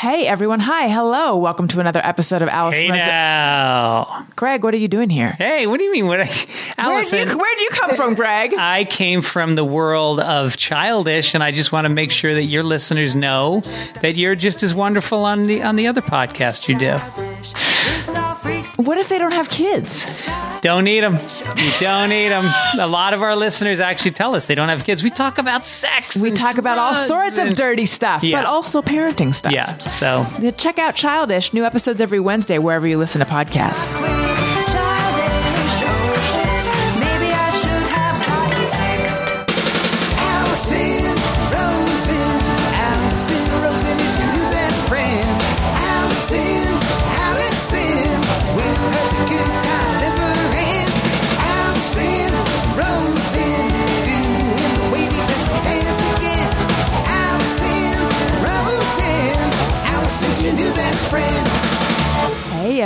[0.00, 0.60] Hey everyone!
[0.60, 1.36] Hi, hello.
[1.36, 2.78] Welcome to another episode of Alice.
[2.78, 4.26] Hey now.
[4.34, 5.32] Greg, what are you doing here?
[5.32, 6.06] Hey, what do you mean?
[6.06, 6.20] What?
[6.78, 8.54] I, where do you, where'd you come from, Greg?
[8.58, 12.44] I came from the world of childish, and I just want to make sure that
[12.44, 13.60] your listeners know
[14.00, 17.29] that you're just as wonderful on the on the other podcast you do.
[18.80, 20.06] What if they don't have kids?
[20.62, 21.18] Don't need them.
[21.56, 22.50] You don't need them.
[22.78, 25.02] A lot of our listeners actually tell us they don't have kids.
[25.02, 26.16] We talk about sex.
[26.16, 28.40] We and talk about all sorts of dirty stuff, Yeah.
[28.40, 29.52] but also parenting stuff.
[29.52, 29.76] Yeah.
[29.78, 30.26] So
[30.56, 34.49] Check out Childish, new episodes every Wednesday wherever you listen to podcasts.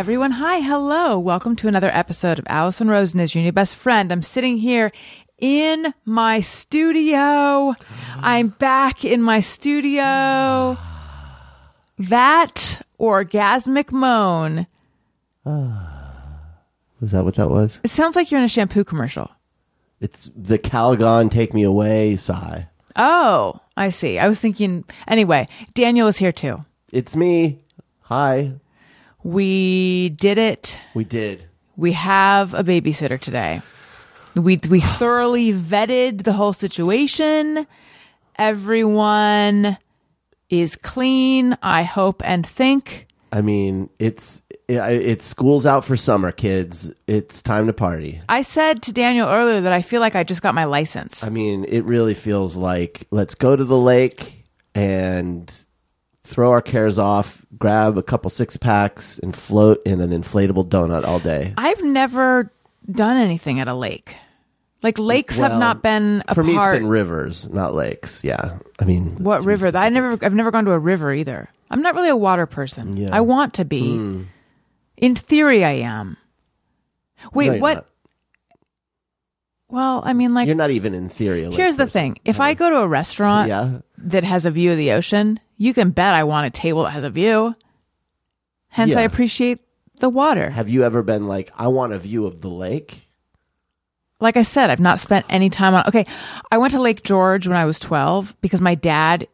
[0.04, 1.18] Everyone, hi, hello.
[1.18, 4.12] Welcome to another episode of Allison Rosen is your new best friend.
[4.12, 4.92] I'm sitting here
[5.38, 7.74] in my studio.
[8.16, 10.76] I'm back in my studio.
[11.98, 14.66] That orgasmic moan.
[15.46, 16.58] Ah.
[17.00, 17.80] Was that what that was?
[17.82, 19.30] It sounds like you're in a shampoo commercial.
[20.02, 22.68] It's the Calgon Take Me Away sigh.
[22.94, 24.18] Oh, I see.
[24.18, 26.62] I was thinking, anyway, Daniel is here too.
[26.92, 27.64] It's me.
[28.02, 28.52] Hi.
[29.24, 30.78] We did it.
[30.94, 31.46] We did.
[31.76, 33.62] We have a babysitter today.
[34.36, 37.66] We we thoroughly vetted the whole situation.
[38.36, 39.78] Everyone
[40.50, 43.06] is clean, I hope and think.
[43.32, 46.92] I mean, it's it, it's school's out for summer, kids.
[47.06, 48.20] It's time to party.
[48.28, 51.24] I said to Daniel earlier that I feel like I just got my license.
[51.24, 54.44] I mean, it really feels like let's go to the lake
[54.74, 55.63] and
[56.24, 61.04] throw our cares off, grab a couple six packs, and float in an inflatable donut
[61.04, 61.54] all day.
[61.56, 62.50] I've never
[62.90, 64.16] done anything at a lake.
[64.82, 66.74] Like lakes have not been a For me, part.
[66.76, 68.22] it's been rivers, not lakes.
[68.22, 69.70] Yeah, I mean, what river?
[69.74, 70.18] I never.
[70.22, 71.48] I've never gone to a river either.
[71.70, 72.96] I'm not really a water person.
[72.96, 73.08] Yeah.
[73.10, 73.96] I want to be.
[73.96, 74.22] Hmm.
[74.98, 76.18] In theory, I am.
[77.32, 77.74] Wait, No, what?
[77.76, 77.86] not.
[79.74, 81.42] Well, I mean, like, You're not even in theory.
[81.42, 82.14] a here's the person.
[82.14, 83.78] thing: if I go to a restaurant Yeah.
[83.98, 86.90] that has a view of the ocean, you can bet I want a table that
[86.90, 87.56] has a view.
[88.68, 89.06] Hence, I Yeah.
[89.06, 89.58] appreciate
[89.98, 90.50] the water.
[90.50, 93.08] Have you ever been like, I want a view of the lake?
[94.20, 95.84] like I said, I've not spent any time on.
[95.88, 96.06] Okay,
[96.50, 99.26] I went to Lake George when I was 12 because my dad.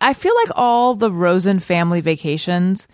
[0.00, 2.86] I feel like all the Rosen family vacations,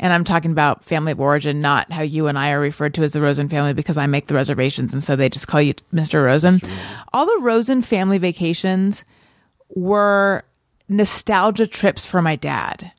[0.00, 3.02] and I'm talking about family of origin, not how you and I are referred to
[3.02, 5.74] as the Rosen family because I make the reservations and so they just call you
[5.94, 6.24] Mr.
[6.24, 6.58] Rosen.
[7.12, 9.04] All the Rosen family vacations
[9.68, 10.42] were
[10.88, 12.92] nostalgia trips for my dad.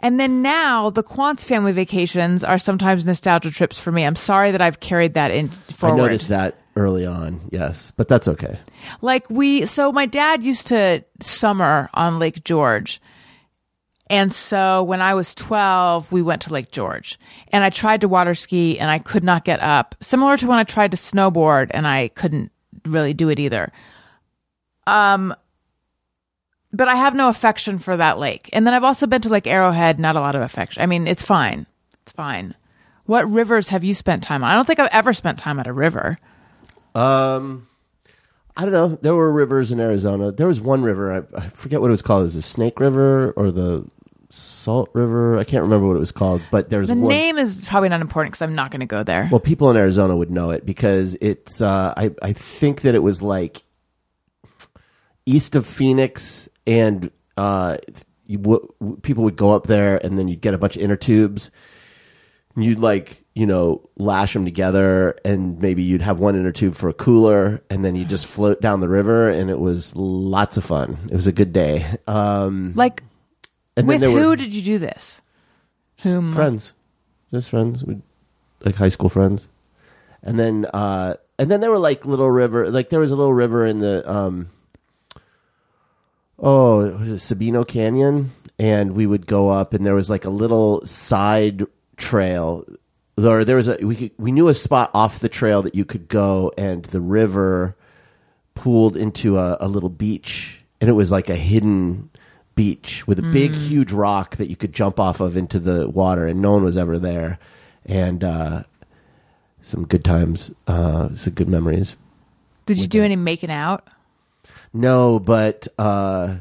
[0.00, 4.04] And then now the Quantz family vacations are sometimes nostalgia trips for me.
[4.04, 6.00] I'm sorry that I've carried that in forward.
[6.00, 8.58] I noticed that early on, yes, but that's okay.
[9.00, 13.00] Like we, so my dad used to summer on Lake George.
[14.08, 17.18] And so when I was 12, we went to Lake George
[17.48, 19.96] and I tried to water ski and I could not get up.
[20.00, 22.52] Similar to when I tried to snowboard and I couldn't
[22.84, 23.72] really do it either.
[24.86, 25.34] Um,
[26.72, 28.48] but I have no affection for that lake.
[28.52, 30.82] And then I've also been to Lake Arrowhead, not a lot of affection.
[30.82, 31.66] I mean, it's fine.
[32.02, 32.54] It's fine.
[33.06, 34.50] What rivers have you spent time on?
[34.50, 36.18] I don't think I've ever spent time at a river.
[36.94, 37.68] Um,
[38.56, 38.98] I don't know.
[39.00, 40.32] There were rivers in Arizona.
[40.32, 41.12] There was one river.
[41.12, 42.22] I, I forget what it was called.
[42.22, 43.86] It was the Snake River or the
[44.30, 45.38] Salt River.
[45.38, 46.42] I can't remember what it was called.
[46.50, 47.08] But there's The one.
[47.08, 49.28] name is probably not important because I'm not going to go there.
[49.30, 51.60] Well, people in Arizona would know it because it's.
[51.60, 53.62] Uh, I I think that it was like
[55.26, 57.76] east of Phoenix, and uh,
[58.26, 60.96] you w- people would go up there, and then you'd get a bunch of inner
[60.96, 61.50] tubes.
[62.54, 66.74] And you'd like you know lash them together, and maybe you'd have one inner tube
[66.74, 70.56] for a cooler, and then you just float down the river, and it was lots
[70.56, 70.96] of fun.
[71.10, 71.84] It was a good day.
[72.06, 73.02] Um, like,
[73.76, 75.20] and with who did you do this?
[76.02, 76.34] Whom?
[76.34, 76.72] friends,
[77.32, 77.98] just friends, we
[78.62, 79.48] like high school friends,
[80.22, 83.34] and then uh, and then there were like little river, like there was a little
[83.34, 84.50] river in the um,
[86.38, 90.30] oh, was it Sabino Canyon, and we would go up, and there was like a
[90.30, 91.64] little side
[91.96, 92.64] trail.
[93.18, 95.84] Or there was a we could, we knew a spot off the trail that you
[95.84, 97.76] could go, and the river
[98.54, 102.10] pooled into a, a little beach, and it was like a hidden
[102.56, 106.26] beach with a big, huge rock that you could jump off of into the water,
[106.26, 107.38] and no one was ever there.
[107.84, 108.64] And uh,
[109.60, 111.94] some good times, uh, some good memories.
[112.64, 113.86] Did you do any making out?
[114.72, 116.38] No, but uh,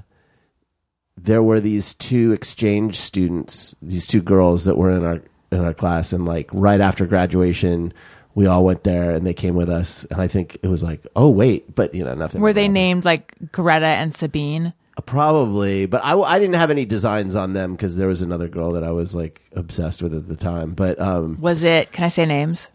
[1.17, 5.21] there were these two exchange students, these two girls that were in our
[5.51, 7.94] in our class, and like right after graduation,
[8.33, 11.06] we all went there and they came with us, and I think it was like,
[11.15, 12.41] oh wait, but you know nothing.
[12.41, 12.73] Were they happened.
[12.73, 14.73] named like Greta and Sabine?
[15.06, 18.71] Probably, but I, I didn't have any designs on them because there was another girl
[18.74, 20.74] that I was like obsessed with at the time.
[20.74, 21.92] But um, Was it?
[21.92, 22.69] Can I say names?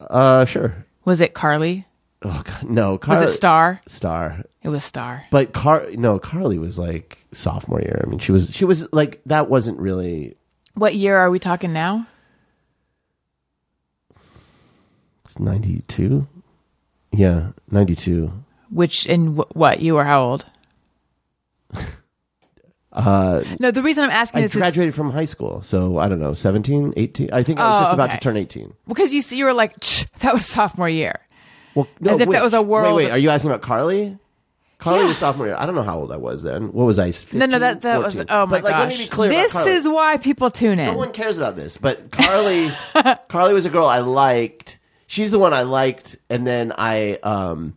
[0.00, 0.86] uh, sure.
[1.04, 1.86] Was it Carly?
[2.22, 3.80] Oh God, no, Was it Star?
[3.86, 4.44] Star.
[4.62, 5.24] It was Star.
[5.30, 8.00] But Car no, Carly was like sophomore year.
[8.04, 10.36] I mean, she was she was like that wasn't really
[10.74, 12.06] What year are we talking now?
[15.38, 16.26] ninety two.
[17.12, 18.32] Yeah, ninety two.
[18.70, 20.46] Which in wh- what you were how old?
[22.92, 26.08] Uh, No, the reason I'm asking I this is graduated from high school, so I
[26.08, 27.28] don't know, 17, 18?
[27.30, 28.16] I think I was Oh, just about okay.
[28.18, 28.72] to turn eighteen.
[28.88, 29.78] because you see, you were like
[30.20, 31.20] that was sophomore year.
[31.74, 34.16] Well, no, As if that was a world- Wait, wait, are you asking about Carly?
[34.78, 35.08] Carly Yeah.
[35.08, 35.56] was sophomore year.
[35.58, 36.72] I don't know how old I was then.
[36.72, 37.12] What was I?
[37.12, 38.98] 15, No, no, that that was oh my but, like, Let gosh.
[38.98, 39.30] me be clear.
[39.30, 40.86] about this is why people tune in.
[40.86, 42.70] No one cares about this, but Carly,
[43.28, 44.78] Carly was a girl I liked.
[45.06, 47.74] She's the one I liked, and then I, um,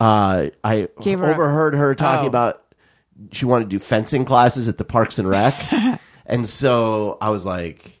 [0.00, 2.28] uh, I Gave her a- overheard her talking Oh.
[2.28, 2.62] about
[3.32, 5.54] she wanted to do fencing classes at the Parks and Rec,
[6.26, 8.00] and so I was like,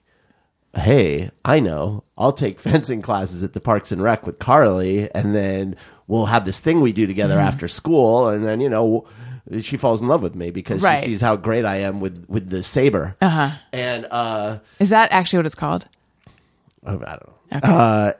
[0.74, 2.04] "Hey, I know.
[2.16, 6.44] I'll take fencing classes at the Parks and Rec with Carly, and then we'll have
[6.44, 7.46] this thing we do together Mm-hmm.
[7.48, 9.06] after school, and then you know."
[9.62, 10.98] She falls in love with me because Right.
[10.98, 13.52] she sees how great I am with with the saber, Uh-huh.
[13.72, 15.88] and uh, Is that actually what it's called?
[16.86, 17.58] Oh, I don't know.
[17.62, 18.12] Uh,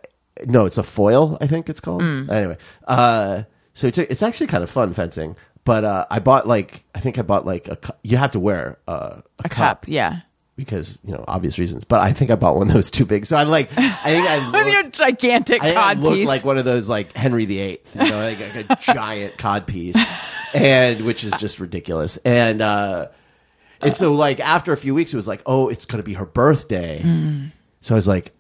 [0.47, 1.37] no, it's a foil.
[1.39, 2.01] I think it's called.
[2.01, 2.31] Mm.
[2.31, 3.43] Anyway, uh,
[3.79, 5.37] so it's, it's actually kind of fun fencing.
[5.65, 7.77] But uh, I bought like I think I bought like a.
[7.77, 10.21] cu- You have to wear uh, a, A cup, yeah.
[10.57, 11.85] because you know obvious reasons.
[11.85, 13.27] But I think I bought one that was too big.
[13.27, 16.27] So I'm like I think I With your gigantic I, think I cod looked piece.
[16.27, 19.97] like one of those like Henry VIII, you know, like, like a giant cod piece,
[20.55, 22.17] and which is just ridiculous.
[22.25, 23.09] And uh,
[23.83, 26.27] and so like after a few weeks, it was like, oh, it's gonna be her
[26.27, 27.03] birthday.
[27.83, 28.33] So I was like,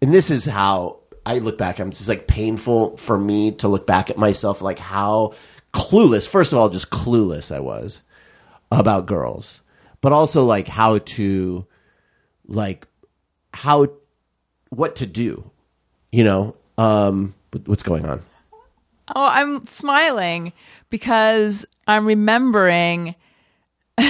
[0.00, 1.80] and this is how I look back.
[1.80, 5.34] I'm just like painful for me to look back at myself, like how
[5.74, 6.26] clueless.
[6.26, 8.02] First of all, just clueless I was
[8.70, 9.60] about girls,
[10.00, 11.66] but also like how to,
[12.46, 12.86] like,
[13.52, 13.88] how,
[14.70, 15.50] what to do.
[16.12, 17.34] You know, um,
[17.64, 18.22] what's going on?
[19.14, 20.52] Oh, I'm smiling
[20.90, 23.16] because I'm remembering.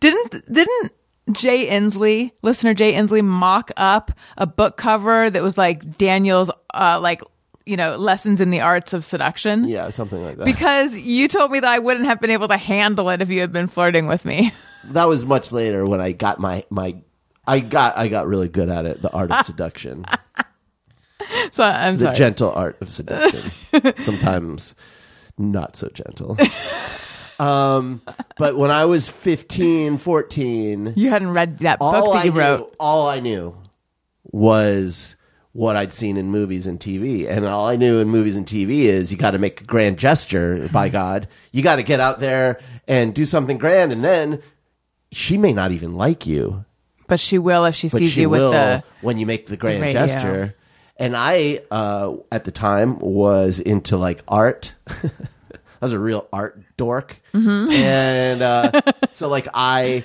[0.00, 0.92] didn't didn't
[1.32, 6.98] Jay Inslee, listener Jay Inslee, mock up a book cover that was like Daniel's, uh,
[7.00, 7.22] like
[7.66, 9.66] you know, lessons in the arts of seduction?
[9.66, 10.44] Yeah, something like that.
[10.44, 13.40] Because you told me that I wouldn't have been able to handle it if you
[13.40, 14.54] had been flirting with me.
[14.84, 16.96] that was much later when I got my my.
[17.48, 20.04] I got I got really good at it, the art of seduction.
[21.50, 22.16] So I'm the sorry.
[22.16, 23.50] gentle art of seduction.
[23.98, 24.74] Sometimes
[25.38, 26.36] not so gentle.
[27.38, 28.00] Um,
[28.38, 32.38] but when I was 15, 14, you hadn't read that book that I you knew,
[32.38, 32.76] wrote.
[32.80, 33.56] all I knew
[34.24, 35.16] was
[35.52, 37.28] what I'd seen in movies and TV.
[37.28, 39.98] And all I knew in movies and TV is you got to make a grand
[39.98, 41.28] gesture, by God.
[41.52, 43.92] You got to get out there and do something grand.
[43.92, 44.42] And then
[45.12, 46.64] she may not even like you
[47.06, 48.82] But she will if she sees she you with the.
[49.00, 50.06] when you make the grand radio.
[50.06, 50.54] gesture.
[50.98, 54.74] And I, uh, at the time, was into like art.
[55.80, 57.70] I was a real art dork, Mm-hmm.
[57.72, 58.80] and uh,
[59.12, 60.04] so like I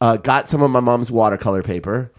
[0.00, 2.12] uh, got some of my mom's watercolor paper,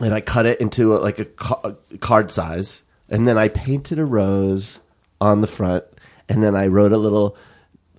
[0.00, 1.60] and I cut it into a, like a, ca-
[1.92, 4.80] a card size, and then I painted a rose
[5.20, 5.84] on the front,
[6.28, 7.36] and then I wrote a little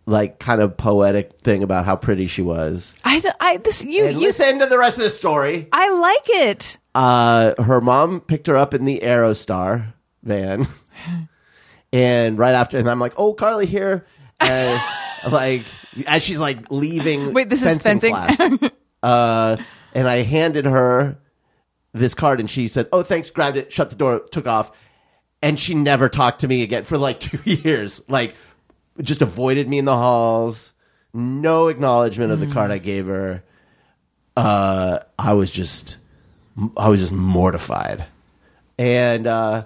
[0.06, 2.94] like kind of poetic thing about how pretty she was.
[3.06, 4.28] I, I this you And you.
[4.28, 5.70] listen to the rest of the story.
[5.72, 6.78] I like it.
[6.94, 9.94] uh, her mom picked her up in the Aerostar
[10.24, 10.68] van,
[11.94, 14.06] and right after, and I'm like, "Oh, Carly here,"
[14.42, 14.82] and
[15.32, 15.64] like
[16.08, 17.34] as she's like leaving.
[17.34, 18.12] Wait, this is fencing?
[18.12, 18.40] class,
[19.04, 19.58] uh,
[19.94, 21.20] and I handed her
[21.94, 24.72] this card, and she said, "Oh, thanks." Grabbed it, shut the door, took off,
[25.42, 28.02] and she never talked to me again for like two years.
[28.10, 28.36] Like,
[29.02, 30.74] just avoided me in the halls.
[31.14, 33.44] No acknowledgement of the card I gave her.
[34.36, 35.98] Uh, I was just
[36.76, 38.06] I was just mortified.
[38.80, 39.66] And uh,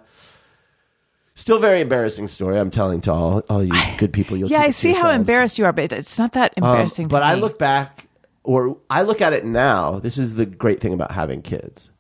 [1.38, 4.36] still very embarrassing story I'm telling to all, all you good people.
[4.36, 7.08] You'll Yeah, I see how embarrassed you are, but it's not that Um, embarrassing.
[7.08, 7.41] but to I me.
[7.41, 8.08] look back,
[8.44, 10.00] or I look at it now.
[10.00, 11.91] This is the great thing about having kids.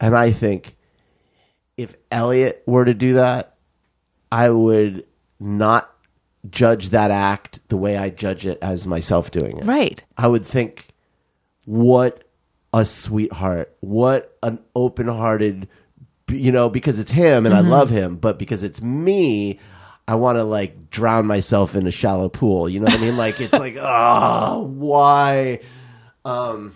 [0.00, 0.76] And I think
[1.76, 3.54] if Elliot were to do that,
[4.32, 5.04] I would
[5.38, 5.88] not
[6.50, 9.64] judge that act the way I judge it as myself doing it.
[9.64, 10.02] right.
[10.16, 10.88] I would think,
[11.66, 12.24] what
[12.74, 15.68] a sweetheart, what an open hearted,
[16.30, 19.58] you know, because it's him and I love him, but because it's me,
[20.08, 22.68] I want to like drown myself in a shallow pool.
[22.68, 23.16] You know what I mean?
[23.16, 25.60] Like it's like, oh, why?
[26.24, 26.74] Um,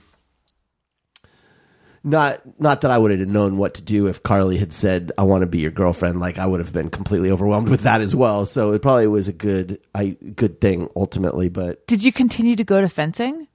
[2.02, 5.24] not not that I would have known what to do if Carly had said, "I
[5.24, 8.14] want to be your girlfriend." Like I would have been completely overwhelmed with that as
[8.14, 8.46] well.
[8.46, 12.64] So it probably was a good I good thing ultimately, but Did you continue to
[12.64, 13.48] go to fencing?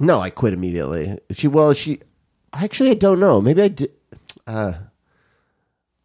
[0.00, 1.18] no, I quit immediately.
[1.32, 2.00] She well, she
[2.52, 3.40] actually I don't know.
[3.40, 3.90] Maybe I did.
[4.46, 4.74] Uh,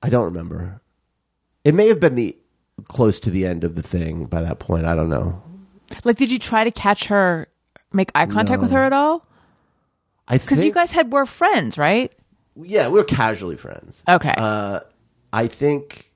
[0.04, 0.82] I don't remember.
[1.64, 2.38] It may have been the
[2.90, 4.86] close to the end of the thing by that point.
[4.86, 5.42] I don't know.
[6.04, 7.48] Like, did you try to catch her,
[7.94, 9.26] make eye contact with her at all?
[10.28, 12.12] I Because you guys had were friends, right?
[12.62, 14.04] yeah, we were casually friends.
[14.08, 14.34] Okay.
[14.38, 14.82] Uh,
[15.32, 16.12] I think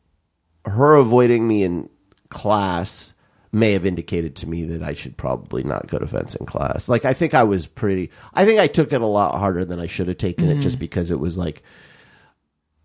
[0.65, 1.89] her avoiding me in
[2.29, 3.13] class
[3.51, 6.89] may have indicated to me that I should probably not go to fencing class.
[6.89, 9.79] Like I think I was pretty I think I took it a lot harder than
[9.79, 11.63] I should have taken it just because it was like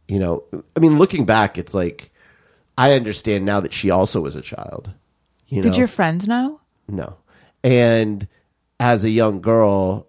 [0.09, 0.43] you know,
[0.77, 2.11] I mean looking back it's like
[2.77, 4.91] I understand now that she also was a child.
[5.49, 5.79] You did know?
[5.79, 6.61] your friends know?
[6.89, 7.17] No.
[7.63, 8.27] And
[8.81, 10.07] as a young girl,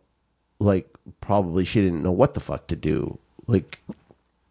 [0.60, 0.90] like
[1.22, 3.20] probably she didn't know what the fuck to do.
[3.48, 3.80] Like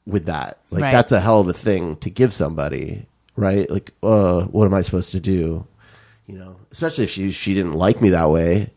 [0.06, 0.58] with that.
[0.70, 0.92] Like Right.
[0.92, 3.06] that's a hell of a thing to give somebody,
[3.36, 3.70] right?
[3.70, 5.66] Like, uh, what am I supposed to do?
[6.26, 8.70] You know, especially if she she didn't like me that way.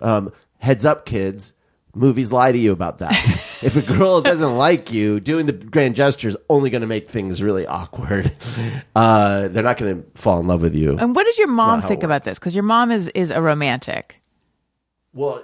[0.00, 1.52] Um, heads up, kids.
[1.94, 3.12] Movies lie to you about that.
[3.62, 7.10] if a girl doesn't like you, doing the grand gesture is only going to make
[7.10, 8.32] things really awkward.
[8.94, 10.96] Uh, they're not going to fall in love with you.
[10.96, 12.38] And what did your mom think about this?
[12.38, 14.20] Because your mom is is a romantic.
[15.12, 15.42] Well,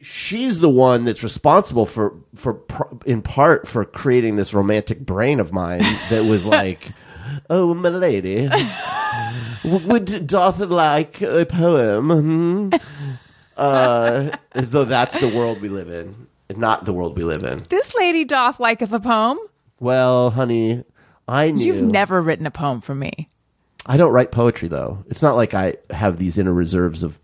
[0.00, 2.62] she's the one that's responsible for for
[3.06, 6.92] in part for creating this romantic brain of mine that was like,
[7.48, 8.48] "Oh, my lady,
[9.64, 12.76] would Doth like a poem?" Hmm?
[13.60, 16.26] Uh, as though that's the world we live in,
[16.56, 17.64] not the world we live in.
[17.68, 19.38] This lady doth liketh a poem.
[19.78, 20.84] Well, honey,
[21.28, 21.64] I knew.
[21.64, 23.28] You've never written a poem for me.
[23.86, 25.04] I don't write poetry though.
[25.08, 27.18] It's not like I have these inner reserves of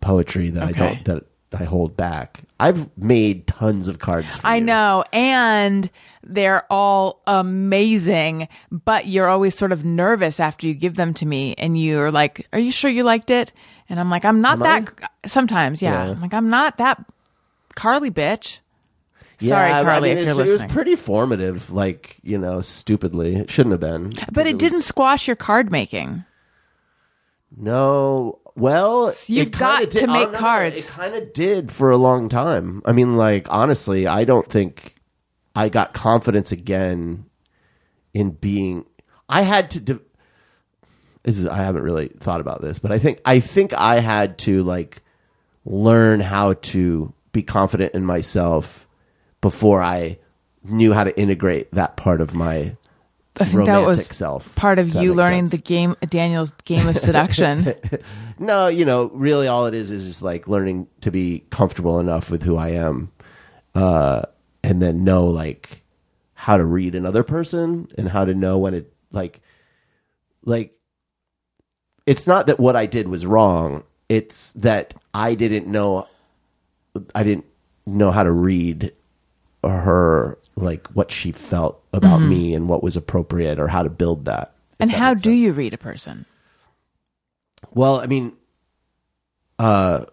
[0.00, 2.40] poetry that I don't that I hold back.
[2.58, 4.36] I've made tons of cards.
[4.36, 4.64] For I you.
[4.64, 5.90] know, and
[6.22, 11.54] they're all amazing, but you're always sort of nervous after you give them to me,
[11.58, 13.52] and you're like, "Are you sure you liked it?"
[13.90, 16.04] And I'm like, "I'm not Am that." Sometimes, yeah.
[16.06, 16.10] Yeah.
[16.12, 17.04] I'm like, "I'm not that
[17.74, 18.60] Carly bitch."
[19.40, 21.70] Yeah, Sorry, I Carly, mean, if you're it's- it was pretty formative.
[21.70, 24.12] Like you know, stupidly, it shouldn't have been.
[24.32, 26.24] But it, was- didn't squash your card making.
[27.56, 30.80] No, well, you've it got to oh, make no, no, cards.
[30.80, 32.80] It kind of did for a long time.
[32.84, 34.94] I mean, like honestly, I don't think
[35.56, 37.24] I got confidence again
[38.14, 38.84] in being.
[39.28, 39.80] I had to.
[39.80, 40.00] De-
[41.22, 44.38] this is I haven't really thought about this, but I think I think I had
[44.38, 45.02] to like
[45.64, 48.86] learn how to be confident in myself
[49.40, 50.18] before I
[50.64, 52.76] knew how to integrate that part of my
[53.38, 54.54] I think that was romantic self.
[54.54, 55.52] part of you learning sense.
[55.52, 57.74] the game, Daniel's game of seduction.
[58.42, 62.30] No, you know, really all it is is just like learning to be comfortable enough
[62.30, 63.12] with who I am.
[63.74, 64.22] Uh
[64.62, 65.82] and then know like
[66.32, 69.42] how to read another person and how to know when it like
[70.42, 70.72] like
[72.06, 73.84] it's not that what I did was wrong.
[74.08, 76.06] It's that I didn't know
[77.14, 77.46] I didn't
[77.86, 78.92] know how to read
[79.62, 84.24] her like what she felt about me and what was appropriate or how to build
[84.24, 84.52] that.
[84.78, 86.26] and that how do you read a person?
[87.72, 88.32] Well, I mean,
[89.58, 90.06] uh,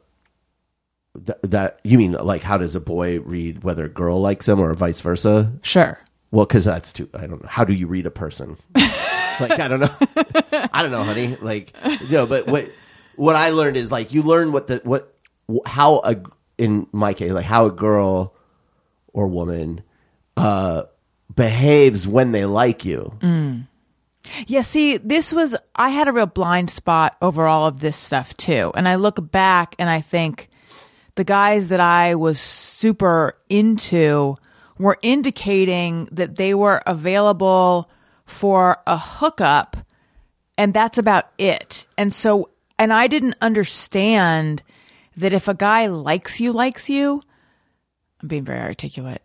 [1.25, 4.59] th- that you mean like how does a boy read whether a girl likes him
[4.59, 5.51] or vice versa?
[5.63, 5.99] Sure.
[6.31, 7.09] Well, because that's too.
[7.13, 7.49] I don't know.
[7.49, 8.57] How do you read a person?
[8.75, 9.95] like I don't know.
[10.73, 11.37] I don't know, honey.
[11.41, 11.73] Like
[12.09, 12.71] no, but what
[13.15, 15.13] what I learned is like you learn what the what
[15.65, 16.17] how a
[16.57, 18.33] in my case like how a girl
[19.13, 19.81] or woman
[20.35, 20.83] uh
[21.33, 23.13] behaves when they like you.
[23.19, 23.67] Mm.
[24.45, 28.35] Yeah, see, this was, I had a real blind spot over all of this stuff
[28.35, 28.71] too.
[28.75, 30.49] And I look back and I think
[31.15, 34.35] the guys that I was super into
[34.79, 37.89] were indicating that they were available
[38.25, 39.77] for a hookup
[40.57, 41.85] and that's about it.
[41.97, 44.63] And so, and I didn't understand
[45.15, 47.21] that if a guy likes you, likes you,
[48.21, 49.21] I'm being very articulate,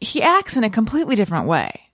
[0.00, 1.88] he acts in a completely different way.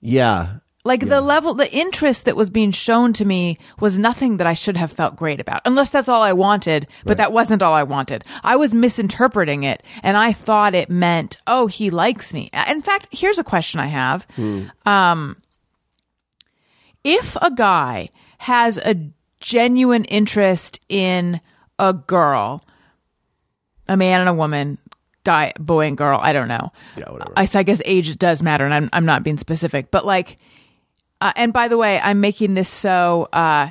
[0.00, 0.58] Yeah,
[0.88, 4.54] Like the level, the interest that was being shown to me was nothing that I
[4.54, 6.86] should have felt great about, unless that's all I wanted.
[7.04, 8.24] But that wasn't all I wanted.
[8.42, 12.48] I was misinterpreting it, and I thought it meant, oh, he likes me.
[12.66, 14.26] In fact, here's a question I have:
[14.86, 15.36] um,
[17.04, 18.96] If a guy has a
[19.40, 21.42] genuine interest in
[21.78, 22.64] a girl,
[23.88, 24.78] a man and a woman,
[25.24, 26.72] guy, boy and girl, I don't know.
[26.96, 27.34] Yeah, whatever.
[27.36, 30.38] I, so I guess age does matter, and I'm I'm not being specific, but like,
[31.20, 33.70] Uh, and by the way, I'm making this so uh,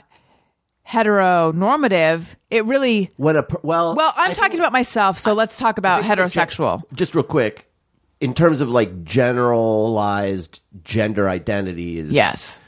[0.88, 2.26] heteronormative.
[2.50, 3.12] It really.
[3.18, 6.04] When a per- well, Well, I'm I talking think- about myself, so let's talk about
[6.04, 6.84] I think gen- heterosexual.
[6.94, 7.72] just real quick,
[8.20, 12.60] in terms of like generalized gender identities, Yes.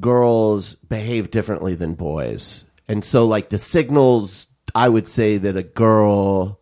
[0.00, 2.64] girls behave differently than boys.
[2.88, 6.58] And so like the signals I would say that a girl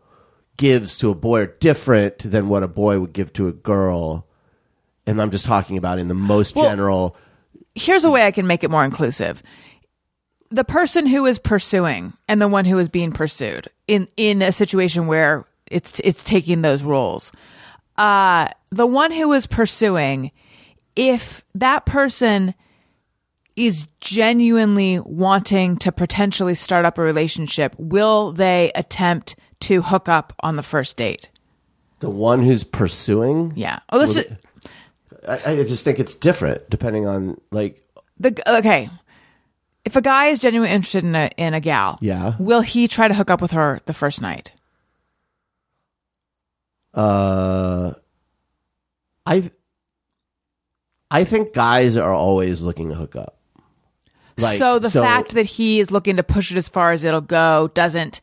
[0.59, 4.27] gives to a boy are different than what a boy would give to a girl.
[5.07, 7.17] And I'm just talking about in the most Well- general
[7.75, 9.43] Here's a way I can make it more inclusive.
[10.51, 14.53] The person who is pursuing and the one who is being pursued in in a
[14.53, 17.33] situation where it's it's taking those roles.
[17.97, 20.33] Uh the one who is pursuing
[20.97, 22.55] if that person
[23.57, 30.35] is genuinely wanting to potentially start up a relationship, will they attempt to hook up
[30.41, 31.29] on the first date?
[32.01, 33.53] the one who's pursuing.
[33.55, 33.79] Yeah.
[33.91, 34.29] Oh, let's just,
[35.29, 37.83] I, I just think it's different depending on like
[38.19, 38.91] the okay.
[39.85, 42.35] If a guy is genuinely interested in a in a gal, Yeah.
[42.39, 44.53] will he try to hook up with her the first night?
[46.95, 47.93] uh
[49.25, 49.51] I
[51.11, 53.39] I think guys are always looking to hook up.
[54.39, 57.21] Like, so the fact that he is looking to push it as far as it'll
[57.21, 58.21] go doesn't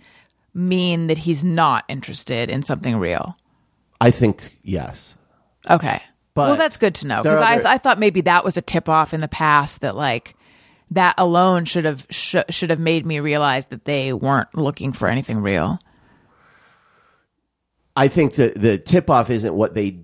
[0.53, 3.38] mean that he's not interested in something real.
[4.01, 5.15] I think yes.
[5.70, 6.01] Okay.
[6.34, 8.88] But well, that's good to know because I, I thought maybe that was a tip
[8.88, 10.36] off in the past that like
[10.92, 15.08] that alone should have sh- should have made me realize that they weren't looking for
[15.08, 15.80] anything real.
[17.96, 20.00] I think that the tip off isn't what they.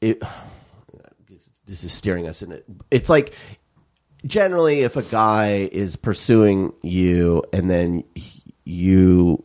[0.00, 0.22] It,
[1.66, 2.64] this is steering us in it.
[2.90, 3.34] It's like
[4.26, 9.44] generally, if a guy is pursuing you and then he- you,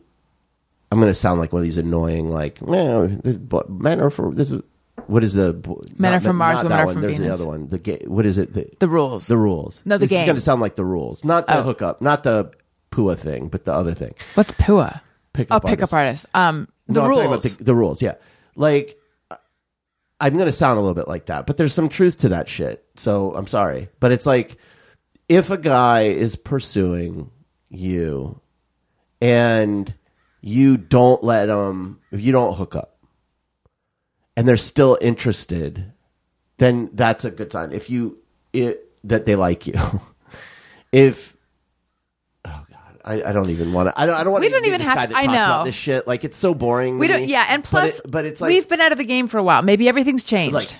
[0.90, 3.20] I'm going to sound like one of these annoying, like man,
[3.68, 4.50] men are for this.
[4.50, 4.62] Is,
[5.08, 5.52] what is the
[5.98, 6.92] Men not- are from Mars, women are one.
[6.94, 7.38] from There's Venus.
[7.38, 7.68] the other one.
[7.68, 8.54] The ga- what is it?
[8.54, 9.26] The, The rules.
[9.26, 9.82] the rules.
[9.84, 10.20] No, the this game.
[10.22, 11.62] is going to sound like the rules, not the Oh.
[11.62, 12.50] hookup, not the
[12.90, 14.14] pua thing, but the other thing.
[14.34, 15.00] What's Pua?
[15.32, 16.26] Pickup oh, pickup artist.
[16.34, 17.42] Um, the no, rules.
[17.42, 18.14] the, the rules, yeah.
[18.54, 18.96] Like,
[20.20, 22.48] I'm going to sound a little bit like that, but there's some truth to that
[22.48, 22.84] shit.
[22.94, 23.88] So I'm sorry.
[23.98, 24.56] But it's like,
[25.28, 27.30] if a guy is pursuing
[27.68, 28.40] you
[29.20, 29.92] and
[30.40, 32.93] you don't let him, if you don't hook up
[34.36, 35.92] and they're still interested,
[36.58, 37.72] then that's a good sign.
[37.72, 38.18] If you,
[38.52, 39.74] it, that they like you.
[40.92, 41.36] if,
[42.44, 44.64] oh God, I, I don't even want to, I don't, I don't want We don't
[44.64, 45.64] even have guy to- that I talks about know.
[45.66, 46.06] this shit.
[46.06, 46.98] Like, it's so boring.
[46.98, 47.22] we don't.
[47.22, 47.26] me.
[47.28, 49.38] Yeah, and But plus, it- but, it's like, we've been out of the game for
[49.38, 49.62] a while.
[49.62, 50.54] Maybe everything's changed.
[50.54, 50.70] like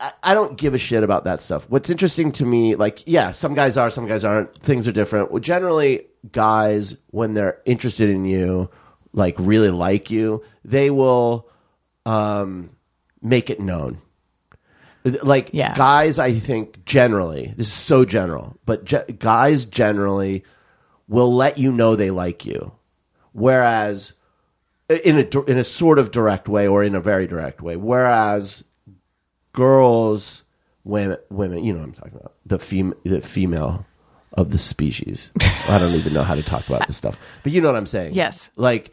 [0.00, 1.66] I- I don't give a shit about that stuff.
[1.68, 4.54] What's interesting to me, like, yeah, some guys are, some guys aren't.
[4.62, 5.32] Things are different.
[5.32, 8.70] Well, generally, guys, when they're interested in you,
[9.12, 11.48] like really like you, they will
[12.06, 12.70] um,
[13.22, 14.00] make it known.
[15.04, 15.74] Like Yeah.
[15.74, 20.44] guys, I think generally, this is so general, but ge- guys generally
[21.08, 22.72] will let you know they like you,
[23.32, 24.12] whereas
[24.88, 27.76] in a in a sort of direct way or in a very direct way.
[27.76, 28.64] Whereas
[29.52, 30.42] girls,
[30.84, 33.86] women, women, you know what I'm talking about the fem- the female
[34.34, 35.32] of the species.
[35.68, 37.86] I don't even know how to talk about this stuff, but you know what I'm
[37.86, 38.14] saying.
[38.14, 38.50] Yes.
[38.56, 38.90] like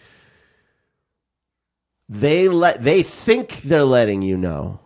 [2.08, 4.80] they let they think they're letting you know,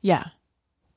[0.00, 0.28] yeah.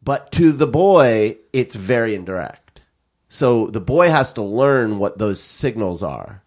[0.02, 2.82] but to the boy, it's very indirect.
[3.30, 6.44] So the boy has to learn what those signals are.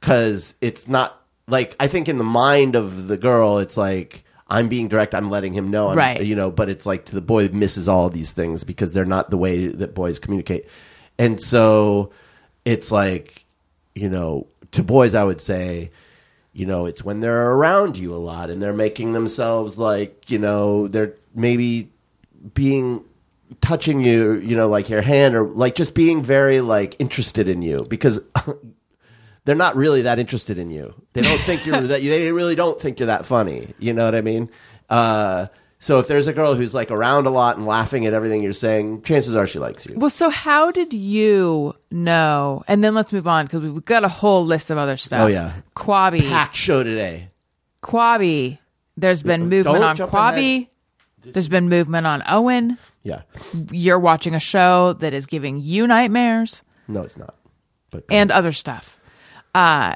[0.00, 4.68] Cause it's not like, I think in the mind of the girl, it's like, I'm
[4.68, 5.14] being direct.
[5.14, 5.90] I'm letting him know.
[5.90, 6.24] I'm, Right.
[6.24, 8.94] You know, but it's like to the boy it misses all of these things because
[8.94, 10.66] they're not the way that boys communicate.
[11.18, 12.10] And so
[12.64, 13.44] it's like,
[13.94, 15.90] you know, to boys, I would say,
[16.52, 20.38] you know, it's when they're around you a lot and they're making themselves like, you
[20.38, 21.90] know, they're maybe
[22.54, 23.04] being
[23.60, 27.62] touching you, you know, like your hand or like just being very like interested in
[27.62, 28.20] you because
[29.44, 30.94] they're not really that interested in you.
[31.12, 32.02] They don't think you're that.
[32.02, 33.74] They really don't think you're that funny.
[33.78, 34.48] You know what I mean?
[34.90, 35.46] Uh,
[35.80, 38.52] so if there's a girl who's like around a lot and laughing at everything you're
[38.52, 39.94] saying, chances are she likes you.
[39.96, 42.62] Well, so how did you know?
[42.66, 45.20] And then let's move on because we've got a whole list of other stuff.
[45.20, 45.52] Oh, yeah.
[45.76, 47.28] Quibi, Packed show today.
[47.82, 48.58] Quibi.
[48.96, 50.68] There's been movement on Quibi.
[51.24, 52.78] There's been movement on Owen.
[53.02, 53.22] Yeah.
[53.70, 57.36] You're watching a show that is giving you nightmares No, it's not.
[57.90, 58.98] But and other stuff.
[59.54, 59.94] Uh,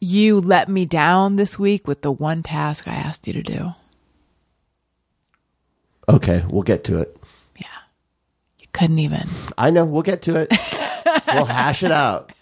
[0.00, 3.74] you let me down this week with the one task I asked you to do.
[6.08, 7.16] Okay, we'll get to it.
[7.56, 7.66] Yeah.
[8.58, 9.28] You couldn't even.
[9.56, 9.84] I know.
[9.84, 10.50] We'll get to it.
[11.26, 12.32] we'll hash it out.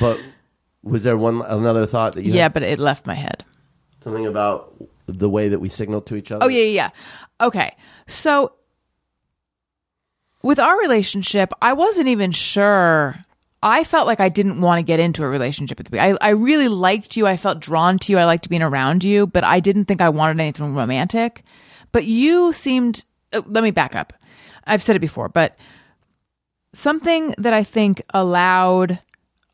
[0.00, 0.20] But
[0.82, 2.52] was there one another thought that you Yeah, had?
[2.54, 3.44] but it left my head.
[4.02, 4.74] something about
[5.06, 6.44] the way that we signaled to each other.
[6.44, 6.90] Oh yeah, yeah,
[7.40, 7.46] yeah.
[7.46, 7.74] Okay.
[8.06, 8.52] So
[10.42, 13.16] with our relationship, I wasn't even sure.
[13.62, 16.18] I felt like I didn't want to get into a relationship at the beginning.
[16.20, 17.26] I, I really liked you.
[17.26, 18.18] I felt drawn to you.
[18.18, 21.42] I liked being around you, but I didn't think I wanted anything romantic.
[21.94, 23.04] But you seemed.
[23.32, 24.14] uh, let me back up.
[24.66, 25.56] I've said it before, but
[26.72, 28.98] something that I think allowed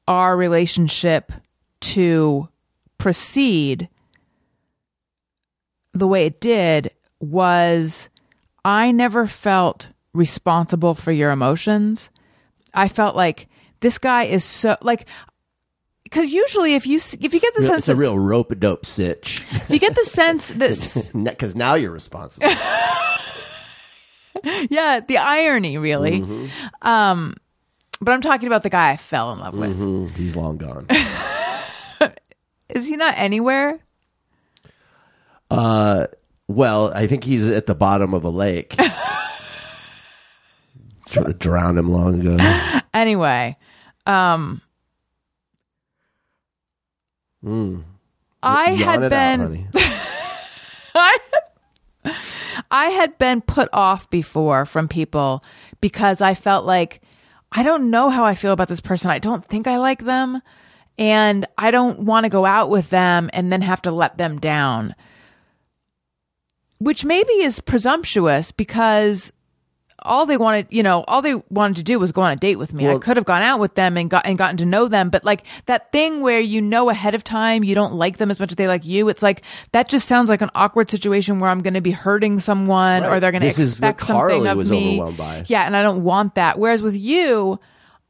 [0.08, 1.32] our relationship
[1.80, 2.48] to
[2.96, 3.90] proceed
[5.92, 8.08] the way it did was
[8.64, 12.08] I never felt responsible for your emotions.
[12.72, 13.48] I felt like
[13.80, 15.06] this guy is so like
[16.10, 18.84] because usually if you if you get the sense It's a real rope a dope
[18.84, 19.44] sitch.
[19.52, 22.48] if you get the sense that s- Because now you're responsible.
[24.70, 26.50] yeah the irony really
[26.82, 27.34] um
[28.00, 30.86] but I'm talking about the guy I fell in love with Mhm, He's long gone.
[32.70, 33.78] is he not anywhere
[35.50, 36.06] Uh,
[36.48, 38.74] well, I think he's at the bottom of a lake.
[41.06, 42.36] Sort of drowned him long ago.
[42.94, 43.56] anyway
[44.06, 44.60] um
[47.44, 47.84] Mm.
[48.42, 49.68] I Yawn had been.
[50.94, 51.18] I
[52.70, 55.42] I had been put off before from people
[55.80, 57.00] because I felt like
[57.52, 59.10] I don't know how I feel about this person.
[59.10, 60.40] I don't think I like them
[60.98, 64.38] and I don't want to go out with them and then have to let them
[64.38, 64.94] down.
[66.78, 69.32] Which maybe is presumptuous because
[70.02, 72.56] all they wanted, you know, all they wanted to do was go on a date
[72.56, 72.84] with me.
[72.88, 75.24] I could have gone out with them and got and gotten to know them, but
[75.24, 78.52] like that thing where you know ahead of time you don't like them as much
[78.52, 81.60] as they like you, it's like that just sounds like an awkward situation where I'm
[81.60, 84.96] going to be hurting someone or they're going to expect something of me.
[85.48, 86.58] Yeah, and I don't want that.
[86.58, 87.58] Whereas with you,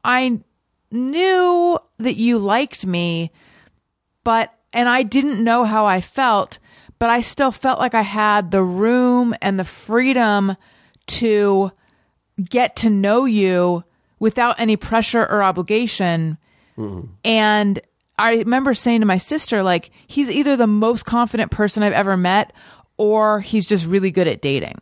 [0.03, 0.39] I
[0.91, 3.31] knew that you liked me,
[4.23, 6.59] but and I didn't know how I felt,
[6.99, 10.55] but I still felt like I had the room and the freedom
[11.07, 11.71] to
[12.49, 13.83] get to know you
[14.19, 16.37] without any pressure or obligation.
[17.23, 17.79] And
[18.17, 22.17] I remember saying to my sister, like, he's either the most confident person I've ever
[22.17, 22.53] met
[22.97, 24.79] or he's just really good at dating.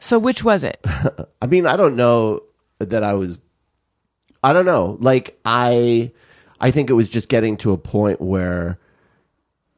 [0.00, 0.78] So which was it?
[1.42, 2.42] I mean, I don't know
[2.78, 3.40] that I was.
[4.44, 4.96] I don't know.
[5.00, 6.12] Like I,
[6.60, 8.78] I think it was just getting to a point where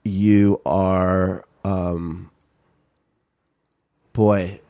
[0.05, 1.45] you are.
[1.65, 2.31] um
[4.13, 4.61] Boy,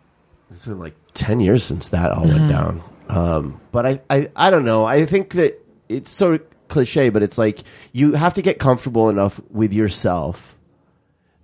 [0.50, 2.82] it's been like ten years since that all went down.
[3.08, 4.84] Um, but I, I, I don't know.
[4.84, 7.60] I think that it's so cliche, but it's like
[7.92, 10.56] you have to get comfortable enough with yourself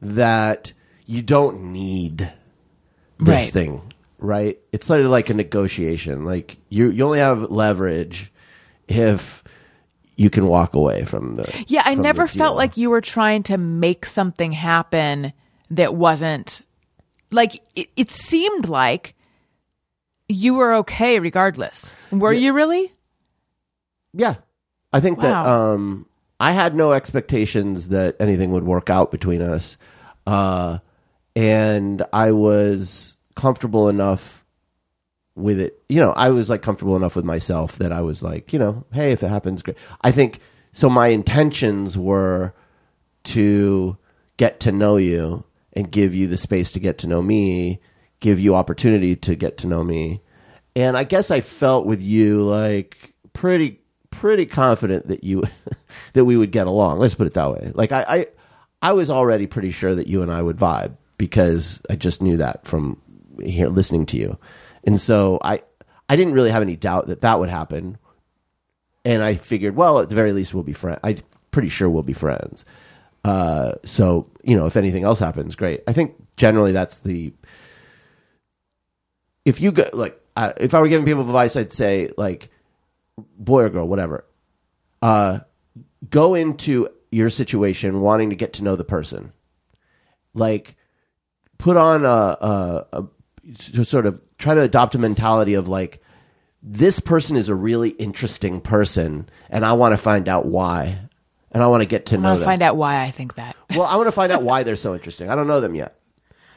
[0.00, 0.72] that
[1.06, 2.32] you don't need
[3.18, 3.50] this Right.
[3.52, 4.58] thing, right?
[4.72, 6.24] It's sort of like a negotiation.
[6.24, 8.32] Like you, you only have leverage
[8.88, 9.42] if
[10.14, 11.64] you can walk away from the.
[11.66, 15.32] Yeah, I from the never felt like you were trying to make something happen
[15.70, 16.62] that wasn't
[17.32, 19.14] like it, it seemed like
[20.28, 21.94] you were okay regardless.
[22.10, 22.92] Were you really?
[24.12, 24.36] Yeah,
[24.92, 26.06] I think that um,
[26.40, 29.76] I had no expectations that anything would work out between us,
[30.26, 30.78] uh,
[31.34, 34.44] and I was comfortable enough
[35.34, 35.82] with it.
[35.88, 38.84] You know, I was like comfortable enough with myself that I was like, you know,
[38.92, 39.76] hey, if it happens, great.
[40.00, 40.40] I think
[40.72, 40.88] so.
[40.88, 42.54] My intentions were
[43.24, 43.98] to
[44.38, 47.80] get to know you and give you the space to get to know me,
[48.20, 50.22] give you opportunity to get to know me.
[50.74, 55.44] And I guess I felt with you like pretty pretty confident that you
[56.14, 56.98] that we would get along.
[56.98, 57.72] Let's put it that way.
[57.74, 58.26] Like I I,
[58.82, 62.36] I was already pretty sure that you and I would vibe because I just knew
[62.38, 63.00] that from
[63.42, 64.38] here listening to you.
[64.84, 65.62] And so I
[66.08, 67.98] I didn't really have any doubt that that would happen.
[69.04, 71.00] And I figured, well, at the very least we'll be friends.
[71.04, 71.18] I'm
[71.52, 72.64] pretty sure we'll be friends.
[73.24, 75.82] Uh, so you know, if anything else happens, great.
[75.86, 77.32] I think generally that's the.
[79.46, 82.50] If you go like, uh, if I were giving people advice, I'd say like,
[83.38, 84.26] boy or girl, whatever.
[85.00, 85.38] Uh,
[86.10, 89.32] go into your situation wanting to get to know the person.
[90.34, 90.76] Like,
[91.56, 93.04] put on a, a, a
[93.72, 96.02] to sort of try to adopt a mentality of like,
[96.62, 100.98] this person is a really interesting person, and I want to find out why,
[101.52, 102.46] and I want to get to I know want to them.
[102.48, 103.56] find out why I think that.
[103.70, 105.30] Well, I want to find out why they're so interesting.
[105.30, 105.96] I don't know them yet.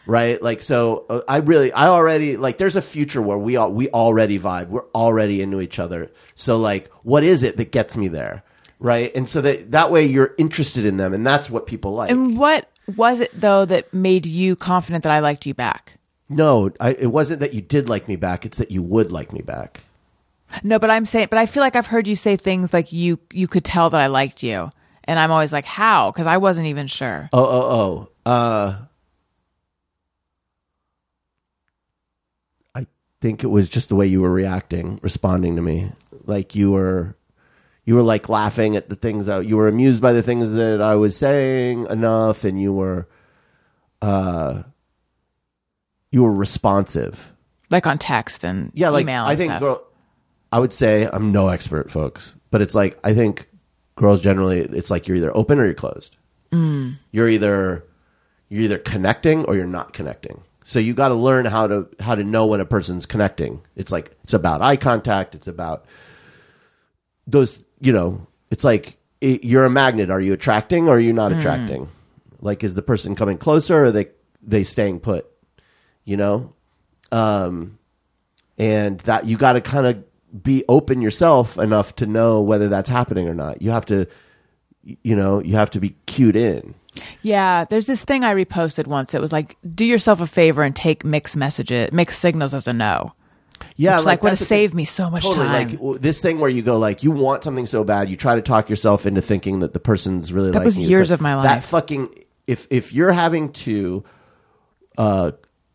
[0.09, 0.41] Right?
[0.41, 3.89] Like so uh, I really I already like there's a future where we all we
[3.89, 4.69] already vibe.
[4.69, 6.11] We're already into each other.
[6.35, 8.43] So like what is it that gets me there?
[8.79, 9.15] Right?
[9.15, 12.11] And so that that way you're interested in them and that's what people like.
[12.11, 15.99] And what was it though that made you confident that I liked you back?
[16.29, 19.33] no, I, it wasn't that you did like me back, it's that you would like
[19.33, 19.83] me back.
[20.63, 23.19] No, but I'm saying, but I feel like I've heard you say things like you
[23.31, 24.69] you could tell that I liked you,
[25.03, 26.11] and I'm always like, how?
[26.11, 27.29] Because I wasn't even sure.
[27.33, 28.31] Oh, oh, oh.
[28.31, 28.77] Uh,
[32.75, 32.87] I
[33.21, 35.91] think it was just the way you were reacting, responding to me.
[36.25, 37.15] Like you were,
[37.85, 40.81] you were like laughing at the things that you were amused by the things that
[40.81, 43.07] I was saying enough, and you were,
[44.01, 44.63] uh,
[46.11, 47.33] you were responsive.
[47.69, 49.07] Like on text and Yeah, like.
[49.07, 49.61] I think stuff.
[49.61, 49.83] girl,
[50.51, 53.47] I would say I'm no expert, folks, but it's like I think
[53.95, 56.15] girls generally, it's like you're either open or you're closed.
[56.51, 56.97] Mm.
[57.11, 57.85] You're either
[58.49, 60.41] you're either connecting or you're not connecting.
[60.69, 63.61] So you got to learn how to how to know when a person's connecting.
[63.75, 65.33] It's like it's about eye contact.
[65.33, 65.83] It's about
[67.25, 67.63] those.
[67.79, 70.11] You know, it's like it, you're a magnet.
[70.11, 71.15] Are you attracting or are you Mm.
[71.15, 71.87] not attracting?
[72.39, 74.09] Like, is the person coming closer or are they
[74.43, 75.25] they staying put?
[76.05, 76.53] You know,
[77.11, 77.79] um,
[78.59, 82.89] and that you got to kind of be open yourself enough to know whether that's
[82.91, 83.63] happening or not.
[83.63, 84.05] You have to,
[84.83, 86.75] you know, you have to be cued in.
[87.21, 89.13] Yeah, there's this thing I reposted once.
[89.13, 92.73] It was like, do yourself a favor and take mixed messages, mixed signals as a
[92.73, 93.13] no.
[93.75, 94.45] Yeah, Which, like, would have thing.
[94.45, 95.77] saved me so much totally, time.
[95.79, 98.41] Like this thing where you go like you want something so bad, you try to
[98.41, 100.87] talk yourself into thinking that the person's really That liking was you.
[100.89, 101.43] Years like, of my life.
[101.43, 104.03] That fucking if if you're having to,
[104.97, 105.31] uh,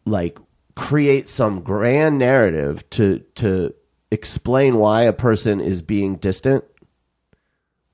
[0.06, 0.38] like
[0.74, 3.74] create some grand narrative to to
[4.10, 6.64] explain why a person is being distant,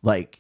[0.02, 0.39] like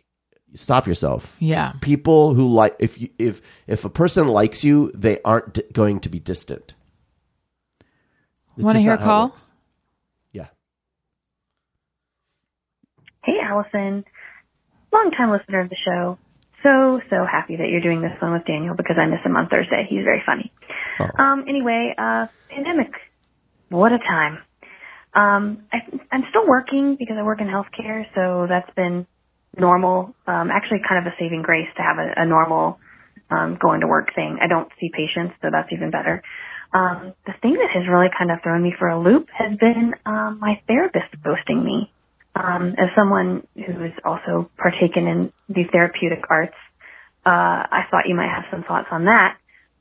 [0.54, 1.36] stop yourself.
[1.38, 1.72] Yeah.
[1.80, 6.00] people who like if you if if a person likes you, they aren't di- going
[6.00, 6.74] to be distant.
[8.56, 9.38] It's Want to hear a not how it call?
[10.32, 10.46] Yeah.
[13.24, 14.04] Hey, Allison.
[14.92, 16.18] Longtime listener of the show.
[16.62, 19.48] So, so happy that you're doing this one with Daniel because I miss him on
[19.48, 19.86] Thursday.
[19.88, 20.52] He's very funny.
[21.18, 22.92] Um, anyway, uh, pandemic.
[23.70, 24.38] What a time.
[25.14, 25.78] Um, I,
[26.12, 29.06] I'm still working because I work in healthcare, so that's been
[29.56, 30.14] normal.
[30.26, 32.78] Um, actually kind of a saving grace to have a, a normal,
[33.30, 34.38] um, going to work thing.
[34.40, 36.22] I don't see patients, so that's even better.
[36.72, 39.94] Um, the thing that has really kind of thrown me for a loop has been,
[40.06, 41.90] um, my therapist ghosting me
[42.34, 46.54] um, as someone who has also partaken in the therapeutic arts,
[47.26, 49.36] uh, I thought you might have some thoughts on that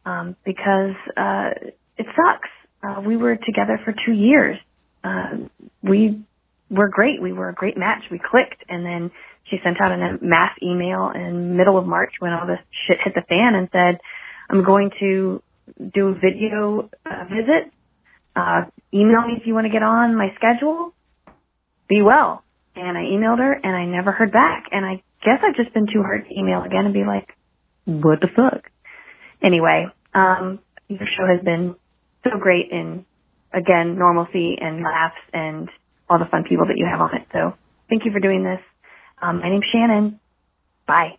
[0.06, 1.52] um, because uh,
[1.98, 2.50] it sucks.
[2.82, 4.58] Uh, we were together for two years.
[5.04, 5.48] Uh,
[5.84, 6.22] we
[6.70, 7.22] were great.
[7.22, 8.04] We were a great match.
[8.12, 9.12] We clicked, and then
[9.50, 13.14] she sent out a mass email in middle of March when all this shit hit
[13.16, 14.00] the fan and said,
[14.50, 15.42] "I'm going to
[15.94, 17.72] do a video uh, visit.
[18.36, 20.94] Uh, email me if you want to get on my schedule."
[21.90, 22.44] be well.
[22.76, 24.68] And I emailed her and I never heard back.
[24.72, 27.28] And I guess I've just been too hard to email again and be like,
[27.86, 28.70] what the fuck?
[29.44, 31.76] Anyway, um, your show has been
[32.24, 33.06] so great in,
[33.52, 35.70] again, normalcy and laughs and
[36.10, 37.28] all the fun people that you have on it.
[37.34, 37.56] So
[37.90, 38.60] thank you for doing this.
[39.22, 40.20] Um, my name's Shannon.
[40.86, 41.18] Bye.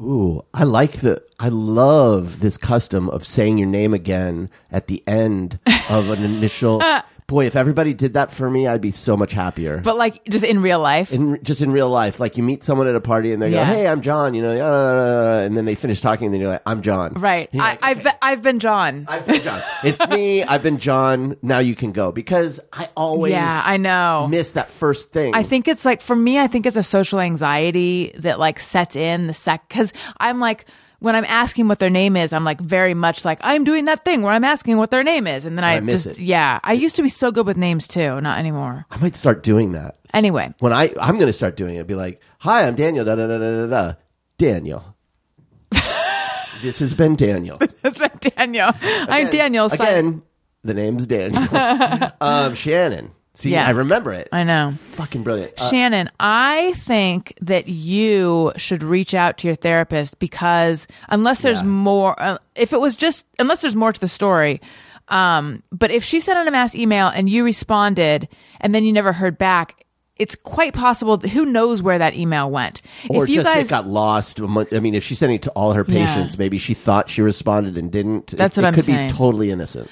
[0.00, 1.22] Ooh, I like the.
[1.38, 5.58] I love this custom of saying your name again at the end
[5.90, 6.82] of an initial.
[7.32, 9.78] Boy, if everybody did that for me, I'd be so much happier.
[9.82, 11.10] But like just in real life.
[11.12, 13.60] in just in real life, like you meet someone at a party and they Yeah.
[13.66, 16.50] go, "Hey, I'm John," you know, uh, and then they finish talking, and then you're
[16.50, 17.48] like, "I'm John." right.
[17.58, 19.06] I, I've been, I've been John.
[19.08, 19.62] I've been John.
[19.82, 20.44] it's me.
[20.44, 21.38] I've been John.
[21.40, 24.26] Now you can go because I always yeah, I know.
[24.28, 25.34] miss that first thing.
[25.34, 28.94] I think it's like for me, I think it's a social anxiety that like sets
[28.94, 30.66] in the sec because I'm like
[31.02, 34.04] when I'm asking what their name is, I'm like very much like I'm doing that
[34.04, 36.18] thing where I'm asking what their name is, and then I, I just it.
[36.20, 36.60] yeah.
[36.62, 38.86] I used to be so good with names too, not anymore.
[38.88, 39.98] I might start doing that.
[40.14, 43.16] Anyway, when I I'm going to start doing it, be like, "Hi, I'm Daniel." Da
[43.16, 43.94] da da da da da.
[44.38, 44.96] Daniel.
[46.62, 47.56] this has been Daniel.
[47.58, 48.70] this has been Daniel.
[48.82, 49.66] I'm Daniel.
[49.66, 50.22] Again,
[50.62, 51.48] the name's Daniel.
[52.20, 53.10] um, Shannon.
[53.34, 53.66] See, Yeah.
[53.66, 54.28] I remember it.
[54.30, 54.74] I know.
[54.90, 55.52] Fucking brilliant.
[55.58, 61.60] Uh, Shannon, I think that you should reach out to your therapist because unless there's
[61.62, 61.66] Yeah.
[61.68, 64.60] more, uh, if it was just, unless there's more to the story,
[65.08, 68.28] um, but if she sent out a mass email and you responded
[68.60, 69.78] and then you never heard back,
[70.16, 71.16] it's quite possible.
[71.16, 72.82] That, who knows where that email went?
[73.08, 74.40] or if you just guys, it got lost.
[74.40, 76.04] I mean, if she's sending it to all her Yeah.
[76.06, 78.26] patients, maybe she thought she responded and didn't.
[78.36, 79.08] That's it, what it I'm could saying.
[79.08, 79.88] be totally innocent.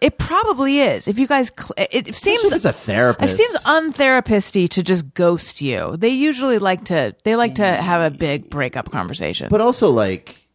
[0.00, 1.08] It probably is.
[1.08, 3.34] If you guys, cl- it, it seems if it's a therapist.
[3.34, 5.96] It seems untherapist-y to just ghost you.
[5.96, 7.14] They usually like to.
[7.24, 9.48] They like to have a big breakup conversation.
[9.50, 10.46] But also, like,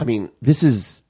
[0.00, 1.02] I mean, this is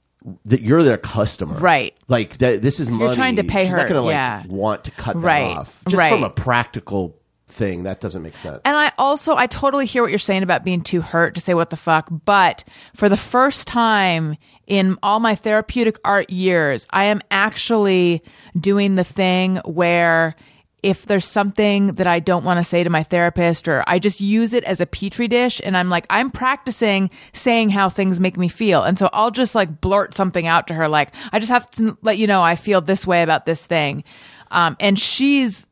[0.45, 1.95] that you're their customer, Right.
[2.09, 3.15] Like that, this is money.
[3.15, 4.43] trying to pay She's her, Not gonna like yeah.
[4.47, 6.11] want to cut that Right, off just right.
[6.11, 7.15] from a practical
[7.47, 7.83] thing.
[7.83, 8.59] That doesn't make sense.
[8.65, 11.53] And I also, I totally hear what you're saying about being too hurt to say
[11.53, 12.09] what the fuck.
[12.11, 14.35] But for the first time
[14.69, 18.23] in all my therapeutic art years, I am actually
[18.57, 20.35] doing the thing where
[20.81, 24.21] if there's something that I don't want to say to my therapist, or I just
[24.21, 28.37] use it as a petri dish, and I'm like, I'm practicing saying how things make
[28.37, 28.83] me feel.
[28.83, 31.97] And so I'll just like blurt something out to her, like, I just have to
[32.01, 34.05] let you know I feel this way about this thing.
[34.51, 35.67] Um, and she's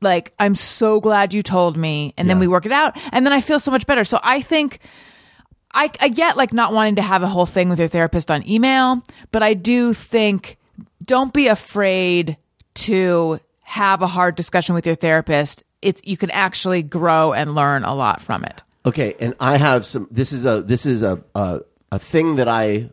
[0.00, 2.14] like, I'm so glad you told me.
[2.16, 2.96] And then we work it out.
[3.10, 4.04] And then I feel so much better.
[4.04, 4.78] So I think
[5.74, 8.48] I, I get like not wanting to have a whole thing with your therapist on
[8.48, 10.56] email, but I do think
[11.02, 12.36] don't be afraid
[12.74, 15.64] to have a hard discussion with your therapist.
[15.82, 18.62] It's you can actually grow and learn a lot from it.
[18.86, 20.06] Okay, and I have some.
[20.10, 21.60] This is a this is a a,
[21.90, 22.90] a thing that I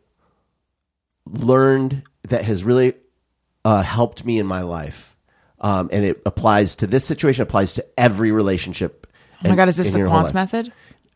[1.25, 2.95] learned that has really
[3.63, 5.15] uh, helped me in my life,
[5.59, 7.43] um, and it applies to this situation.
[7.43, 9.07] Applies to every relationship.
[9.43, 10.71] Oh my god, is this the quants method?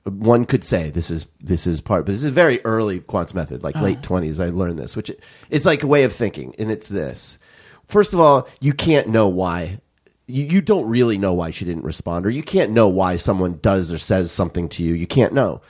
[0.06, 3.64] One could say this is this is part, but this is very early quants method,
[3.64, 3.82] like ah.
[3.82, 4.40] late twenties.
[4.40, 5.12] I learned this, which
[5.50, 7.40] it's like a way of thinking, and it's this.
[7.88, 9.80] First of all, you can't know why.
[10.28, 13.60] You, you don't really know why she didn't respond, or you can't know why someone
[13.62, 14.94] does or says something to you.
[14.94, 15.62] You can't know.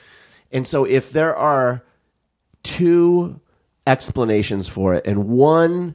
[0.52, 1.82] And so, if there are
[2.62, 3.40] two
[3.86, 5.94] explanations for it, and one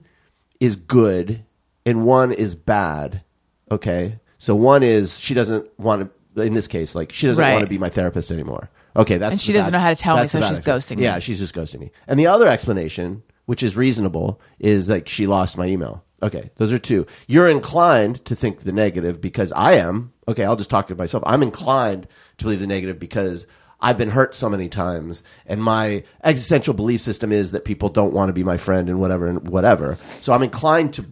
[0.60, 1.44] is good
[1.86, 3.24] and one is bad,
[3.70, 4.20] okay?
[4.38, 7.54] So, one is she doesn't want to, in this case, like she doesn't Right.
[7.54, 8.70] want to be my therapist anymore.
[8.96, 10.50] Okay, that's And she the doesn't know how to tell me, that's the so bad
[10.50, 10.98] she's explanation.
[10.98, 11.04] ghosting me.
[11.06, 11.92] Yeah, she's just ghosting me.
[12.08, 16.04] And the other explanation, which is reasonable, is like she lost my email.
[16.24, 17.08] Okay, those are two.
[17.28, 20.14] You're inclined to think the negative because I am.
[20.28, 21.24] Okay, I'll just talk to myself.
[21.26, 23.48] I'm inclined to believe the negative because
[23.80, 28.14] I've been hurt so many times, and my existential belief system is that people don't
[28.14, 29.98] want to be my friend and whatever and whatever.
[30.22, 31.06] So I'm inclined to.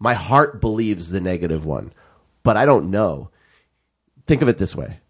[0.00, 1.92] My heart believes the negative one,
[2.42, 3.30] but I don't know.
[4.26, 5.00] Think of it this way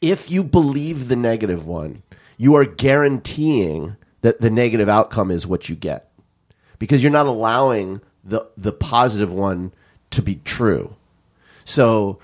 [0.00, 2.02] if you believe the negative one,
[2.36, 6.10] you are guaranteeing that the negative outcome is what you get
[6.78, 9.72] because you're not allowing the the positive one
[10.10, 10.94] to be true.
[11.64, 12.18] So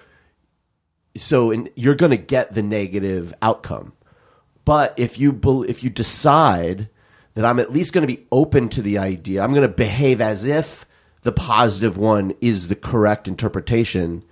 [1.17, 3.93] so in, you're going to get the negative outcome.
[4.65, 6.89] But if you bel if you decide
[7.35, 10.21] that I'm at least going to be open to the idea, I'm going to behave
[10.21, 10.85] as if
[11.23, 14.25] the positive one is the correct interpretation,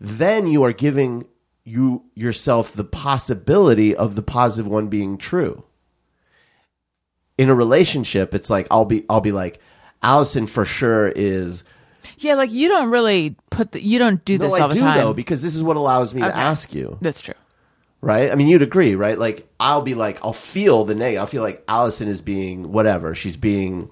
[0.00, 1.24] then you are giving
[1.64, 5.64] you yourself the possibility of the positive one being true.
[7.38, 9.60] In a relationship, it's like I'll be I'll be like
[10.02, 11.64] Allison for sure is
[12.18, 14.74] Yeah, like you don't really put the, you don't do this no, all I the
[14.74, 14.98] do time.
[14.98, 16.96] though because this is what allows me to ask you.
[17.02, 17.34] That's true.
[18.00, 18.30] right?
[18.30, 19.18] I mean, you'd agree, right?
[19.18, 21.20] Like, I'll be like, I'll feel the negative.
[21.20, 23.14] I'll feel like Allison is being whatever.
[23.14, 23.90] She's being.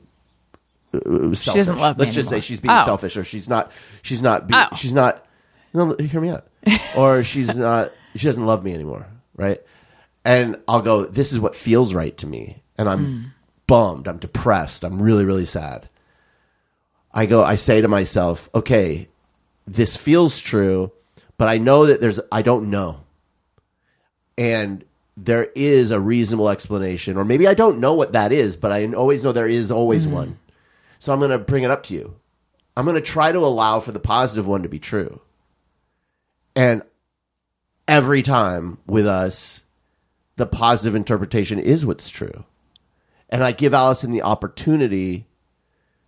[0.94, 1.44] Uh, selfish.
[1.54, 2.84] doesn't love me Let's just say she's being Oh.
[2.84, 3.72] selfish, or she's not.
[4.02, 4.46] She's not.
[4.46, 4.68] Be, Oh.
[4.76, 5.26] She's not.
[5.74, 6.46] No, hear me out.
[6.96, 7.92] or she's not.
[8.14, 9.06] She doesn't love me anymore,
[9.36, 9.60] right?
[10.24, 11.04] And I'll go.
[11.04, 13.22] This is what feels right to me, and I'm Hmm.
[13.66, 14.06] bummed.
[14.08, 14.84] I'm depressed.
[14.84, 15.88] I'm really, really sad.
[17.12, 17.42] I go.
[17.44, 19.08] I say to myself, okay,
[19.66, 20.92] this feels true,
[21.38, 22.20] but I know that there's.
[22.32, 23.00] I don't know
[24.36, 24.84] and
[25.16, 28.84] there is a reasonable explanation, or maybe I don't know what that is, but I
[28.94, 30.38] always know there is always one.
[30.98, 32.16] So I'm going to bring it up to you.
[32.76, 35.20] I'm going to try to allow for the positive one to be true.
[36.56, 36.82] And
[37.88, 39.64] every time with us,
[40.36, 42.44] the positive interpretation is what's true.
[43.28, 45.26] And I give Allison the opportunity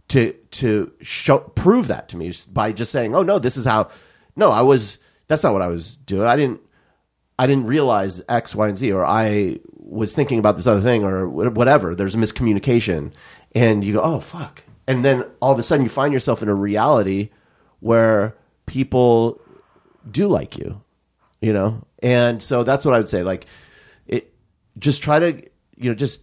[0.09, 3.89] to to show prove that to me by just saying, "Oh no, this is how."
[4.37, 4.99] No, I was.
[5.29, 6.27] That's not what I was doing.
[6.27, 6.61] I didn't.
[7.39, 11.05] I didn't realize X, Y, and Z, or I was thinking about this other thing,
[11.05, 11.95] or whatever.
[11.95, 13.13] There's a miscommunication,
[13.55, 16.49] and you go, "Oh fuck!" And then all of a sudden, you find yourself in
[16.49, 17.31] a reality
[17.81, 19.41] where people
[20.11, 20.81] do like you,
[21.41, 21.85] you know.
[22.03, 23.23] And so that's what I would say.
[23.23, 23.47] Like,
[24.07, 24.33] it
[24.79, 25.33] just try to,
[25.77, 26.21] you know, just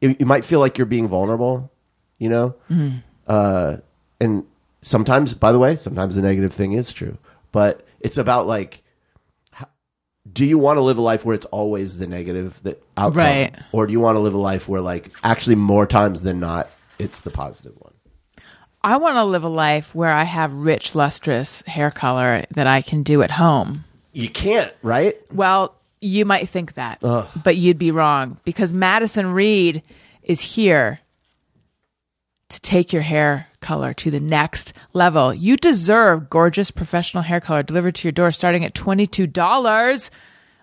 [0.00, 1.72] it, you might feel like you're being vulnerable,
[2.18, 2.54] you know.
[3.26, 3.76] Uh,
[4.20, 4.44] and
[4.82, 7.18] sometimes, by the way, sometimes the negative thing is true,
[7.52, 8.82] but it's about like
[10.32, 13.54] do you want to live a life where it's always the negative that outcome, Right.
[13.72, 16.70] or do you want to live a life where, like, actually more times than not,
[16.96, 17.91] it's the positive one?
[18.84, 22.82] I want to live a life where I have rich, lustrous hair color that I
[22.82, 23.84] can do at home.
[24.12, 25.16] You can't, right?
[25.32, 29.82] Well, you might think that, but you'd be wrong because Madison Reed
[30.22, 30.98] is here
[32.48, 35.32] to take your hair color to the next level.
[35.32, 40.10] You deserve gorgeous professional hair color delivered to your door starting at $22.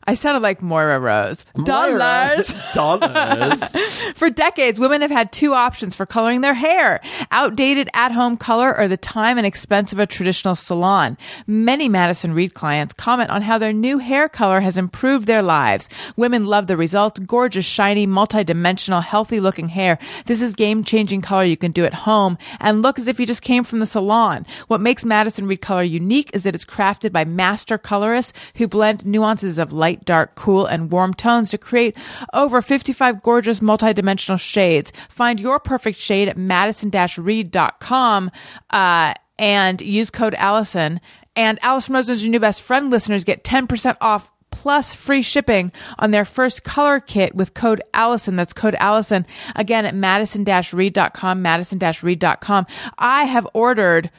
[0.09, 1.45] I sounded like Moira Rose.
[1.65, 2.55] Dollars.
[2.73, 3.63] Dollars.
[4.15, 6.99] For decades, women have had two options for coloring their hair
[7.29, 11.15] outdated at home color or the time and expense of a traditional salon.
[11.45, 15.89] Many Madison Reed clients comment on how their new hair color has improved their lives.
[16.15, 19.99] Women love the result gorgeous, shiny, multi-dimensional, healthy looking hair.
[20.25, 23.27] This is game changing color you can do at home and look as if you
[23.27, 24.47] just came from the salon.
[24.69, 29.05] What makes Madison Reed color unique is that it's crafted by master colorists who blend
[29.05, 31.95] nuances of light, dark, cool, and warm tones to create
[32.33, 34.91] over 55 gorgeous multi-dimensional shades.
[35.09, 38.31] Find your perfect shade at madison-reed.com
[38.69, 40.99] uh, and use code Allison.
[41.35, 45.71] And Allison Rose is your new best friend listeners get 10% off plus free shipping
[45.97, 48.35] on their first color kit with code Allison.
[48.35, 49.25] That's code Allison
[49.55, 52.65] again at madison-reed.com, madison-reed.com.
[52.97, 54.09] I have ordered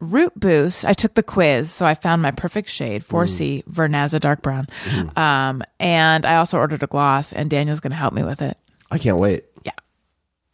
[0.00, 0.84] Root Boost.
[0.84, 3.72] I took the quiz, so I found my perfect shade, 4C mm.
[3.72, 4.66] Vernaza dark brown.
[4.84, 5.18] Mm.
[5.18, 8.56] Um, and I also ordered a gloss, and Daniel's going to help me with it.
[8.90, 9.44] I can't wait.
[9.64, 9.72] Yeah,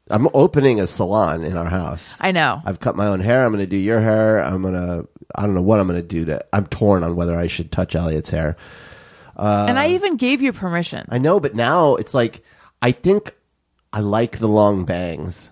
[0.09, 2.15] I'm opening a salon in our house.
[2.21, 2.63] I know.
[2.65, 3.45] I've cut my own hair.
[3.45, 4.43] I'm going to do your hair.
[4.43, 7.17] I'm going to, I don't know what I'm going to do to, I'm torn on
[7.17, 8.57] whether I should touch Elliot's hair.
[9.37, 11.07] and I uh, even gave you permission.
[11.11, 12.45] I know, but now it's like,
[12.83, 13.35] I think
[13.93, 15.51] I like the long bangs.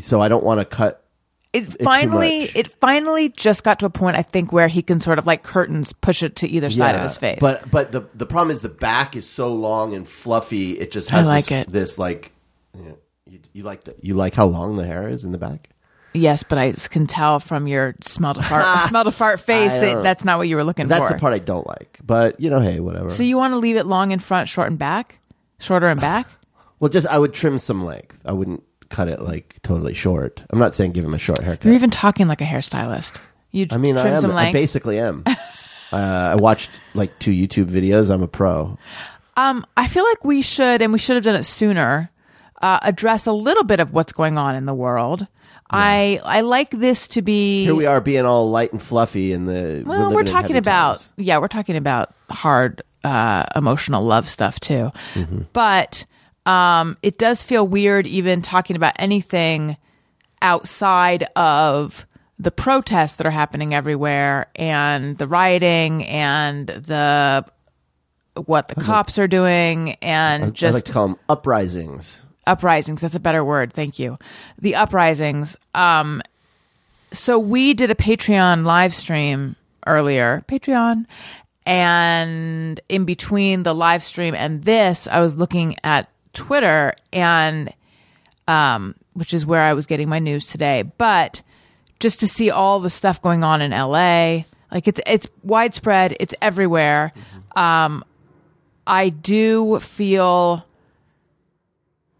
[0.00, 1.04] So I don't want to cut.
[1.52, 5.18] It finally it finally just got to a point I think where he can sort
[5.18, 7.38] of like curtains push it to either side of his face.
[7.40, 10.78] But but the the problem is the back is so long and fluffy.
[10.78, 11.72] It just has like this, it.
[11.72, 12.32] this like
[12.74, 15.38] you, know, you, you like the, you like how long the hair is in the
[15.38, 15.68] back.
[16.14, 20.02] yes, but I can tell from your smell to fart smell to fart face that
[20.02, 21.08] that's not what you were looking That's for.
[21.08, 21.98] That's the part I don't like.
[22.02, 23.10] But you know, hey, whatever.
[23.10, 25.18] So you want to leave it long in front, short in back,
[25.58, 26.28] shorter in back?
[26.80, 28.18] well, just I would trim some length.
[28.24, 28.62] I wouldn't
[28.92, 30.42] cut it like totally short.
[30.50, 31.64] I'm not saying give him a short haircut.
[31.64, 33.18] You're even talking like a hairstylist.
[33.50, 34.26] You I mean, I am.
[34.26, 34.52] I length.
[34.52, 35.22] basically am.
[35.26, 35.36] uh,
[35.92, 38.10] I watched like two YouTube videos.
[38.10, 38.78] I'm a pro.
[39.36, 42.10] Um, I feel like we should, and we should have done it sooner.
[42.60, 45.26] Uh, address a little bit of what's going on in the world.
[45.70, 47.64] I I like this to be.
[47.64, 49.82] Here we are being all light and fluffy in the.
[49.86, 51.10] Well, living we're talking about times.
[51.16, 54.92] yeah, we're talking about hard uh, emotional love stuff too.
[55.14, 55.42] Mm-hmm.
[55.54, 56.04] But
[56.46, 59.76] um, it does feel weird even talking about anything
[60.40, 62.06] outside of
[62.38, 67.44] the protests that are happening everywhere and the rioting and the
[68.46, 72.20] what the cops are doing and I just like to call them uprisings.
[72.46, 74.18] uprisings that's a better word thank you
[74.58, 76.22] the uprisings um
[77.12, 79.54] so we did a patreon live stream
[79.86, 81.04] earlier patreon
[81.66, 87.72] and in between the live stream and this i was looking at twitter and
[88.48, 90.82] um which is where i was getting my news today.
[90.82, 91.42] But
[92.00, 96.16] just to see all the stuff going on in la like it's it's widespread.
[96.18, 97.12] It's everywhere.
[97.54, 98.04] Um
[98.86, 100.66] i do feel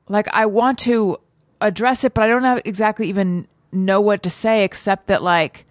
[0.09, 1.19] like I want to
[1.61, 5.65] address it, but I don't have exactly even know what to say except that like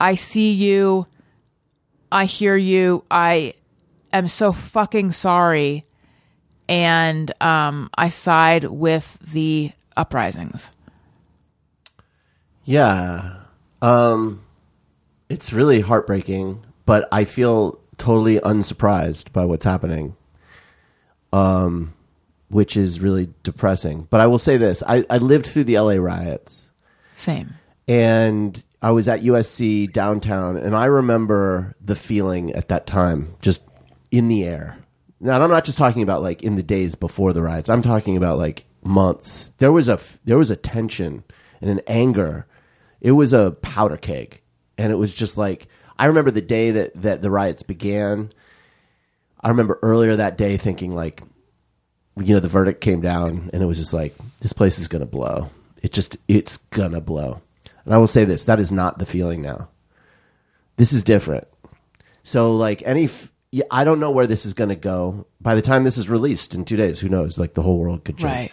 [0.00, 1.06] I see you,
[2.10, 3.54] I hear you, I
[4.12, 5.84] am so fucking sorry,
[6.68, 10.70] and um, I side with the uprisings.
[12.64, 13.36] Yeah.
[13.82, 14.40] Um
[15.28, 20.16] it's really heartbreaking, but I feel totally unsurprised by what's happening.
[21.32, 21.92] Um
[22.48, 24.06] which is really depressing.
[24.10, 26.70] But I will say this, I, I lived through the LA riots
[27.16, 27.54] Same.
[27.88, 33.60] and I was at USC downtown and I remember the feeling at that time just
[34.10, 34.78] in the air.
[35.24, 37.70] Now I'm not just talking about like in the days before the riots.
[37.70, 39.54] I'm talking about like months.
[39.56, 41.24] There was a there was a tension
[41.62, 42.46] and an anger.
[43.00, 44.42] It was a powder keg
[44.76, 45.66] and it was just like
[45.98, 48.34] I remember the day that that the riots began.
[49.40, 51.22] I remember earlier that day thinking like
[52.22, 55.06] you know the verdict came down and it was just like this place is to
[55.06, 55.48] blow.
[55.82, 57.40] It just it's to blow.
[57.86, 59.68] And I will say this, that is not the feeling now.
[60.76, 61.48] This is different.
[62.22, 65.26] So like any f- yeah, I don't know where this is going to go.
[65.40, 67.38] By the time this is released in 2 days, who knows?
[67.38, 68.52] Like the whole world could change Right.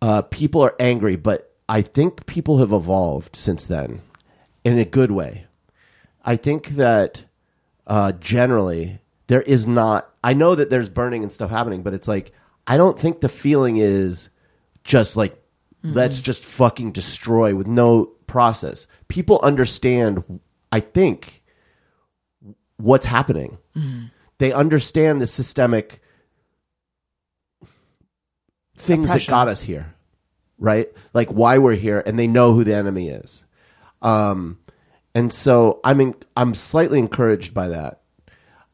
[0.00, 4.00] uh, people are angry, but I think people have evolved since then
[4.64, 5.46] in a good way.
[6.24, 7.24] I think that
[7.86, 10.08] uh, generally there is not.
[10.24, 12.32] I know that there's burning and stuff happening, but it's like
[12.66, 14.28] I don't think the feeling is
[14.84, 15.36] just like
[15.84, 18.86] let's just fucking destroy with no process.
[19.08, 20.40] People understand.
[20.70, 21.41] I think
[22.76, 23.58] what's happening.
[24.38, 26.00] They understand the systemic
[28.76, 29.94] things that got us here,
[30.58, 30.88] right?
[31.14, 33.44] Like why we're here, and they know who the enemy is.
[34.00, 34.58] Um,
[35.14, 38.00] and so I'm in, I'm slightly encouraged by that.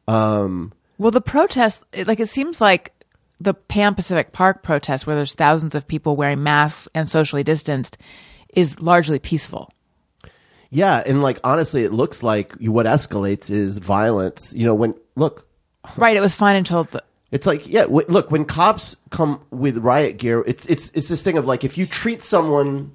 [0.07, 2.93] Um, Well, the protest, like it seems like
[3.39, 7.97] the Pan Pacific Park protest, where there's thousands of people wearing masks and socially distanced,
[8.53, 9.69] is largely peaceful.
[10.71, 14.53] Yeah, and like honestly, it looks like what escalates is violence.
[14.55, 15.47] You know, when look,
[15.97, 16.15] Right.
[16.15, 17.03] It was fine until the.
[17.31, 21.21] It's like, yeah, w- look, when cops come with riot gear, it's it's it's this
[21.21, 22.91] thing of like if you treat someone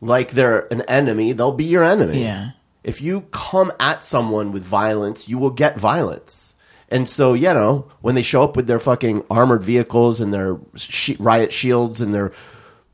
[0.00, 2.22] like they're an enemy, they'll be your enemy.
[2.22, 2.50] Yeah.
[2.84, 6.54] If you come at someone with violence, you will get violence.
[6.88, 10.58] And so, you know, when they show up with their fucking armored vehicles and their
[10.76, 12.32] sh- riot shields and their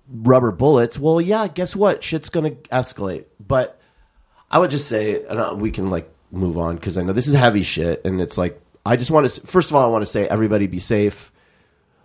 [0.08, 2.02] rubber bullets, well, yeah, guess what?
[2.04, 3.26] Shit's going to escalate.
[3.40, 3.75] But
[4.50, 7.26] I would just say, and uh, we can like move on because I know this
[7.28, 9.46] is heavy shit, and it's like I just want to.
[9.46, 11.32] First of all, I want to say everybody be safe.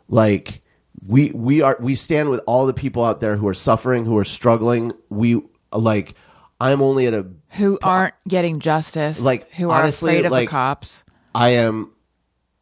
[0.07, 0.61] Like
[1.05, 4.17] we we are we stand with all the people out there who are suffering, who
[4.17, 4.91] are struggling.
[5.09, 6.15] We like
[6.59, 10.47] I'm only at a Who aren't getting justice, Like, who are honestly, afraid of like-
[10.47, 11.03] the cops.
[11.33, 11.91] I am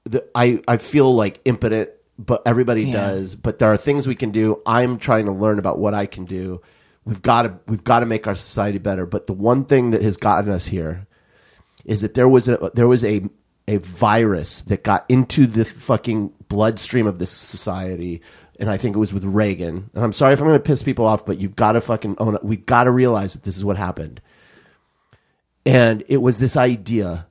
[0.05, 2.93] the, I I feel like impotent, but everybody Yeah.
[3.07, 3.35] does.
[3.35, 4.61] But there are things we can do.
[4.65, 6.61] I'm trying to learn about what I can do.
[7.05, 9.05] We've got to we've got to make our society better.
[9.05, 11.07] But the one thing that has gotten us here
[11.85, 13.27] is that there was a there was a
[13.67, 18.21] a virus that got into the fucking bloodstream of this society.
[18.59, 19.89] And I think it was with Reagan.
[19.93, 22.15] And I'm sorry if I'm going to piss people off, but you've got to fucking
[22.17, 22.43] own it.
[22.43, 24.21] We've got to realize that this is what happened.
[25.65, 27.27] And it was this idea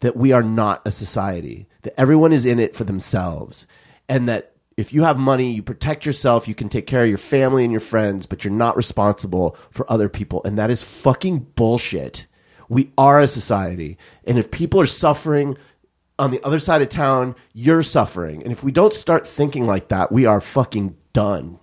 [0.00, 3.66] that we are not a society, that everyone is in it for themselves,
[4.08, 7.18] and that if you have money, you protect yourself, you can take care of your
[7.18, 10.42] family and your friends, but you're not responsible for other people.
[10.44, 12.26] And that is fucking bullshit.
[12.68, 13.98] We are a society.
[14.24, 15.56] And if people are suffering
[16.18, 18.42] on the other side of town, you're suffering.
[18.42, 21.58] And if we don't start thinking like that, we are fucking done.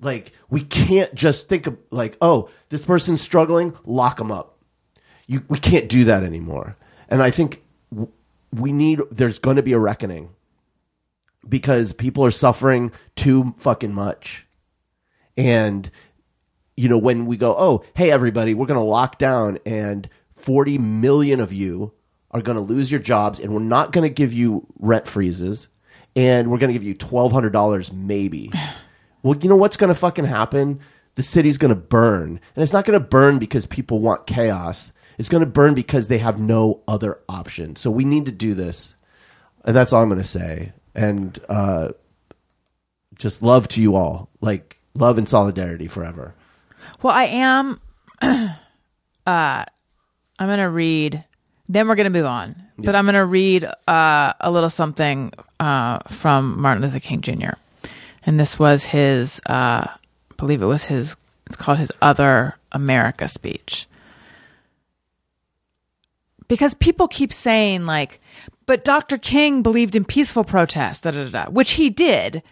[0.00, 4.52] Like, we can't just think of, like, oh, this person's struggling, lock them up
[5.26, 6.76] you, we can't do that anymore.
[7.08, 7.62] And I think
[8.52, 10.30] we need, there's going to be a reckoning
[11.48, 14.46] because people are suffering too fucking much.
[15.36, 15.90] And,
[16.76, 20.78] you know, when we go, oh, hey, everybody, we're going to lock down and 40
[20.78, 21.92] million of you
[22.30, 25.68] are going to lose your jobs and we're not going to give you rent freezes
[26.16, 28.50] and we're going to give you $1,200 maybe.
[29.24, 30.80] Well, you know what's going to fucking happen?
[31.14, 32.40] The city's going to burn.
[32.56, 34.92] And it's not going to burn because people want chaos.
[35.16, 37.76] It's going to burn because they have no other option.
[37.76, 38.96] So we need to do this.
[39.64, 40.72] And that's all I'm going to say.
[40.94, 41.92] And uh,
[43.16, 44.28] just love to you all.
[44.40, 46.34] Like, love and solidarity forever.
[47.02, 47.80] Well, I am.
[48.20, 48.54] uh,
[49.26, 49.66] I'm
[50.38, 51.24] going to read.
[51.68, 52.56] Then we're going to move on.
[52.78, 57.52] But I'm going to read uh, a little something uh, from Martin Luther King Jr.
[58.26, 59.96] And this was his, uh, I
[60.36, 61.16] believe it was his,
[61.46, 63.86] it's called his Other America speech.
[66.48, 68.20] Because people keep saying, like,
[68.66, 69.18] but Dr.
[69.18, 72.42] King believed in peaceful protest, da, da, da, which he did.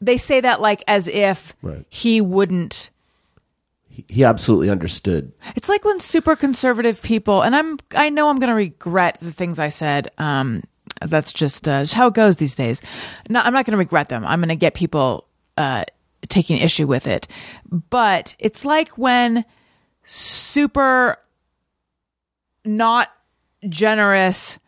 [0.00, 1.86] They say that, like, as if Right.
[1.88, 2.90] he wouldn't
[3.88, 5.32] He, he absolutely understood.
[5.56, 9.32] it's like when super conservative people, and I'm, I know I'm going to regret the
[9.32, 10.10] things I said.
[10.18, 10.62] Um,
[11.00, 12.82] that's just, uh, just how it goes these days.
[13.28, 14.24] No, I'm not going to regret them.
[14.26, 15.84] I'm going to get people uh,
[16.28, 17.28] taking issue with it.
[17.70, 19.44] But it's like when
[20.04, 21.16] super
[22.64, 23.10] not
[23.68, 24.58] generous,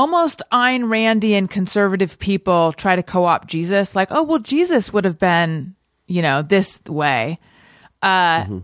[0.00, 3.94] almost Ayn Randian conservative people try to co opt Jesus.
[3.94, 5.76] Like, oh, well, Jesus would have been,
[6.06, 7.38] you know, this way.
[8.00, 8.58] Uh, mm-hmm.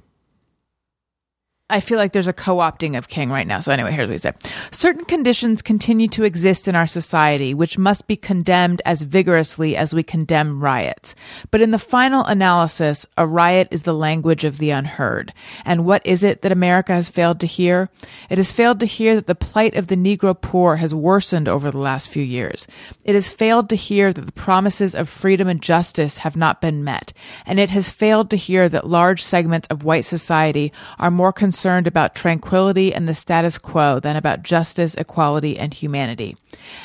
[1.68, 3.58] I feel like there's a co opting of King right now.
[3.58, 4.36] So, anyway, here's what he said
[4.70, 9.92] Certain conditions continue to exist in our society, which must be condemned as vigorously as
[9.92, 11.16] we condemn riots.
[11.50, 15.32] But in the final analysis, a riot is the language of the unheard.
[15.64, 17.90] And what is it that America has failed to hear?
[18.30, 21.72] It has failed to hear that the plight of the Negro poor has worsened over
[21.72, 22.68] the last few years.
[23.02, 26.84] It has failed to hear that the promises of freedom and justice have not been
[26.84, 27.12] met.
[27.44, 31.55] And it has failed to hear that large segments of white society are more concerned
[31.64, 36.36] about tranquility and the status quo than about justice, equality, and humanity.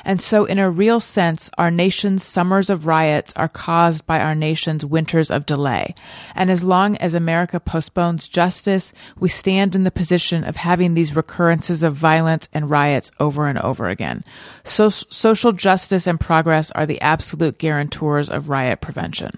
[0.05, 4.35] And so, in a real sense, our nation's summers of riots are caused by our
[4.35, 5.93] nation's winters of delay.
[6.35, 11.15] And as long as America postpones justice, we stand in the position of having these
[11.15, 14.23] recurrences of violence and riots over and over again.
[14.63, 19.31] So, social justice and progress are the absolute guarantors of riot prevention.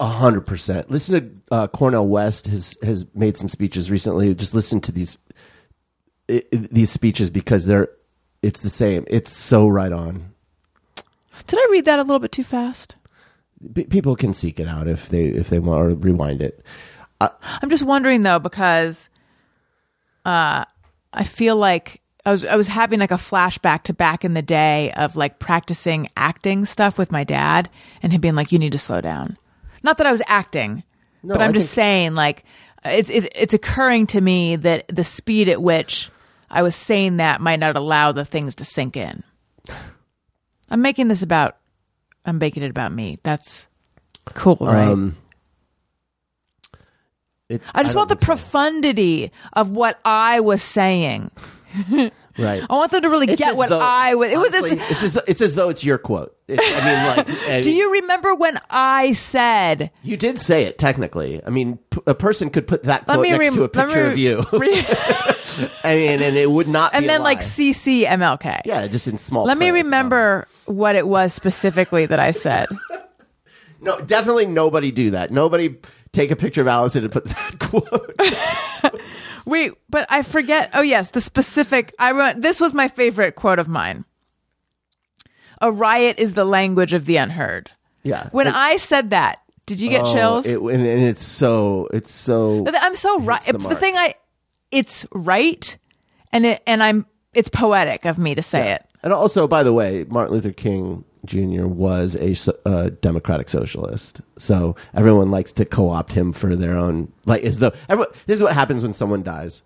[0.00, 0.90] A hundred percent.
[0.90, 4.32] Listen to uh, Cornel West has has made some speeches recently.
[4.34, 5.18] Just listen to these
[6.30, 7.88] i i- these speeches because they're
[8.42, 9.04] it's the same.
[9.08, 10.32] It's so right on.
[11.48, 12.94] Did I read that a little bit too fast?
[13.74, 16.64] P- people can seek it out if they if they want or rewind it.
[17.20, 19.08] I'm just wondering though because
[20.24, 20.64] uh,
[21.12, 24.42] I feel like I was I was having like a flashback to back in the
[24.42, 27.68] day of like practicing acting stuff with my dad
[28.00, 29.36] and him being like, "You need to slow down."
[29.82, 30.82] Not that I was acting,
[31.24, 32.44] but I I'm just think- saying like
[32.84, 36.10] it's, it's it's occurring to me that the speed at which
[36.50, 39.22] I was saying that might not allow the things to sink in.
[40.70, 41.56] I'm making this about
[42.24, 43.18] I'm making it about me.
[43.22, 43.68] That's
[44.34, 44.88] cool, right?
[44.88, 45.16] Um,
[47.48, 48.26] it- I just don't want the think so.
[48.26, 51.30] profundity of what I was saying.
[52.38, 52.62] right.
[52.68, 54.30] I want them to really It's get what though- I was.
[54.30, 54.48] It was.
[54.54, 56.34] honestly, It's, it's as, it's as though it's your quote.
[56.46, 59.90] It, I mean, like, I do mean, you remember when I said?
[60.02, 61.42] You did say it technically.
[61.44, 64.12] I mean, p- a person could put that quote next rem- to a picture me
[64.12, 64.44] of you.
[64.58, 64.84] re-
[65.84, 66.94] I mean, and it would not.
[66.94, 67.40] and then like.
[67.40, 68.60] CC MLK.
[68.64, 69.44] yeah, just in small.
[69.44, 69.84] Let me print.
[69.86, 72.68] remember what it was specifically that I said.
[73.80, 75.30] No, definitely nobody do that.
[75.30, 75.76] Nobody
[76.12, 78.97] take a picture of Allison and put that quote.
[79.48, 80.70] Wait, but I forget.
[80.74, 81.94] Oh yes, the specific.
[81.98, 82.40] I wrote.
[82.42, 84.04] This was my favorite quote of mine.
[85.60, 87.70] A riot is the language of the unheard.
[88.02, 88.28] Yeah.
[88.30, 90.46] When It- I said that, did you get oh, chills?
[90.46, 91.88] it- and, and it's so.
[91.92, 92.64] It's so.
[92.72, 93.42] I'm so right.
[93.42, 94.14] the The, thing I,
[94.70, 95.76] it's right,
[96.32, 97.06] and it and I'm.
[97.34, 98.84] It's poetic of me to say it.
[99.02, 101.66] And also, by the way, Martin Luther King Jr.
[101.66, 102.34] was a
[102.68, 107.12] uh, democratic socialist, so everyone likes to co-opt him for their own.
[107.26, 109.62] Like, as though everyone, this is what happens when someone dies.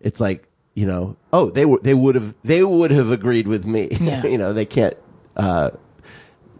[0.00, 3.64] It's like you know, oh, they were they would have they would have agreed with
[3.64, 3.88] me.
[4.00, 4.26] Yeah.
[4.26, 4.96] you know, they can't
[5.36, 5.70] uh,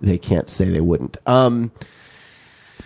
[0.00, 1.18] they can't say they wouldn't.
[1.26, 1.70] Um,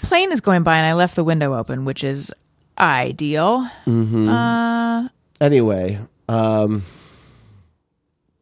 [0.02, 2.32] Plane is going by, and I left the window open, which is
[2.78, 3.68] ideal.
[3.86, 5.98] mhm anyway,
[6.28, 6.82] um,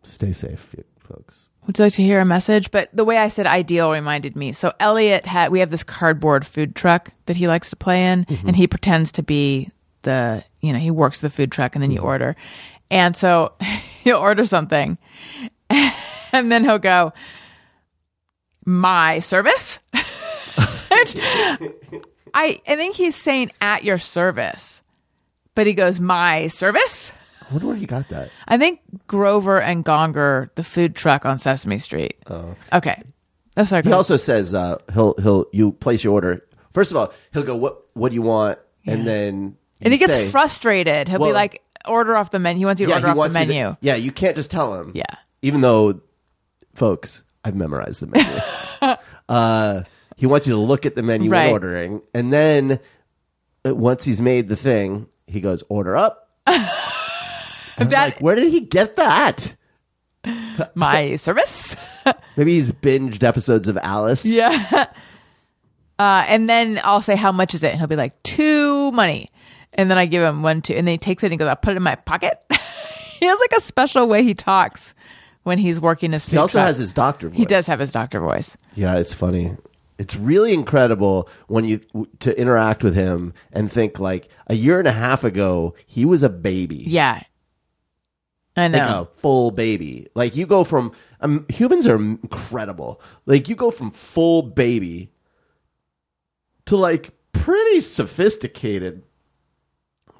[0.03, 1.48] stay safe, folks.
[1.69, 2.71] Would you like to hear a message?
[2.71, 4.55] But the way I said ideal reminded me.
[4.55, 8.25] So Elliot had we have this cardboard food truck that he likes to play in,
[8.25, 8.49] mm-hmm.
[8.49, 11.91] and he pretends to be the you know he works the food truck, and then
[11.91, 12.07] you mm-hmm.
[12.07, 12.37] order,
[12.91, 13.53] and so
[14.03, 14.97] he'll order something,
[15.71, 17.13] and then he'll go,
[18.65, 21.61] "My service." I
[22.35, 24.81] I think he's saying at your service,
[25.55, 27.13] but he goes, "My service."
[27.49, 28.31] I wonder where he got that.
[28.47, 32.17] I think Grover and Gonger, the food truck on Sesame Street.
[32.29, 32.55] Oh.
[32.73, 33.03] Okay.
[33.57, 33.83] Oh, sorry.
[33.85, 36.45] He also says uh, he'll he'll you place your order.
[36.73, 39.97] First of all, he'll go what what do you want, and then and you he
[39.99, 41.09] gets say- frustrated.
[41.09, 42.59] He'll Well- be like, order off the menu.
[42.61, 43.77] He wants you to order off the you to- menu.
[43.81, 44.93] yeah, you can't just tell him.
[44.95, 45.05] Yeah.
[45.43, 46.01] even though,
[46.75, 48.97] folks, I've memorized the menu.
[49.29, 49.83] uh,
[50.17, 51.45] he wants you to look at the menu Right.
[51.47, 52.79] when ordering, and then
[53.67, 56.29] uh, once he's made the thing, he goes order up.
[57.79, 59.55] That- like, where did he get that?
[60.75, 61.77] My service.
[62.37, 64.25] Maybe he's binged episodes of Alice.
[64.27, 64.87] yeah.
[66.01, 67.71] Uh, and then I'll say, how much is it?
[67.73, 69.29] And he'll be like, two money.
[69.73, 70.73] And then I give him one, two.
[70.75, 72.39] And then he takes it and he goes, I'll put it in my pocket.
[73.19, 74.95] he has like a special way he talks
[75.43, 76.67] when he's working his food He also truck.
[76.69, 77.37] has his doctor voice.
[77.37, 78.57] He does have his doctor voice.
[78.77, 79.57] Yeah, it's funny.
[79.99, 81.81] It's really incredible when you
[82.21, 86.23] to interact with him and think like a year and a half ago he was
[86.23, 86.77] a baby.
[86.87, 87.25] Yeah.
[88.59, 88.79] I know.
[88.79, 90.09] Like a full baby.
[90.15, 93.01] Like you go from um, humans are incredible.
[93.27, 95.11] Like you go from full baby
[96.67, 99.03] to like pretty sophisticated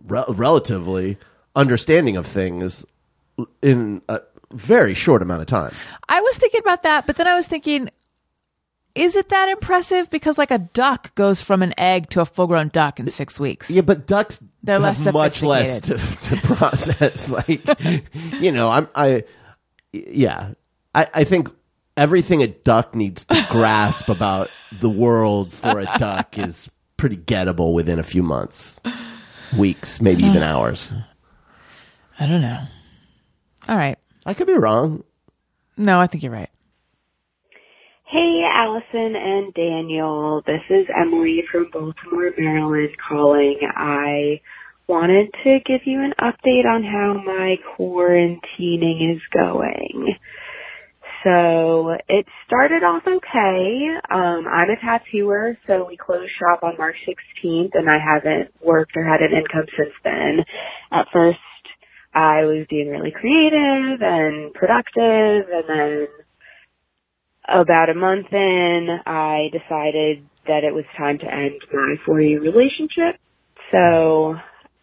[0.05, 1.19] re- relatively
[1.55, 2.85] understanding of things
[3.63, 4.21] in a
[4.53, 5.73] very short amount of time.
[6.09, 7.91] I was thinking about that, but then I was thinking,
[8.99, 10.11] is it that impressive?
[10.11, 13.39] Because like a duck goes from an egg to a full grown duck in six
[13.39, 13.71] weeks.
[13.71, 17.31] Yeah, but ducks They're less much less to, to process.
[17.49, 17.63] like,
[18.41, 19.25] you know, I'm I,
[19.93, 20.55] yeah,
[20.95, 21.51] I I think
[21.97, 27.75] everything a duck needs to grasp about the world for a duck is pretty gettable
[27.75, 28.81] within a few months,
[29.57, 30.49] weeks, maybe even hmm.
[30.49, 30.93] hours.
[32.19, 32.61] I don't know.
[33.69, 33.99] All right.
[34.27, 35.05] I could be wrong.
[35.77, 36.51] No, I think you're right.
[38.09, 40.43] Hey, Allison and Daniel.
[40.47, 43.59] This is Emily from Baltimore, Maryland calling.
[43.77, 44.43] I
[44.89, 50.17] wanted to give you an update on how my quarantining is going.
[51.25, 53.89] So it started off okay.
[54.11, 58.93] Um, I'm a tattooer, so we closed shop on March 16th, and I haven't worked
[58.97, 60.45] or had an income since then.
[60.93, 61.39] At first,
[62.15, 66.09] I was being really creative and productive, and then
[67.49, 72.41] about a month in, I decided that it was time to end my four year
[72.41, 73.21] relationship.
[73.71, 74.35] So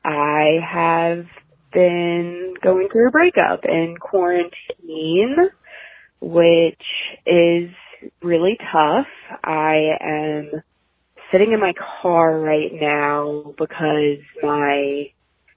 [0.03, 1.25] I have
[1.73, 5.35] been going through a breakup in quarantine,
[6.21, 6.83] which
[7.25, 7.69] is
[8.21, 9.07] really tough.
[9.43, 10.51] I am
[11.31, 15.09] sitting in my car right now because my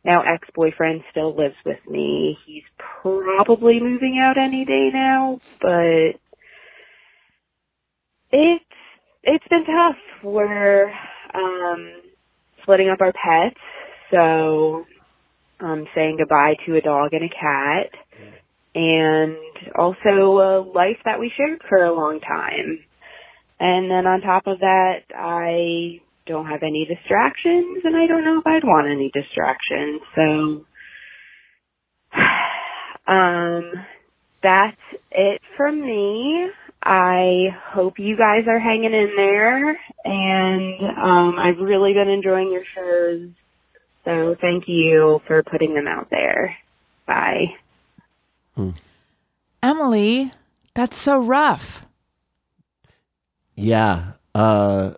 [0.05, 2.39] now ex-boyfriend still lives with me.
[2.47, 2.65] He's
[3.03, 6.19] probably moving out any day now, but
[8.33, 8.65] it's
[9.23, 9.97] it's been tough.
[10.25, 10.91] We're
[11.35, 11.93] um
[12.63, 13.61] splitting up our pets,
[14.11, 14.85] so
[15.61, 17.91] um saying goodbye to a dog and a cat
[18.75, 19.37] and
[19.79, 19.99] also
[20.39, 22.81] a life that we shared for a long time.
[23.61, 28.39] And then on top of that, I don't have any distractions and I don't know
[28.41, 30.03] if I'd want any distractions.
[30.15, 30.67] So
[33.13, 33.73] um
[34.43, 34.77] that's
[35.11, 36.49] it from me.
[36.83, 42.65] I hope you guys are hanging in there and um I've really been enjoying your
[42.75, 43.29] shows.
[44.05, 46.57] So thank you for putting them out there.
[47.07, 47.47] Bye.
[49.63, 50.33] Emily,
[50.75, 51.85] that's so rough.
[53.55, 54.13] Yeah.
[54.35, 54.95] Uh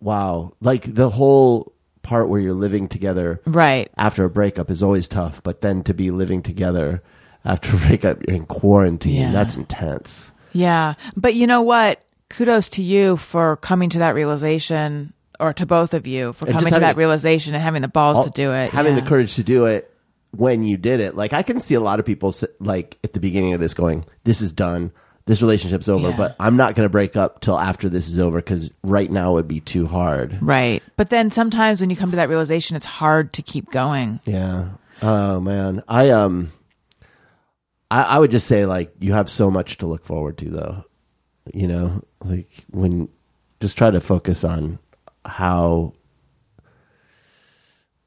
[0.00, 0.52] wow.
[0.60, 3.90] Like the whole part where you're living together Right.
[3.96, 7.02] after a breakup is always tough, but then to be living together
[7.44, 9.32] after a breakup you're in quarantine, Yeah.
[9.32, 10.32] that's intense.
[10.52, 10.94] Yeah.
[11.16, 12.02] But you know what?
[12.30, 16.56] Kudos to you for coming to that realization, or to both of you for And
[16.58, 18.70] coming to that realization and having the balls All- to do it.
[18.70, 19.00] Having Yeah.
[19.00, 19.92] the courage to do it
[20.30, 21.14] when you did it.
[21.16, 24.04] Like I can see a lot of people like at the beginning of this going,
[24.24, 24.92] "This is done.
[25.26, 26.16] This relationship's over." Yeah.
[26.16, 29.32] But I'm not going to break up till after this is over because right now
[29.32, 30.38] it would be too hard.
[30.40, 30.82] Right.
[30.96, 34.20] But then sometimes when you come to that realization, it's hard to keep going.
[34.24, 34.68] Yeah.
[35.02, 35.82] Oh man.
[35.86, 36.50] I um.
[37.92, 40.84] I, I would just say like you have so much to look forward to though.
[41.52, 43.08] You know, like when
[43.60, 44.78] just try to focus on
[45.24, 45.92] how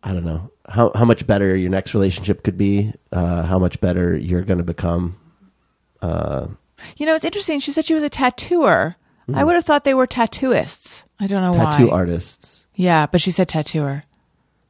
[0.04, 3.80] I don't know how how much better your next relationship could be, uh, how much
[3.82, 5.18] better you're going to become.
[6.98, 7.60] You know, it's interesting.
[7.60, 8.96] She said she was a tattooer.
[9.34, 11.04] I would have thought they were tattooists.
[11.20, 11.72] I don't know Hmm.
[11.72, 11.98] Tattoo why.
[11.98, 14.04] artists, Yeah, but she said tattooer.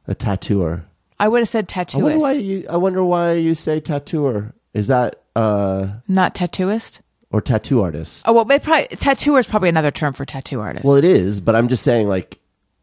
[0.06, 0.86] a tattooer.
[1.20, 2.66] I would have said I wonder tattooist, why you.
[2.70, 4.54] I wonder why you say tattooer.
[4.76, 7.00] Is that uh not tattooist.
[7.30, 8.22] or tattoo artist?
[8.26, 10.84] Oh well, it probably tattooer is probably another term for tattoo artist.
[10.84, 12.38] Well, it is, but I'm just saying, like,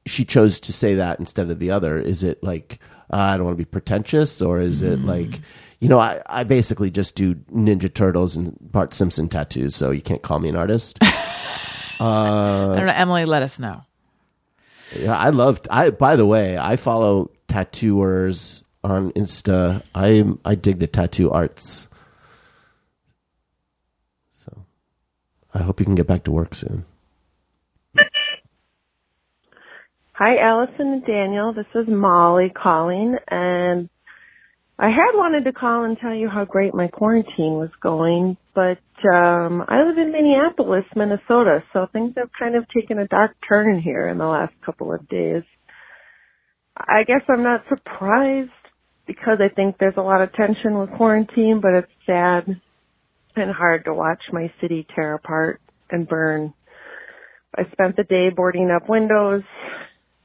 [0.05, 1.97] she chose to say that instead of the other.
[1.99, 2.79] Is it like
[3.11, 5.05] uh, I don't want to be pretentious, or is it Mm.
[5.05, 5.41] like,
[5.79, 10.01] you know, I, I basically just do Ninja Turtles and Bart Simpson tattoos, so you
[10.01, 10.97] can't call me an artist.
[11.99, 12.93] I don't know.
[12.93, 13.81] Emily, let us know.
[14.97, 15.59] yeah, I love.
[15.69, 19.83] I by the way, I follow tattooers on Insta.
[19.95, 21.87] I I dig the tattoo arts.
[24.29, 24.65] So,
[25.53, 26.85] I hope you can get back to work soon.
[30.13, 31.53] Hi, Allison and Daniel.
[31.53, 33.89] This is Molly calling, and
[34.77, 38.79] I had wanted to call and tell you how great my quarantine was going, but
[39.11, 43.81] um, I live in Minneapolis, Minnesota, so things have kind of taken a dark turn
[43.81, 45.43] here in the last couple of days.
[46.77, 48.49] I guess I'm not surprised
[49.05, 52.59] because I think there's a lot of tension with quarantine, but it's sad
[53.35, 56.53] and hard to watch my city tear apart and burn.
[57.55, 59.43] I spent the day boarding up windows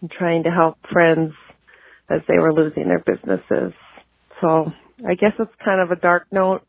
[0.01, 1.33] and trying to help friends
[2.09, 3.73] as they were losing their businesses.
[4.41, 4.73] So
[5.07, 6.63] I guess it's kind of a dark note,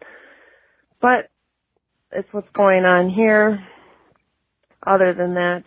[1.01, 1.29] but
[2.11, 3.59] it's what's going on here.
[4.85, 5.63] Other than that,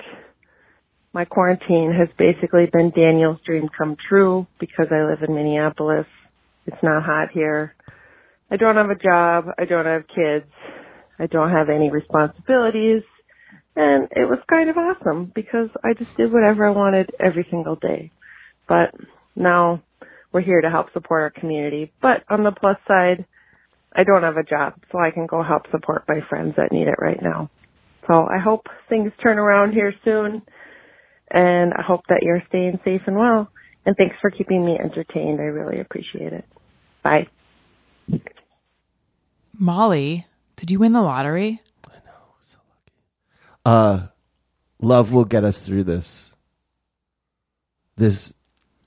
[1.13, 6.07] my quarantine has basically been Daniel's dream come true because I live in Minneapolis.
[6.67, 7.75] It's not hot here.
[8.51, 9.47] I don't have a job.
[9.59, 10.51] I don't have kids.
[11.19, 13.03] I don't have any responsibilities.
[13.75, 17.77] And it was kind of awesome because I just did whatever I wanted every single
[17.77, 18.13] day.
[18.69, 18.95] But
[19.35, 19.83] now
[20.33, 21.93] we're here to help support our community.
[22.03, 23.25] But on the plus side,
[23.95, 26.89] I don't have a job, so I can go help support my friends that need
[26.89, 27.51] it right now.
[28.07, 30.43] So I hope things turn around here soon.
[31.31, 33.49] And I hope that you're staying safe and well.
[33.85, 35.41] And thanks for keeping me entertained.
[35.41, 36.45] I really appreciate it.
[37.03, 37.27] Bye.
[39.59, 40.27] Molly,
[40.57, 41.61] did you win the lottery?
[41.89, 42.93] I know, so lucky.
[43.67, 44.07] Uh,
[44.81, 46.31] love will get us through this.
[47.97, 48.33] This.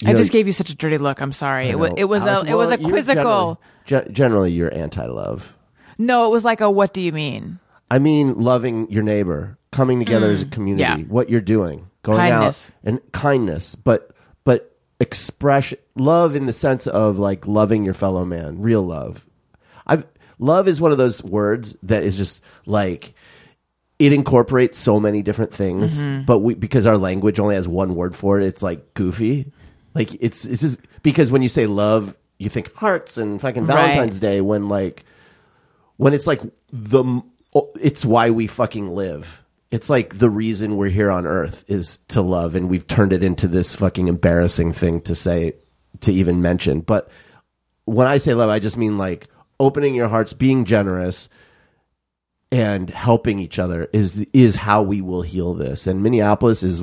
[0.01, 1.21] you I know, just gave you such a dirty look.
[1.21, 1.69] I'm sorry.
[1.69, 3.59] It was it was Alice, a it was a quizzical.
[3.85, 5.53] Generally, ge- generally, you're anti-love.
[5.97, 7.59] No, it was like a what do you mean?
[7.89, 11.03] I mean, loving your neighbor, coming together as a community, Mm, yeah.
[11.05, 12.71] what you're doing, going Kindness.
[12.71, 14.14] out, and kindness, but but
[14.99, 19.25] expression, love in the sense of like loving your fellow man, real love.
[19.87, 20.03] I
[20.39, 23.13] love is one of those words that is just like
[23.99, 26.25] it incorporates so many different things, Mm-hmm.
[26.25, 29.51] but we because our language only has one word for it, it's like goofy.
[29.93, 33.75] Like it's it's just because when you say love, you think hearts and fucking Right.
[33.75, 34.41] Valentine's Day.
[34.41, 35.05] When like
[35.97, 36.41] when it's like
[36.73, 37.21] the
[37.79, 39.41] it's why we fucking live.
[39.75, 43.23] It's like the reason we're here on Earth is to love, and we've turned it
[43.23, 45.51] into this fucking embarrassing thing to say
[45.99, 46.79] to even mention.
[46.79, 47.09] But
[47.83, 49.27] when I say love, I just mean like
[49.59, 51.27] opening your hearts, being generous,
[52.53, 55.87] and helping each other is is how we will heal this.
[55.87, 56.81] And Minneapolis is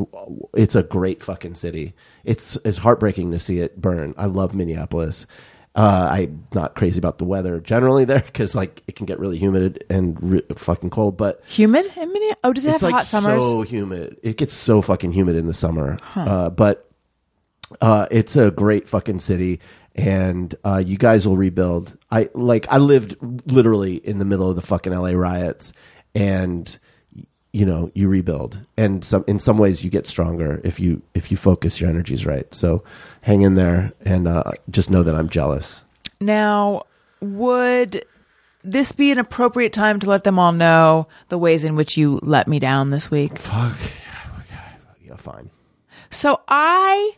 [0.52, 1.94] it's a great fucking city.
[2.24, 4.12] It's it's heartbreaking to see it burn.
[4.18, 5.26] I love Minneapolis.
[5.74, 9.38] Uh, I'm not crazy about the weather generally there because like it can get really
[9.38, 12.36] humid and re- fucking cold, but Humid in Minneapolis?
[12.44, 13.40] Oh, does it have like hot summers?
[13.40, 14.18] so humid.
[14.22, 15.98] It gets so fucking humid in the summer.
[16.14, 16.90] Uh, but
[17.80, 19.60] uh, it's a great fucking city,
[19.94, 21.96] and uh, you guys will rebuild.
[22.10, 22.66] I like.
[22.70, 23.16] I lived
[23.50, 25.72] literally in the middle of the fucking LA riots,
[26.14, 26.78] and
[27.52, 31.30] you know you rebuild, and some in some ways you get stronger if you if
[31.30, 32.52] you focus your energies right.
[32.54, 32.82] So
[33.20, 35.84] hang in there, and uh, just know that I'm jealous.
[36.20, 36.84] Now,
[37.20, 38.04] would
[38.64, 42.18] this be an appropriate time to let them all know the ways in which you
[42.22, 43.36] let me down this week?
[43.38, 43.76] Fuck.
[45.04, 45.50] Yeah, fine.
[46.10, 47.12] So I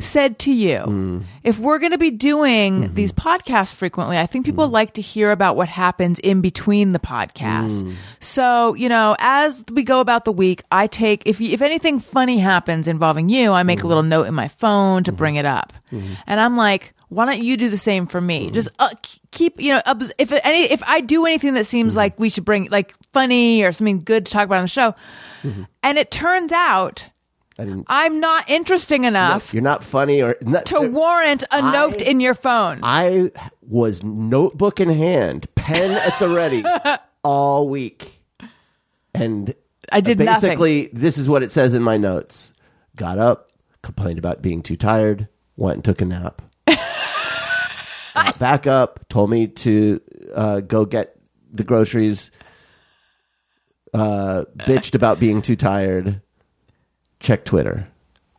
[0.00, 1.24] said to you, mm.
[1.42, 2.94] if we're going to be doing mm-hmm.
[2.94, 4.72] these podcasts frequently, I think people mm.
[4.72, 7.82] like to hear about what happens in between the podcasts.
[7.82, 7.94] Mm.
[8.20, 12.38] So, you know, as we go about the week, I take if if anything funny
[12.38, 14.10] happens involving you, I make a little mm-hmm.
[14.10, 15.18] note in my phone to mm-hmm.
[15.18, 15.72] bring it up.
[16.26, 18.50] And I'm like, why don't you do the same for me?
[18.50, 18.88] Just uh,
[19.30, 19.82] keep, you know,
[20.16, 23.72] if any if I do anything that seems like we should bring like funny or
[23.72, 24.94] something good to talk about on the show,
[25.82, 27.06] and it turns out
[27.58, 27.84] I didn't.
[27.88, 32.20] I'm not interesting enough You're not funny or not, to warrant a I- note in
[32.20, 32.80] your phone.
[32.82, 33.30] I
[33.60, 36.64] was notebook in hand, pen at the ready
[37.24, 38.20] all week.
[39.14, 39.54] And
[39.90, 40.48] I did nothing.
[40.48, 42.54] basically this is what it says in my notes.
[42.96, 43.50] Got up,
[43.82, 46.40] complained about being too tired, went and took a nap.
[48.38, 50.00] Back up, told me to
[50.34, 51.16] uh, go get
[51.50, 52.30] the groceries.
[53.94, 56.22] Uh, bitched about being too tired.
[57.22, 57.88] Check Twitter.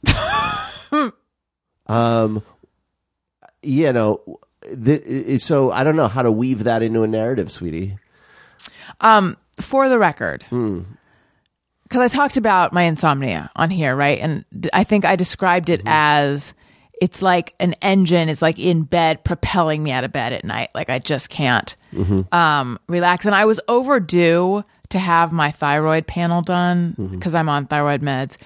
[1.87, 2.43] um,
[3.63, 4.39] you know,
[4.83, 7.97] th- so I don't know how to weave that into a narrative, sweetie.
[9.61, 10.43] For the record,
[11.83, 14.19] because I talked about my insomnia on here, right?
[14.19, 16.53] And d- I think I described it as
[17.01, 20.69] it's like an engine is like in bed propelling me out of bed at night.
[20.73, 21.75] Like I just can't
[22.31, 23.25] um, relax.
[23.25, 24.63] And I was overdue
[24.93, 28.37] to have my thyroid panel done because I'm on thyroid meds.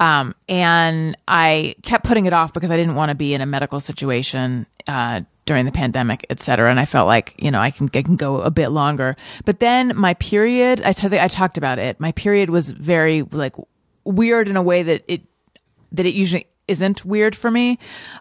[0.00, 3.46] Um, and I kept putting it off because I didn't want to be in a
[3.46, 6.70] medical situation uh, during the pandemic, et cetera.
[6.70, 9.14] And I felt like, you know, I can, I can go a bit longer.
[9.44, 12.00] But then my period, I tell I talked about it.
[12.00, 13.54] My period was very like
[14.04, 15.22] weird in a way that it,
[15.92, 17.78] that it usually isn't weird for me.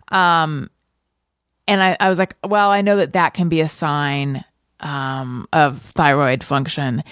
[0.10, 0.70] Um,
[1.68, 4.44] and I, I was like, well, I know that that can be a sign
[4.82, 7.04] um, of thyroid function,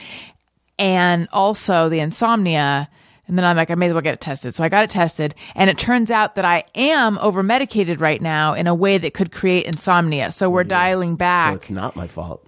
[0.80, 2.90] and also the insomnia.
[3.28, 4.56] And then I'm like, I may as well get it tested.
[4.56, 8.22] So I got it tested, and it turns out that I am over medicated right
[8.22, 10.32] now in a way that could create insomnia.
[10.32, 11.56] So we're dialing So back.
[11.56, 12.48] it's not my fault.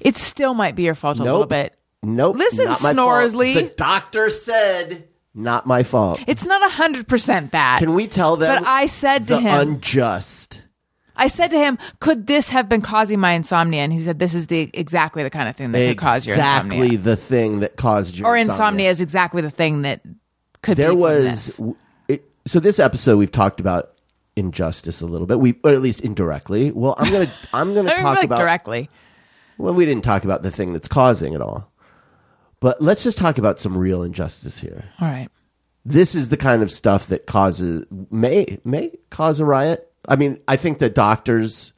[0.00, 1.32] it still might be your fault a Nope.
[1.32, 1.74] little bit.
[2.02, 2.36] Nope.
[2.36, 2.96] Listen, not my fault.
[3.32, 3.54] Snorsley.
[3.54, 6.20] The doctor said not my fault.
[6.26, 7.78] It's not hundred percent bad.
[7.78, 8.54] Can we tell them?
[8.62, 10.60] But I said to the him- unjust.
[11.18, 14.34] I said to him, "Could this have been causing my insomnia?" And he said, "This
[14.34, 16.78] is the exactly the kind of thing that could cause your insomnia.
[16.84, 20.00] exactly the thing that caused your Or insomnia is exactly the thing that
[20.62, 21.60] could There was this.
[22.08, 23.92] it, so this episode we've talked about
[24.36, 25.40] injustice a little bit.
[25.40, 26.70] We or at least indirectly.
[26.70, 28.88] Well, I'm gonna I'm gonna talk like about directly.
[29.58, 31.70] Well, we didn't talk about the thing that's causing it all.
[32.60, 34.84] But let's just talk about some real injustice here.
[35.00, 35.28] All right.
[35.84, 39.87] This is the kind of stuff that causes may may cause a riot.
[40.06, 41.72] I mean, I think the doctor's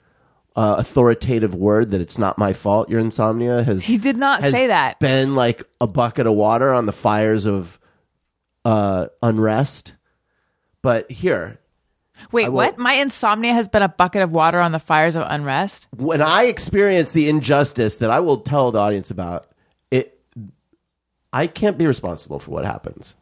[0.57, 4.67] uh, authoritative word that it's not my fault your insomnia has He did not say
[4.67, 4.99] that.
[4.99, 7.79] been like a bucket of water on the fires of
[8.65, 9.95] uh, unrest.
[10.83, 11.59] But here,
[12.33, 12.79] Wait, will- what?
[12.79, 15.87] My insomnia has been a bucket of water on the fires of unrest.
[15.97, 19.47] when I experience the injustice that I will tell the audience about,
[19.91, 20.21] it
[21.33, 23.17] I can't be responsible for what happens.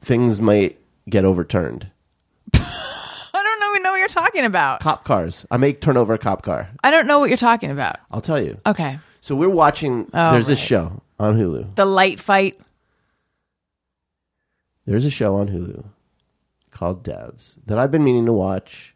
[0.00, 0.78] Things might
[1.08, 1.90] get overturned.
[2.54, 3.72] I don't know.
[3.72, 4.80] We know what you're talking about.
[4.80, 5.46] Cop cars.
[5.50, 6.68] I make turn over a cop car.
[6.82, 7.96] I don't know what you're talking about.
[8.10, 8.58] I'll tell you.
[8.66, 8.98] Okay.
[9.20, 10.66] So we're watching Oh, there's this right.
[10.66, 11.74] show on Hulu.
[11.76, 12.58] The light fight.
[14.86, 15.84] There's a show on Hulu
[16.70, 18.94] called Devs that I've been meaning to watch.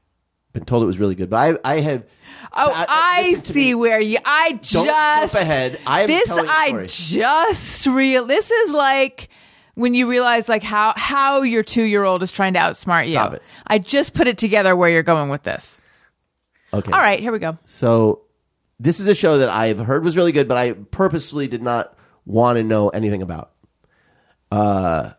[0.52, 2.04] Been told it was really good, but I I have
[2.52, 4.18] Oh, I listen see where you.
[4.24, 5.80] I Don't just ahead.
[5.86, 6.30] I this.
[6.30, 6.86] a I story.
[7.18, 8.24] just real.
[8.26, 9.28] This is like
[9.74, 13.32] when you realize like how how your two year old is trying to outsmart Stop
[13.32, 13.36] you.
[13.36, 13.42] it.
[13.66, 15.80] I just put it together where you're going with this.
[16.72, 16.90] Okay.
[16.90, 17.56] All right, here we go.
[17.66, 18.22] So
[18.80, 21.96] this is a show that I've heard was really good, but I purposely did not
[22.26, 23.52] want to know anything about.
[24.50, 25.12] Uh,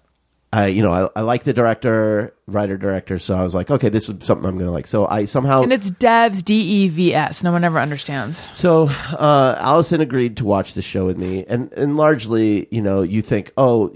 [0.52, 3.20] I, you know, I, I like the director, writer, director.
[3.20, 4.88] So I was like, okay, this is something I'm going to like.
[4.88, 7.44] So I somehow, And it's Devs, D E V S.
[7.44, 8.42] No one ever understands.
[8.54, 13.02] so uh, Allison agreed to watch the show with me, and and largely, you know,
[13.02, 13.94] you think, oh,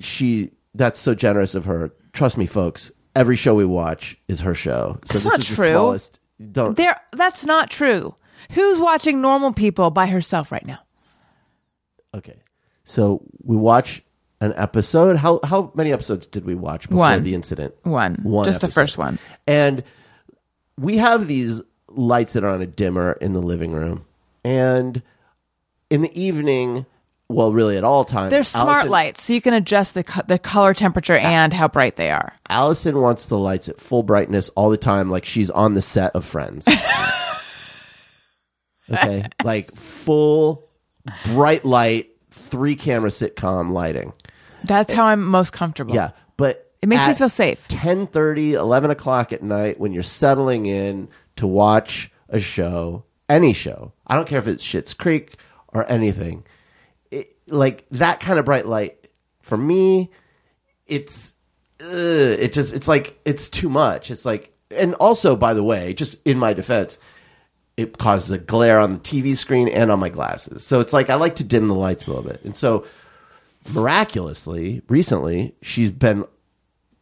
[0.00, 1.92] she that's so generous of her.
[2.12, 2.90] Trust me, folks.
[3.16, 4.98] Every show we watch is her show.
[5.04, 5.56] So That's this not is true.
[5.66, 6.20] The smallest,
[6.52, 8.14] don't There, that's not true.
[8.52, 10.78] Who's watching normal people by herself right now?
[12.14, 12.36] Okay.
[12.84, 14.02] So we watch
[14.40, 15.16] an episode.
[15.16, 17.22] How how many episodes did we watch before One.
[17.24, 17.74] the incident?
[17.82, 18.14] One.
[18.22, 18.80] One Just the episode.
[18.80, 19.18] first one.
[19.46, 19.82] And
[20.78, 24.06] we have these lights that are on a dimmer in the living room.
[24.44, 25.02] And
[25.90, 26.86] in the evening,
[27.30, 30.22] well, really at all times, They're smart Allison, lights, so you can adjust the co-
[30.26, 32.34] the color, temperature, and how bright they are.
[32.48, 36.14] Allison wants the lights at full brightness all the time, like she's on the set
[36.16, 36.66] of Friends.
[38.90, 40.68] okay, like full
[41.26, 44.12] bright light, three camera sitcom lighting.
[44.64, 45.94] That's eh, how I'm most comfortable.
[45.94, 47.68] Yeah, but It makes me feel safe.
[47.68, 53.92] 10:30, 11 o'clock at night when you're settling in to watch a show, any show.
[54.06, 55.36] I don't care if it's Schitt's Creek
[55.68, 56.44] or anything.
[57.50, 59.08] It, like that kind of bright light
[59.42, 60.10] for me,
[60.86, 61.34] it's
[61.80, 64.10] ugh, it just it's like it's too much.
[64.10, 66.98] It's like and also by the way, just in my defense,
[67.76, 70.64] it causes a glare on the TV screen and on my glasses.
[70.64, 72.42] So it's like I like to dim the lights a little bit.
[72.44, 72.84] And so
[73.74, 76.24] miraculously, recently, she's been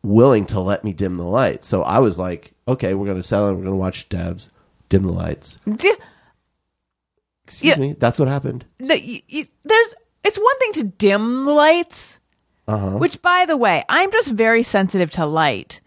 [0.03, 1.69] willing to let me dim the lights.
[1.69, 3.57] So I was like, okay, we're going to settle in.
[3.57, 4.49] We're going to watch Devs,
[4.89, 5.59] dim the lights.
[5.69, 5.95] D-
[7.45, 7.81] Excuse Yeah.
[7.81, 7.93] me.
[7.99, 8.65] That's what happened.
[8.79, 9.23] the,
[9.65, 9.95] there's
[10.29, 12.19] it's one thing to dim the lights,
[12.67, 12.91] Uh-huh.
[12.99, 15.81] which by the way, I'm just very sensitive to light,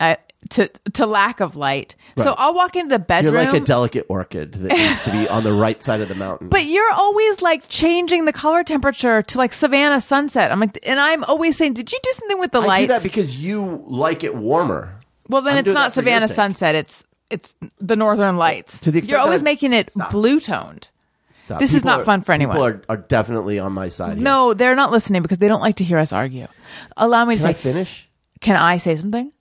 [0.00, 0.16] uh,
[0.50, 1.96] to to lack of light.
[2.16, 3.34] So I'll walk into the bedroom.
[3.34, 6.14] You're like a delicate orchid that needs to be on the right side of the
[6.14, 6.48] mountain.
[6.48, 10.52] but you're always like changing the color temperature to like Savannah sunset.
[10.52, 12.92] I'm like, and I'm always saying, did you do something with the I do lights?
[12.92, 15.00] that because you like it warmer.
[15.28, 16.74] well, then I'm it's not Savannah sunset.
[16.74, 18.78] It's it's the northern lights.
[18.80, 20.88] To the extent you're always making it blue toned.
[21.46, 21.58] Stop.
[21.60, 22.54] This is not are- fun for anyone.
[22.56, 24.14] People are, are definitely on my side.
[24.14, 24.22] Here.
[24.22, 26.46] No, they're not listening because they don't like to hear us argue.
[26.96, 28.08] Allow me to Can I say, finish?
[28.40, 29.32] can I say something?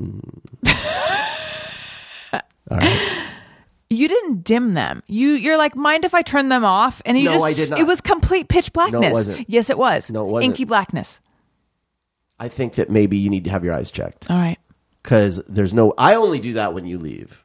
[0.00, 0.20] Mm.
[2.70, 3.22] All right.
[3.88, 5.02] You didn't dim them.
[5.06, 7.00] You you're like, mind if I turn them off?
[7.06, 7.78] And you No, just I did not.
[7.78, 9.12] it was complete pitch blackness.
[9.12, 9.48] wasn't.
[9.48, 10.10] Yes, it was.
[10.10, 10.52] No, it wasn't.
[10.52, 11.20] Inky blackness.
[12.38, 14.58] I think that maybe you need to have your eyes checked All right.
[15.02, 15.94] because there's no.
[15.96, 17.44] I only do that when you leave.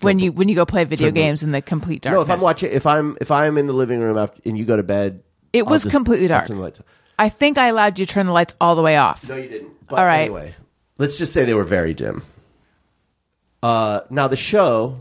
[0.00, 2.18] When you when you go play video games in the complete darkness.
[2.18, 4.64] No, if I'm watching, if I'm if I'm in the living room after, and you
[4.64, 5.22] go to bed,
[5.52, 6.46] It I'll was just- completely I'll dark.
[6.48, 6.86] turn the lights off.
[7.18, 9.28] I think I allowed you to turn the lights all the way off.
[9.28, 9.72] No, you didn't.
[9.88, 10.20] But All right.
[10.22, 10.54] Anyway,
[10.98, 12.22] let's just say they were very dim.
[13.62, 14.98] Uh, now the show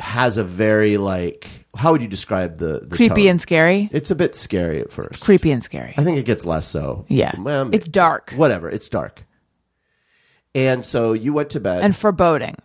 [0.00, 1.46] has a very like
[1.76, 3.28] how would you describe the, the Creepy tone?
[3.28, 3.88] and scary.
[3.92, 5.20] It's a bit scary at first.
[5.22, 5.92] Creepy and scary.
[5.98, 7.04] I think it gets less so.
[7.08, 7.32] Yeah.
[7.38, 8.32] Well, It's dark.
[8.32, 8.70] Whatever.
[8.70, 9.24] It's dark.
[10.54, 11.82] And so you went to bed.
[11.82, 12.56] And foreboding.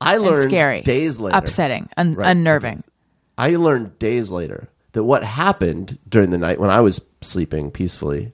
[0.00, 0.82] I learned scary.
[0.82, 1.36] days later.
[1.38, 1.88] Upsetting.
[1.96, 2.30] Un- Right.
[2.30, 2.84] Unnerving.
[3.36, 8.32] I learned days later that what happened during the night when I was sleeping peacefully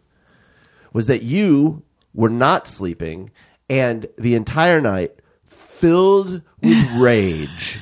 [0.92, 1.82] was that you
[2.14, 3.30] were not sleeping
[3.68, 5.12] and the entire night
[5.46, 7.78] filled with rage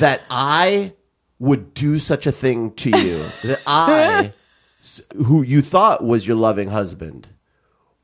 [0.00, 0.94] that I
[1.38, 4.32] would do such a thing to you that I
[5.26, 7.28] who you thought was your loving husband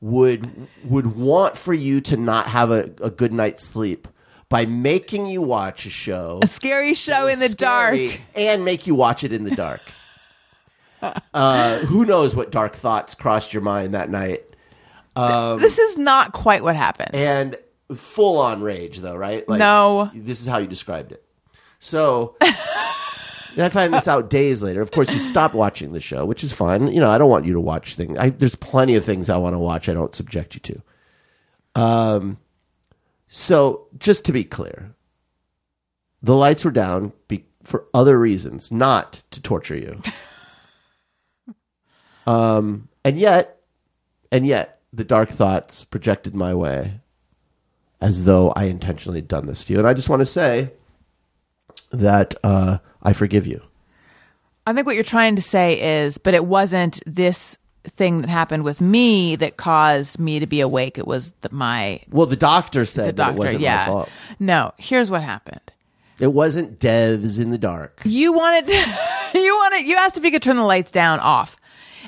[0.05, 4.07] would would want for you to not have a, a good night's sleep
[4.51, 8.21] by making you watch a show A scary show in the dark.
[8.35, 9.81] and make you watch it in the dark.
[11.35, 14.45] uh, who knows what dark thoughts crossed your mind that night?
[15.17, 17.15] this is not quite what happened.
[17.15, 17.57] And
[17.95, 19.49] full on rage, though, right?
[19.49, 20.11] Like, No.
[20.15, 21.25] This is how you described it.
[21.79, 22.37] So
[23.57, 24.81] I find this out days later.
[24.81, 26.89] Of course, you stop watching the show, which is fine.
[26.89, 28.19] You know, I don't want you to watch things.
[28.19, 29.89] I, there's plenty of things I want to watch.
[29.89, 31.81] I don't subject you to.
[31.81, 32.39] Um,
[33.29, 34.95] so just to be clear,
[36.23, 40.01] the lights were down be, for other reasons, not to torture you.
[42.27, 43.61] um, and yet,
[44.31, 47.01] and yet, the dark thoughts projected my way
[48.01, 49.79] as though I intentionally had done this to you.
[49.79, 50.73] And I just want to say
[52.01, 53.63] that uh, I forgive you.
[54.67, 58.65] I think what you're trying to say is, but it wasn't this thing that happened
[58.65, 60.97] with me that caused me to be awake.
[60.97, 63.37] It was the, my Well, the doctor said the that doctor.
[63.37, 63.79] it wasn't yeah.
[63.79, 64.09] my fault.
[64.39, 65.61] No, here's what happened.
[66.21, 68.01] It wasn't Devs in the dark.
[68.05, 68.75] You wanted to,
[69.39, 71.57] you wanted you asked if you could turn the lights down off.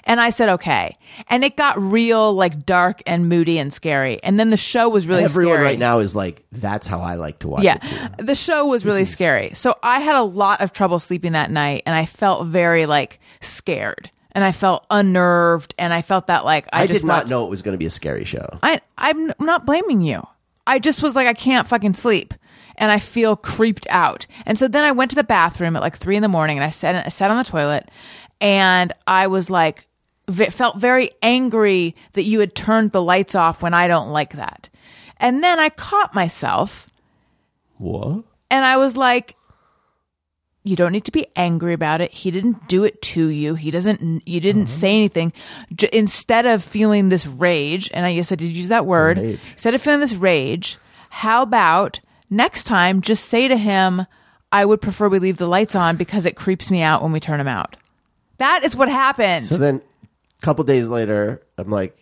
[0.05, 0.97] And I said okay.
[1.29, 4.23] And it got real like dark and moody and scary.
[4.23, 5.65] And then the show was really Everyone scary.
[5.65, 7.79] right now is like, that's how I like to watch yeah.
[8.19, 9.51] The show was really scary.
[9.55, 13.21] So I had a lot of trouble sleeping that night and I felt very like
[13.41, 17.21] scared and I felt unnerved, and I felt that like I, I, just did not
[17.21, 18.47] watched- know it was going to be a scary show.
[18.63, 20.23] I I'm not blaming you.
[20.67, 22.35] I just was like I can't fucking sleep,
[22.77, 24.27] and I feel creeped out.
[24.45, 26.65] And so then I went to the bathroom at like three in the morning, and
[26.65, 27.91] I sat I sat on the toilet,
[28.41, 29.87] and I was like
[30.51, 34.69] felt very angry that you had turned the lights off when I don't like that.
[35.19, 36.89] And then I caught myself,
[37.79, 38.25] What?
[38.51, 39.37] and I was like.
[40.65, 42.11] You don't need to be angry about it.
[42.11, 43.55] He didn't do it to you.
[43.55, 44.27] He doesn't.
[44.27, 44.81] You didn't uh-huh.
[44.81, 45.33] say anything.
[45.73, 49.17] J- instead of feeling this rage, and I guess I did use that word.
[49.17, 49.41] Rage.
[49.53, 50.77] Instead of feeling this rage,
[51.09, 54.07] how about next time just say to him,
[54.51, 57.21] "I would prefer we leave the lights on because it creeps me out when we
[57.21, 57.77] turn them out."
[58.39, 59.47] That is what happened.
[59.47, 59.83] So then,
[60.41, 61.97] a couple days later, I'm like,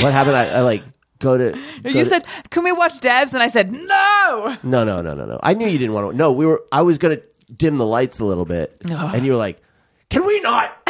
[0.00, 0.82] "What happened?" I, I like
[1.18, 1.50] go to.
[1.52, 5.14] go you to- said, "Can we watch Devs?" And I said, "No." no, no, no,
[5.14, 5.40] no, no.
[5.42, 6.16] I knew you didn't want to.
[6.16, 6.62] No, we were.
[6.70, 9.60] I was going to dim the lights a little bit, and you were like,
[10.10, 10.76] "Can we not?"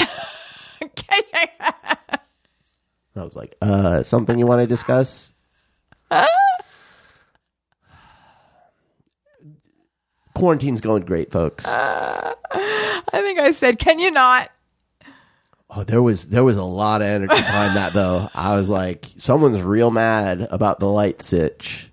[3.17, 5.33] I was like, "Uh, something you want to discuss?"
[10.35, 11.65] Quarantine's going great, folks.
[11.67, 12.35] I
[13.13, 14.51] think I said, "Can you not?"
[15.71, 18.31] Oh, there was there was a lot of energy behind that though.
[18.35, 21.91] I was like, someone's real mad about the light sitch.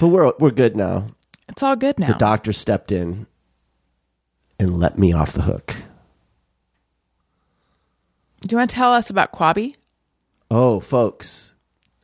[0.00, 1.06] But we're we're good now.
[1.48, 2.08] It's all good now.
[2.08, 3.26] The doctor stepped in
[4.58, 5.74] and let me off the hook.
[8.42, 9.74] Do you want to tell us about Quabi?
[10.50, 11.52] Oh, folks.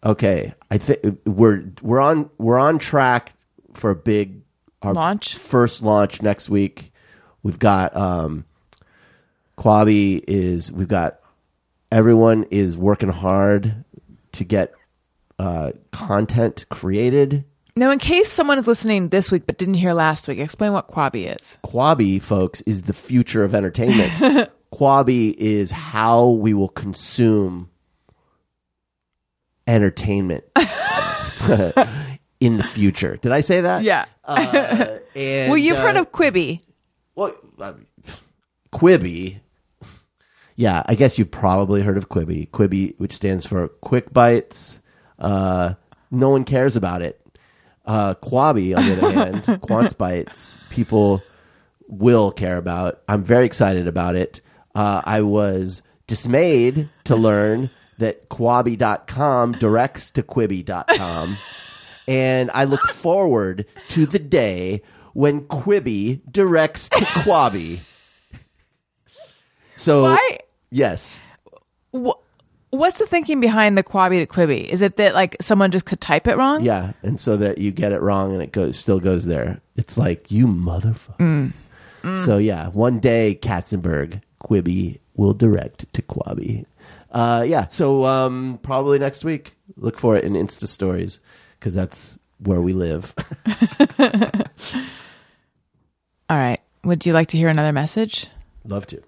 [0.05, 3.35] Okay, I think we're we're on we're on track
[3.75, 4.41] for a big
[4.81, 5.35] our Launch?
[5.35, 6.90] first launch next week.
[7.43, 8.45] We've got um
[9.59, 11.21] Quabi is we've got
[11.93, 13.85] everyone is working hard
[14.33, 14.73] to get
[15.39, 17.45] uh content created.
[17.77, 20.89] Now, in case someone is listening this week but didn't hear last week, explain what
[20.89, 21.59] Quabi is.
[21.65, 24.51] Quabi, folks, is the future of entertainment.
[24.73, 27.71] Quabi is how we will consume
[29.67, 30.45] entertainment
[32.41, 33.17] in the future.
[33.17, 33.83] Did I say that?
[33.83, 34.07] Yeah.
[34.25, 36.61] Uh, and, well, you've uh, heard of Quibi.
[37.21, 37.87] Well, I mean,
[38.73, 39.41] Quibi.
[40.57, 42.49] Yeah, I guess you've probably heard of Quibi.
[42.49, 44.81] Quibi, which stands for Quick Bites.
[45.19, 45.75] Uh,
[46.11, 47.21] no one cares about it.
[47.85, 51.23] Uh, Quabi, on the other hand, Quantz Bites, people
[51.89, 53.03] will care about.
[53.07, 54.41] I'm very excited about it.
[54.75, 57.69] Uh, I was dismayed to learn
[57.99, 61.37] that Quabi.com directs to Quibi.com.
[62.09, 64.81] and I look forward to the day
[65.15, 67.81] when Quibi directs to Quabi.
[69.77, 70.39] So, Why?
[70.71, 71.19] yes.
[71.95, 72.11] Wh-
[72.69, 74.65] What's the thinking behind the Quabi to Quibi?
[74.69, 76.63] Is it that like someone just could type it wrong?
[76.63, 79.61] Yeah, and so that you get it wrong and it goes still goes there.
[79.77, 81.53] It's like you motherfucker.
[82.25, 86.65] So yeah, one day Katzenberg Quibi will direct to Quabi.
[87.11, 89.57] Uh, yeah, so um, probably next week.
[89.77, 91.19] Look for it in Insta stories
[91.59, 93.15] because that's where we live.
[96.29, 96.61] All right.
[96.85, 98.29] Would you like to hear another message?
[98.65, 99.03] Love to.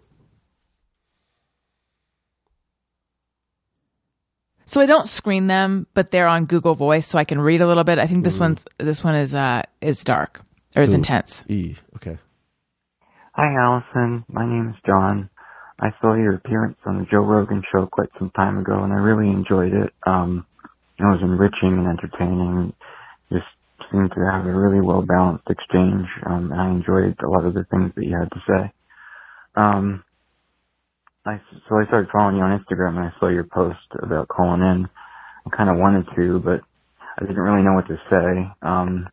[4.67, 7.67] So I don't screen them, but they're on Google Voice, so I can read a
[7.67, 7.99] little bit.
[7.99, 10.41] I think this one's this one is uh is dark
[10.75, 10.97] or is Ooh.
[10.97, 11.45] intense.
[11.49, 11.77] E.
[11.97, 12.17] Okay.
[13.35, 14.25] Hi, Allison.
[14.29, 15.29] My name is John.
[15.81, 18.97] I saw your appearance on the Joe Rogan show quite some time ago, and I
[18.97, 19.93] really enjoyed it.
[20.07, 20.47] Um,
[20.99, 22.73] it was enriching and entertaining.
[23.93, 27.55] Seemed to have a really well balanced exchange, um, and I enjoyed a lot of
[27.55, 28.73] the things that you had to say.
[29.57, 30.05] Um,
[31.27, 34.63] I, so I started following you on Instagram, and I saw your post about calling
[34.63, 34.89] in.
[35.47, 36.61] I kind of wanted to, but
[37.19, 39.09] I didn't really know what to say um,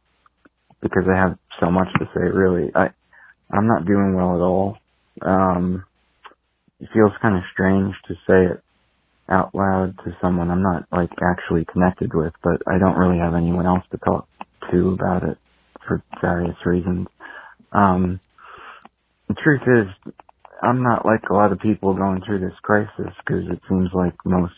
[0.82, 2.22] because I have so much to say.
[2.22, 2.90] Really, I
[3.52, 4.78] I'm not doing well at all.
[5.24, 5.86] Um,
[6.80, 8.64] it feels kind of strange to say it
[9.30, 13.36] out loud to someone I'm not like actually connected with, but I don't really have
[13.36, 14.29] anyone else to talk
[14.72, 15.38] to about it
[15.88, 17.08] for various reasons.
[17.72, 18.20] Um,
[19.28, 20.14] the truth is,
[20.62, 24.14] I'm not like a lot of people going through this crisis because it seems like
[24.26, 24.54] most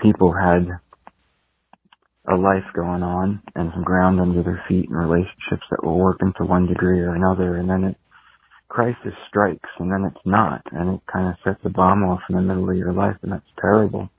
[0.00, 0.66] people had
[2.30, 6.32] a life going on and some ground under their feet and relationships that were working
[6.36, 7.96] to one degree or another and then it
[8.68, 12.36] crisis strikes and then it's not and it kind of sets a bomb off in
[12.36, 14.10] the middle of your life and that's terrible.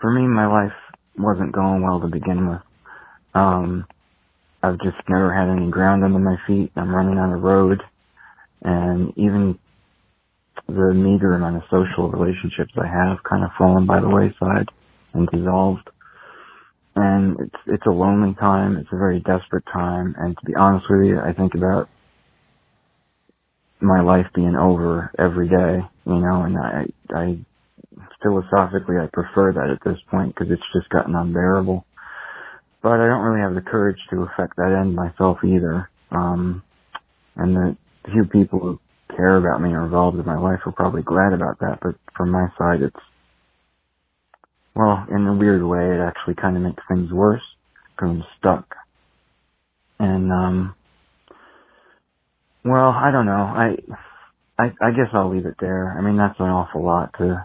[0.00, 0.76] For me my life
[1.18, 2.60] wasn't going well to begin with.
[3.34, 3.86] Um
[4.62, 6.72] I've just never had any ground under my feet.
[6.76, 7.82] I'm running on a road
[8.62, 9.58] and even
[10.68, 14.68] the meager amount of social relationships I have kind of fallen by the wayside
[15.14, 15.80] and dissolved
[16.96, 18.76] and it's it's a lonely time.
[18.76, 21.88] It's a very desperate time, and to be honest with you, I think about
[23.80, 27.38] my life being over every day, you know, and I, I
[28.22, 31.84] philosophically I prefer that at this point because it's just gotten unbearable.
[32.82, 35.90] But I don't really have the courage to affect that end myself either.
[36.10, 36.62] Um,
[37.36, 37.76] and the
[38.12, 38.80] few people who
[39.16, 41.78] care about me or involved in my life are probably glad about that.
[41.82, 42.96] But from my side, it's
[44.74, 47.42] well, in a weird way, it actually kind of makes things worse
[47.96, 48.76] because I'm stuck.
[49.98, 50.74] And um,
[52.64, 53.32] well, I don't know.
[53.32, 53.76] I,
[54.58, 55.96] I, I guess I'll leave it there.
[55.98, 57.44] I mean, that's an awful lot to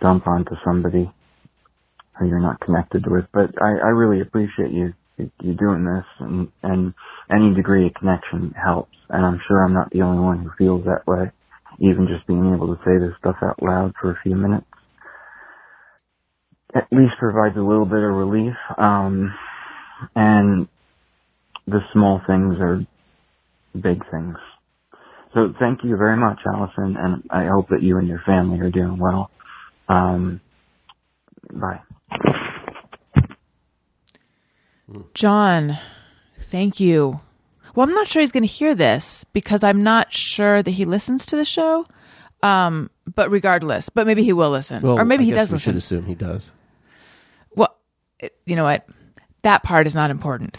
[0.00, 1.10] dump onto somebody
[2.18, 3.26] who you're not connected with.
[3.32, 6.94] But I, I really appreciate you you doing this, and and
[7.30, 8.92] any degree of connection helps.
[9.10, 11.30] And I'm sure I'm not the only one who feels that way.
[11.80, 14.66] Even just being able to say this stuff out loud for a few minutes
[16.74, 18.54] at least provides a little bit of relief.
[18.78, 19.34] Um,
[20.16, 20.68] and
[21.66, 22.80] the small things are
[23.74, 24.36] big things.
[25.34, 28.70] So thank you very much, Allison, and I hope that you and your family are
[28.70, 29.30] doing well.
[29.88, 30.40] Um,
[31.52, 31.80] bye.
[35.14, 35.78] John,
[36.38, 37.20] thank you.
[37.74, 40.84] Well, I'm not sure he's going to hear this because I'm not sure that he
[40.84, 41.86] listens to the show.
[42.42, 45.54] Um, but regardless, but maybe he will listen, Well, or maybe I he does we
[45.56, 45.72] listen.
[45.72, 46.52] should assume he does.
[47.54, 47.74] Well,
[48.20, 48.86] it- you know what?
[49.42, 50.56] That part is not important.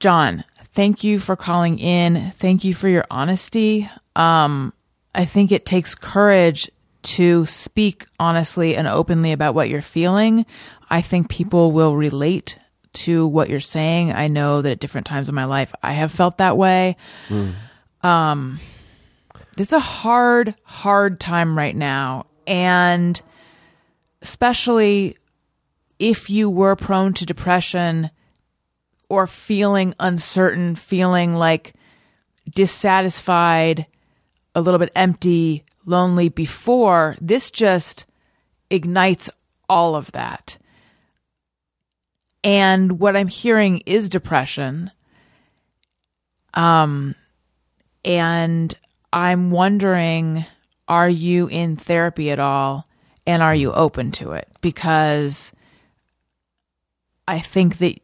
[0.00, 2.32] John, thank you for calling in.
[2.32, 3.88] Thank you for your honesty.
[4.16, 4.72] Um,
[5.14, 6.70] I think it takes courage
[7.02, 10.46] to speak honestly and openly about what you're feeling.
[10.90, 12.58] I think people will relate
[12.92, 14.12] to what you're saying.
[14.12, 16.96] I know that at different times in my life, I have felt that way.
[18.02, 18.58] Um,
[19.56, 22.26] it's a hard, hard time right now.
[22.46, 23.20] And
[24.22, 25.16] especially
[25.98, 28.10] if you were prone to depression
[29.08, 31.74] or feeling uncertain, feeling like
[32.54, 33.86] dissatisfied,
[34.54, 38.06] a little bit empty, lonely before, this just
[38.70, 39.28] ignites
[39.68, 40.56] all of that.
[42.42, 44.90] And what I'm hearing is depression.
[46.54, 47.14] Um,
[48.04, 48.74] and
[49.12, 50.46] I'm wondering
[50.88, 52.88] are you in therapy at all?
[53.24, 54.48] And are you open to it?
[54.60, 55.52] Because
[57.28, 58.00] I think that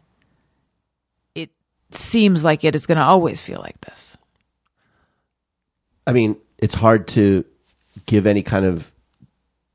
[1.35, 1.51] it
[1.91, 4.17] seems like it is going to always feel like this.
[6.07, 7.45] I mean, it's hard to
[8.05, 8.91] give any kind of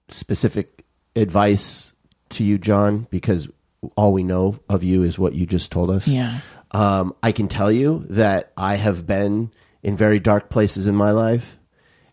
[0.09, 1.93] specific advice
[2.31, 3.49] to you, John, because
[3.97, 6.09] all we know of you is what you just told us.
[6.09, 6.41] Yeah.
[6.75, 9.53] Um, I can tell you that I have been
[9.83, 11.59] in very dark places in my life,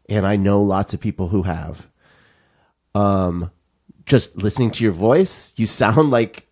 [0.07, 1.89] and I know lots of people who have.
[2.93, 3.49] Um,
[4.05, 6.47] just listening to your voice, you sound like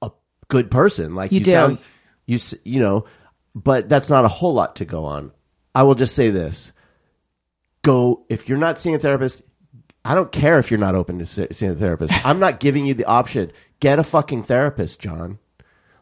[0.00, 0.10] a
[0.48, 1.14] good person.
[1.16, 1.50] Like You you, do.
[1.50, 1.78] sound,
[2.26, 3.06] you you know,
[3.54, 5.32] but that's not a whole lot to go on.
[5.74, 6.70] I will just say this:
[7.82, 9.42] go if you're not seeing a therapist.
[10.04, 12.12] I don't care if you're not open to seeing a therapist.
[12.26, 13.50] I'm not giving you the option.
[13.80, 15.38] Get a fucking therapist, John.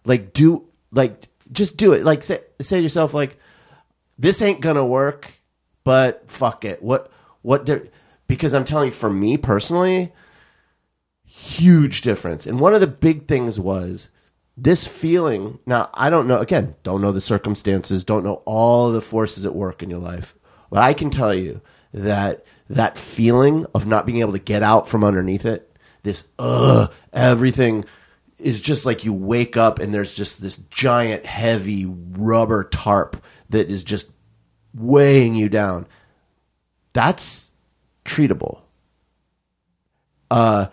[0.04, 2.04] Like do like just do it.
[2.04, 3.38] Like say say to yourself like
[4.18, 5.32] this ain't gonna work,
[5.84, 6.82] but fuck it.
[6.82, 7.10] What
[7.42, 7.88] what there
[8.26, 10.12] because I'm telling you for me personally,
[11.24, 12.46] huge difference.
[12.46, 14.08] And one of the big things was
[14.56, 15.58] this feeling.
[15.66, 19.54] Now, I don't know, again, don't know the circumstances, don't know all the forces at
[19.54, 20.36] work in your life.
[20.70, 21.60] But I can tell you
[21.92, 26.92] that that feeling of not being able to get out from underneath it, this, ugh,
[27.12, 27.84] everything
[28.40, 33.70] is just like you wake up and there's just this giant, heavy rubber tarp that
[33.70, 34.08] is just
[34.74, 35.86] weighing you down.
[36.92, 37.52] That's
[38.04, 38.62] treatable.
[40.30, 40.66] Uh,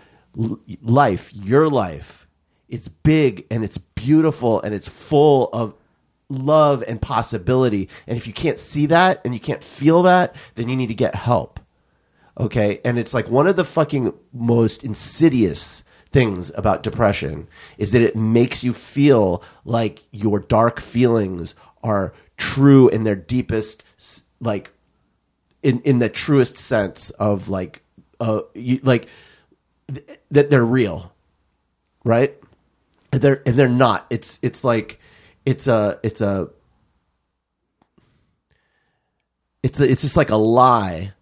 [0.81, 2.27] life, your life,
[2.69, 5.73] it's big and it's beautiful and it's full of
[6.29, 7.89] love and possibility.
[8.05, 10.93] And if you can't see that and you can't feel that, then you need to
[10.93, 11.59] get help.
[12.39, 12.81] Okay.
[12.85, 15.83] And it's like one of the fucking most insidious
[16.17, 21.53] things about depression is that it makes you feel like your dark feelings
[21.83, 23.83] are true in their deepest,
[24.39, 24.71] like,
[25.61, 27.83] in, in the truest sense of like,
[28.19, 29.07] uh, you, like,
[29.93, 31.13] th- that they're real,
[32.03, 32.35] right?
[33.11, 34.07] And they're and they're not.
[34.09, 34.99] It's it's like
[35.45, 36.49] it's a it's a
[39.61, 41.13] it's a, it's just like a lie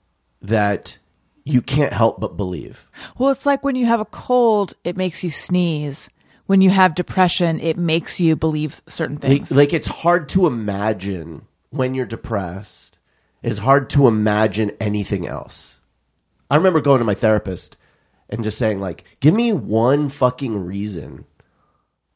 [0.42, 0.98] that
[1.46, 2.90] you can't help but believe.
[3.18, 6.10] Well, it's like when you have a cold, it makes you sneeze.
[6.48, 9.52] When you have depression, it makes you believe certain Like, things.
[9.52, 12.98] like it's hard to imagine when you're depressed.
[13.42, 15.80] It's hard to imagine anything else.
[16.50, 17.78] I remember going to my therapist
[18.30, 21.26] and just saying like, "Give me one fucking reason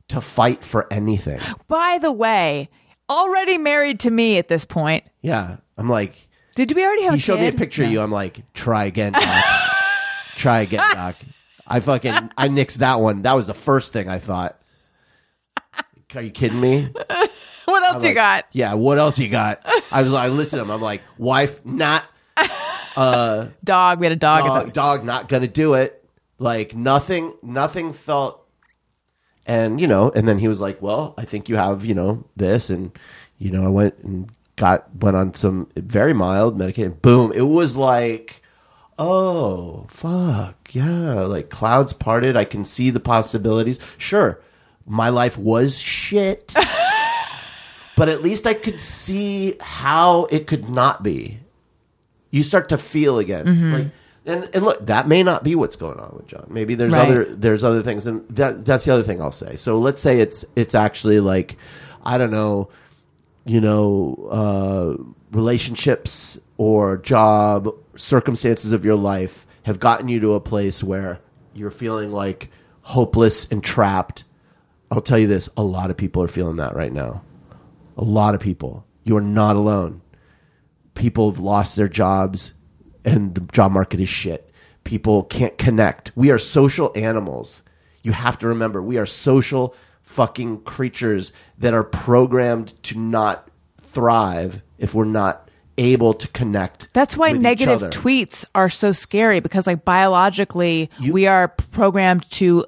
[0.09, 2.69] to fight for anything." By the way,
[3.09, 5.03] already married to me at this point.
[5.21, 7.57] Yeah, I'm like, Did we already have he a showed me a kid?
[7.57, 8.01] picture of you.
[8.01, 9.23] I'm like, try again, doc.
[10.35, 11.15] try again, doc.
[11.67, 13.21] I fucking I nixed that one.
[13.21, 14.59] That was the first thing I thought.
[16.15, 16.89] Are you kidding me?
[17.65, 18.45] What else you Like, got?
[18.51, 19.61] Yeah, what else you got?
[19.91, 20.71] I was like, listen to him.
[20.71, 22.03] I'm like, wife, not
[22.97, 23.99] uh Dog.
[23.99, 24.43] We had a dog.
[24.43, 26.03] dog, the- dog, not gonna do it.
[26.39, 28.43] Like nothing, nothing felt.
[29.45, 32.25] And you know, and then he was like, "Well, I think you have, you know,
[32.35, 32.91] this." And
[33.37, 36.91] you know, I went and got went on some very mild medication.
[37.01, 37.31] Boom!
[37.33, 38.43] It was like,
[38.99, 41.21] oh fuck yeah!
[41.21, 42.37] Like clouds parted.
[42.37, 43.79] I can see the possibilities.
[43.97, 44.39] Sure,
[44.85, 46.53] my life was shit.
[47.95, 51.39] but at least I could see how it could not be.
[52.31, 53.73] You start to feel again, Mm-hmm.
[53.73, 53.87] like,
[54.25, 56.45] and and look, that may not be what's going on with John.
[56.49, 57.07] Maybe there's Right.
[57.09, 59.55] other there's other things, and that that's the other thing I'll say.
[59.55, 61.57] So let's say it's it's actually like,
[62.03, 62.69] I don't know,
[63.45, 70.39] you know, uh, relationships or job circumstances of your life have gotten you to a
[70.39, 71.19] place where
[71.53, 72.49] you're feeling like
[72.81, 74.23] hopeless and trapped.
[74.91, 77.21] I'll tell you this: a lot of people are feeling that right now.
[77.97, 78.85] A lot of people.
[79.03, 80.01] You are not alone.
[80.93, 82.53] People have lost their jobs
[83.05, 84.51] and the job market is shit.
[84.83, 86.11] People can't connect.
[86.15, 87.63] We are social animals.
[88.03, 89.75] You have to remember, we are social
[90.09, 93.47] fucking creatures that are programmed to not
[93.79, 96.91] thrive if we're not able to connect.
[96.93, 102.65] That's why negative tweets are so scary because, like, biologically, You- we are programmed to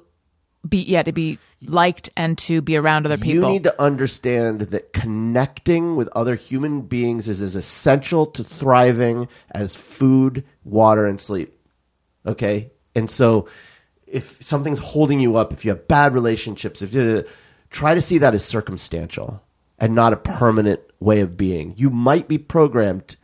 [0.66, 3.48] be, yeah, to be liked and to be around other people.
[3.48, 9.26] You need to understand that connecting with other human beings is as essential to thriving
[9.50, 11.58] as food, water, and sleep.
[12.24, 12.70] Okay?
[12.94, 13.48] And so
[14.12, 17.24] if something's holding you up, if you have bad relationships, if you
[17.70, 19.42] try to see that as circumstantial
[19.78, 21.74] and not a permanent way of being.
[21.76, 23.16] You might be programmed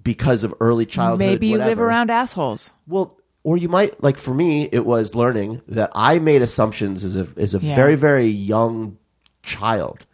[0.00, 1.18] because of early childhood.
[1.20, 2.70] Maybe you live around assholes.
[2.86, 7.16] Well, or you might like for me, it was learning that I made assumptions as
[7.16, 7.74] a as a Yeah.
[7.74, 8.98] very very young
[9.42, 10.06] child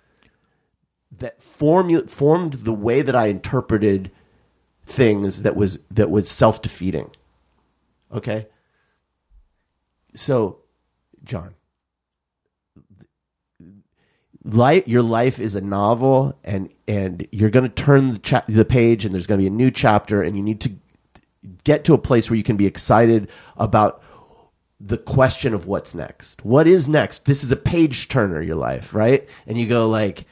[1.19, 4.11] that formu- formed the way that I interpreted
[4.87, 7.11] things that was that was self defeating.
[8.15, 8.47] Okay,
[10.15, 10.61] so
[11.25, 11.55] John,
[14.45, 18.65] life your life is a novel and and you're going to turn the, cha- the
[18.65, 20.73] page and there's going to be a new chapter and you need to
[21.65, 24.03] get to a place where you can be excited about
[24.81, 26.45] the question of what's next.
[26.45, 27.27] What is next?
[27.27, 29.29] This is a page turner your life, right?
[29.47, 30.25] And you go like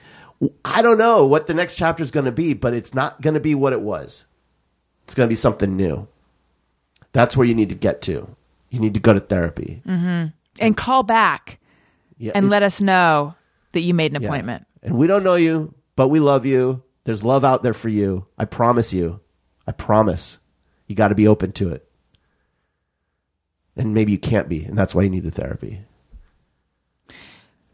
[0.65, 3.35] I don't know what the next chapter is going to be, but it's not going
[3.35, 4.27] to be what it was.
[5.05, 6.09] It's going to be something new.
[7.13, 8.37] That's where you need to get to.
[8.77, 9.83] You need to go to therapy.
[9.87, 10.27] Mm-hmm.
[10.61, 11.59] And call back
[12.19, 13.35] Yeah, and it- let us know
[13.73, 14.29] that you made an Yeah.
[14.29, 14.67] appointment.
[14.83, 16.83] And we don't know you, but we love you.
[17.05, 18.27] There's love out there for you.
[18.39, 19.21] I promise you.
[19.67, 20.39] I promise.
[20.87, 21.89] You got to be open to it.
[23.77, 25.81] And maybe you can't be, and that's why you need the therapy.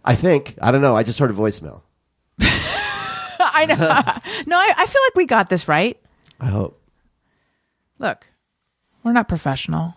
[0.04, 0.56] I think.
[0.60, 0.96] I don't know.
[0.96, 1.82] I just heard a voicemail.
[2.40, 3.76] I know.
[4.46, 5.98] no, I, I feel like we got this right.
[6.40, 6.80] I hope.
[7.98, 8.26] Look,
[9.04, 9.94] we're not professional.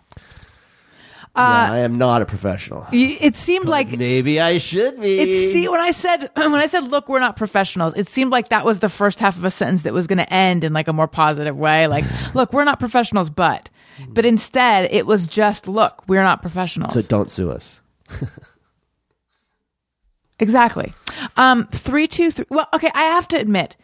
[1.36, 2.86] Yeah, uh, I am not a professional.
[2.92, 5.18] It seemed like Maybe I should be.
[5.20, 5.52] it.
[5.52, 8.64] See, when I said when I said, "Look, we're not professionals," it seemed like that
[8.64, 10.92] was the first half of a sentence that was going to end in like a
[10.92, 11.86] more positive way.
[11.86, 12.04] Like,
[12.34, 13.68] "Look, we're not professionals," but,
[14.08, 17.80] but instead, it was just, "Look, we're not professionals." so don't sue us.
[20.38, 20.92] Exactly.
[21.36, 22.46] Um, three, two, three.
[22.50, 22.90] Well, okay.
[22.94, 23.76] I have to admit,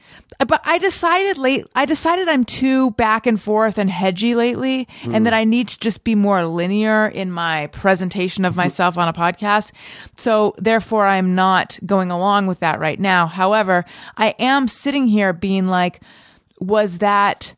[0.47, 1.67] but I decided late.
[1.75, 5.79] I decided I'm too back and forth and hedgy lately, and that I need to
[5.79, 9.73] just be more linear in my presentation of myself on a podcast.
[10.17, 13.27] So therefore, I'm not going along with that right now.
[13.27, 13.85] However,
[14.17, 16.01] I am sitting here being like,
[16.61, 17.55] was that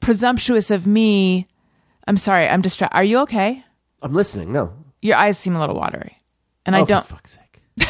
[0.00, 1.46] presumptuous of me?
[2.06, 2.46] I'm sorry.
[2.48, 2.96] I'm distracted.
[2.96, 3.64] Are you okay?
[4.02, 4.52] I'm listening.
[4.52, 4.72] No.
[5.00, 6.16] Your eyes seem a little watery,
[6.66, 7.04] and I Oh, don't.
[7.06, 7.40] For fuck's sake.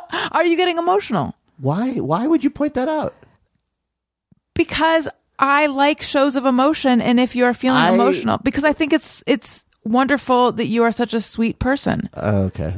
[0.32, 1.34] Are you getting emotional?
[1.58, 1.92] Why?
[1.94, 3.14] Why would you point that out?
[4.54, 5.08] because
[5.38, 9.22] I like shows of emotion and if you're feeling I- emotional because I think it's
[9.26, 12.08] it's wonderful that you are such a sweet person.
[12.14, 12.76] Oh, okay.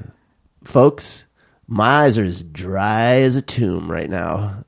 [0.63, 1.27] Folks,
[1.67, 4.65] my eyes are as dry as a tomb right now.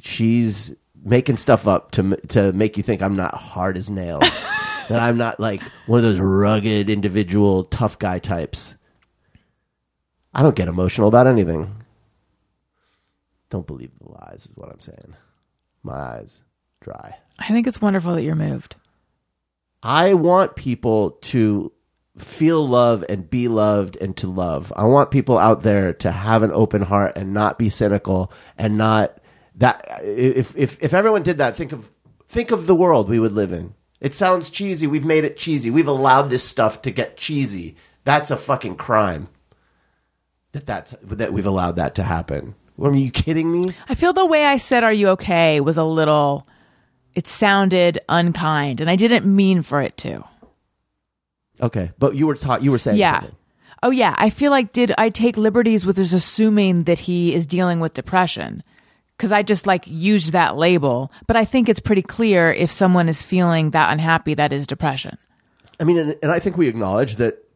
[0.00, 0.72] She's
[1.02, 4.22] making stuff up to to make you think I'm not hard as nails.
[4.88, 8.76] that I'm not like one of those rugged individual tough guy types.
[10.34, 11.84] I don't get emotional about anything.
[13.50, 15.16] Don't believe the lies is what I'm saying.
[15.82, 16.40] My eyes
[16.80, 17.16] dry.
[17.38, 18.76] I think it's wonderful that you're moved.
[19.82, 21.72] I want people to
[22.18, 24.72] feel love and be loved and to love.
[24.76, 28.76] I want people out there to have an open heart and not be cynical and
[28.76, 29.20] not
[29.54, 31.90] that if if if everyone did that think of
[32.28, 33.74] think of the world we would live in.
[34.00, 34.86] It sounds cheesy.
[34.86, 35.70] We've made it cheesy.
[35.70, 37.76] We've allowed this stuff to get cheesy.
[38.04, 39.28] That's a fucking crime.
[40.58, 42.56] That that's that we've allowed that to happen.
[42.82, 43.74] Are you kidding me?
[43.88, 46.46] I feel the way I said are you okay was a little
[47.14, 50.24] it sounded unkind and I didn't mean for it to.
[51.60, 52.62] Okay, but you were taught.
[52.62, 53.20] You were saying yeah.
[53.20, 53.36] something.
[53.84, 57.46] Oh yeah, I feel like did I take liberties with just assuming that he is
[57.46, 58.64] dealing with depression?
[59.16, 63.08] Cuz I just like used that label, but I think it's pretty clear if someone
[63.08, 65.18] is feeling that unhappy that is depression.
[65.78, 67.47] I mean, and, and I think we acknowledge that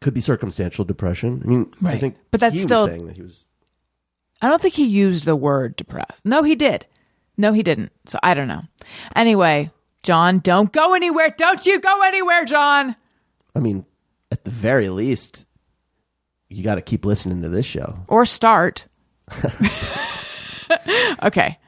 [0.00, 1.42] could be circumstantial depression.
[1.44, 3.44] I mean, I think, But that's he still- was saying that he was.
[4.40, 6.24] I don't think he used the word depressed.
[6.24, 6.86] No, he did.
[7.36, 7.90] No, he didn't.
[8.06, 8.62] So I don't know.
[9.16, 9.70] Anyway,
[10.04, 11.34] John, don't go anywhere.
[11.36, 12.94] Don't you go anywhere, John.
[13.56, 13.84] I mean,
[14.30, 15.44] at the very least,
[16.48, 17.98] you got to keep listening to this show.
[18.08, 18.86] Or start.
[21.22, 21.58] okay.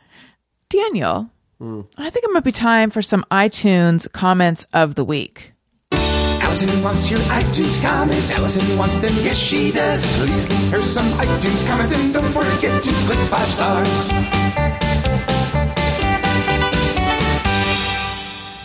[0.69, 1.81] Daniel, hmm.
[1.97, 5.53] I think it might be time for some iTunes comments of the week.
[6.51, 8.37] Allison wants your iTunes comments.
[8.37, 10.05] Allison wants them, yes she does.
[10.19, 14.09] Please leave her some iTunes comments and don't forget to click five stars.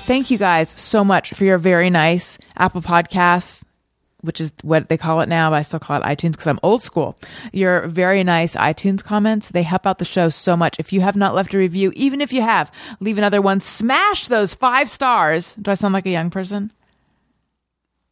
[0.07, 3.63] Thank you guys so much for your very nice Apple Podcasts,
[4.21, 6.59] which is what they call it now, but I still call it iTunes because I'm
[6.63, 7.15] old school.
[7.53, 10.79] Your very nice iTunes comments, they help out the show so much.
[10.79, 13.59] If you have not left a review, even if you have, leave another one.
[13.59, 15.53] Smash those five stars.
[15.61, 16.71] Do I sound like a young person?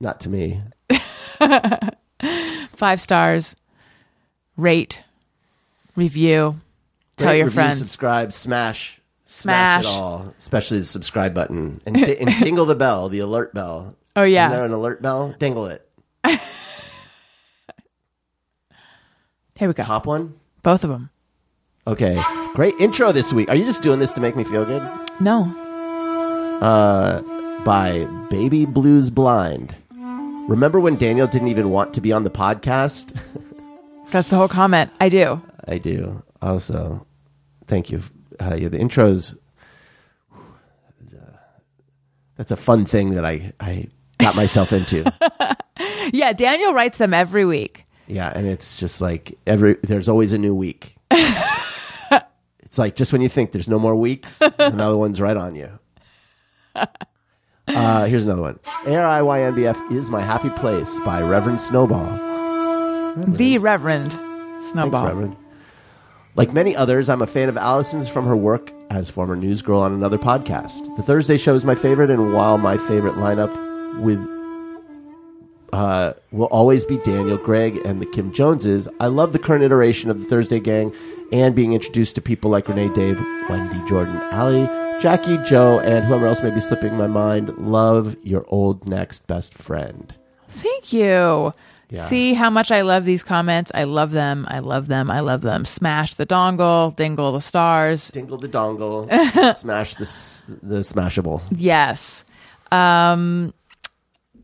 [0.04, 0.60] Not to me.
[2.76, 3.56] Five stars.
[4.58, 5.02] Rate.
[5.96, 6.60] Review.
[7.16, 7.78] Tell Rate, your review, friends.
[7.78, 9.86] subscribe, smash, Smash.
[9.86, 13.96] it all, especially the subscribe button, and, di- and dingle the bell, the alert bell.
[14.16, 14.48] Oh, yeah.
[14.48, 15.34] Isn't there an alert bell?
[15.40, 15.88] Dingle it.
[19.58, 19.84] Here we go.
[19.84, 20.34] Top one.
[20.64, 21.12] Both of them.
[21.88, 22.20] Okay,
[22.56, 23.48] great intro this week.
[23.50, 24.82] Are you just doing this to make me feel good?
[25.20, 25.44] No.
[26.62, 27.22] Uh,
[27.64, 29.76] by Baby Blues Blind.
[30.48, 33.18] Remember when Daniel didn't even want to be on the podcast?
[34.12, 34.92] That's the whole comment.
[35.00, 35.42] I do.
[35.68, 36.22] I do.
[36.42, 37.06] Also,
[37.68, 38.02] thank you.
[38.40, 39.38] Uh, yeah, the intros.
[42.38, 43.88] That's a fun thing that I, I
[44.18, 45.12] got myself into.
[46.12, 47.86] Yeah, Daniel writes them every week.
[48.08, 50.98] yeah, and it's just like every there's always a new week.
[51.12, 55.80] it's like just when you think there's no more weeks, another one's right on you.
[57.68, 58.60] Uh, here's another one.
[58.84, 62.18] ARIYNBF is my happy place by Reverend Snowball.
[63.28, 65.02] The Reverend Snowball.
[65.02, 65.36] Thanks, Reverend.
[66.36, 69.94] Like many others, I'm a fan of Allison's from her work as former newsgirl on
[69.94, 70.96] another podcast.
[70.96, 73.52] The Thursday show is my favorite, and while my favorite lineup
[74.00, 74.20] with
[75.72, 80.10] uh, will always be Daniel, Greg, and the Kim Joneses, I love the current iteration
[80.10, 80.94] of the Thursday gang
[81.32, 83.20] and being introduced to people like Renee, Dave,
[83.50, 84.68] Wendy, Jordan, Ali,
[85.04, 87.50] Jackie, Joe, and whoever else may be slipping my mind.
[87.58, 90.16] Love your old next best friend.
[90.48, 91.52] Thank you.
[91.90, 92.04] Yeah.
[92.04, 93.70] See how much I love these comments.
[93.76, 94.48] I love them.
[94.50, 95.12] I love them.
[95.12, 95.66] I love them.
[95.66, 98.12] Smash the dongle, dingle the stars.
[98.12, 100.06] Dingle the dongle, smash the
[100.66, 101.42] the smashable.
[101.52, 102.24] Yes.
[102.72, 103.54] Um,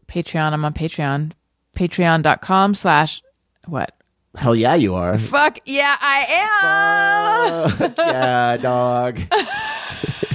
[0.09, 0.51] Patreon.
[0.51, 1.31] I'm on Patreon.
[1.73, 3.23] Patreon.com slash
[3.65, 3.95] what?
[4.35, 5.17] Hell yeah, you are.
[5.17, 7.93] Fuck yeah, I am.
[7.97, 9.21] yeah, dog.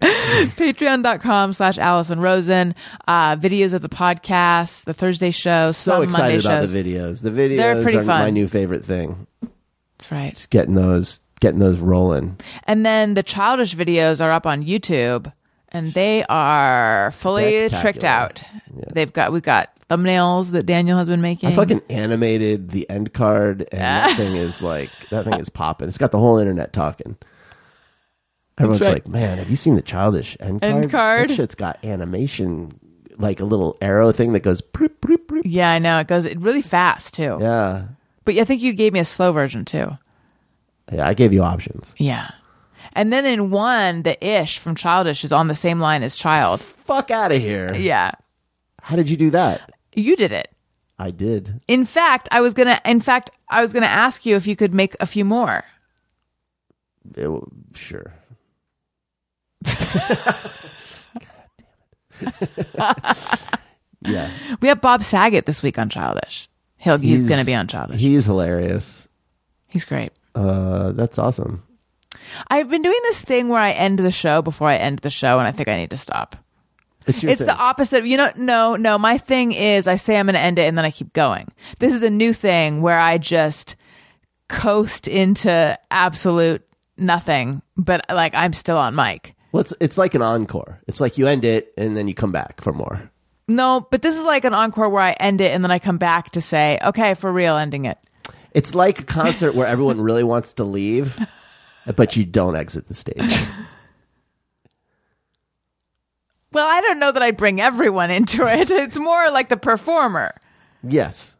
[0.56, 2.74] Patreon.com slash Allison Rosen.
[3.06, 6.72] Uh, videos of the podcast, the Thursday show, So excited Monday about shows.
[6.72, 7.22] the videos.
[7.22, 8.20] The videos They're pretty are fun.
[8.22, 9.26] my new favorite thing.
[9.98, 10.46] That's right.
[10.50, 12.38] Getting those, getting those rolling.
[12.64, 15.30] And then the childish videos are up on YouTube
[15.68, 18.42] and they are fully tricked out.
[18.92, 21.50] They've got, we've got thumbnails that Daniel has been making.
[21.50, 25.88] I fucking animated the end card, and that thing is like that thing is popping.
[25.88, 27.16] It's got the whole internet talking.
[28.60, 28.92] Everyone's right.
[28.94, 30.72] like, "Man, have you seen the childish end card?
[30.74, 31.30] End card?
[31.30, 32.78] That shit's got animation,
[33.18, 34.60] like a little arrow thing that goes.
[34.60, 35.44] Broop, broop, broop.
[35.46, 35.98] yeah, I know.
[35.98, 37.38] It goes really fast too.
[37.40, 37.86] Yeah,
[38.24, 39.96] But I think you gave me a slow version too.
[40.92, 41.06] yeah.
[41.08, 41.94] I gave you options.
[41.98, 42.30] Yeah.
[42.92, 46.60] And then in one, the ish from childish is on the same line as child.
[46.60, 47.72] Fuck out of here.
[47.74, 48.10] Yeah.
[48.82, 49.70] How did you do that?
[49.94, 50.48] You did it.
[50.98, 51.60] I did.
[51.68, 52.80] In fact, I was gonna.
[52.84, 55.64] In fact, I was gonna ask you if you could make a few more.
[57.16, 57.30] It
[57.74, 58.12] sure.
[64.02, 64.30] yeah,
[64.60, 66.48] We have Bob Saget this week on Childish.
[66.76, 68.00] He'll, he's, gonna be on Childish.
[68.00, 69.06] He's hilarious.
[69.68, 70.12] he's great.
[70.34, 71.62] Uh, that's awesome.
[72.48, 75.38] I've been doing this thing where I end the show before I end the show,
[75.38, 76.36] and I think I need to stop.
[77.06, 78.04] It's your it's the opposite.
[78.04, 78.98] You know, no, no.
[78.98, 81.48] My thing is, I say I'm going to end it, and then I keep going.
[81.78, 83.76] This is a new thing where I just
[84.48, 86.62] coast into absolute
[86.96, 89.34] nothing, but like I'm still on mic.
[89.52, 90.80] Well, it's, it's like an encore.
[90.86, 93.10] It's like you end it and then you come back for more.
[93.48, 95.98] No, but this is like an encore where I end it and then I come
[95.98, 97.98] back to say, okay, for real, ending it.
[98.52, 101.18] It's like a concert where everyone really wants to leave,
[101.96, 103.38] but you don't exit the stage.
[106.52, 108.70] Well, I don't know that I'd bring everyone into it.
[108.80, 110.34] It's more like the performer.
[110.82, 111.36] Yes.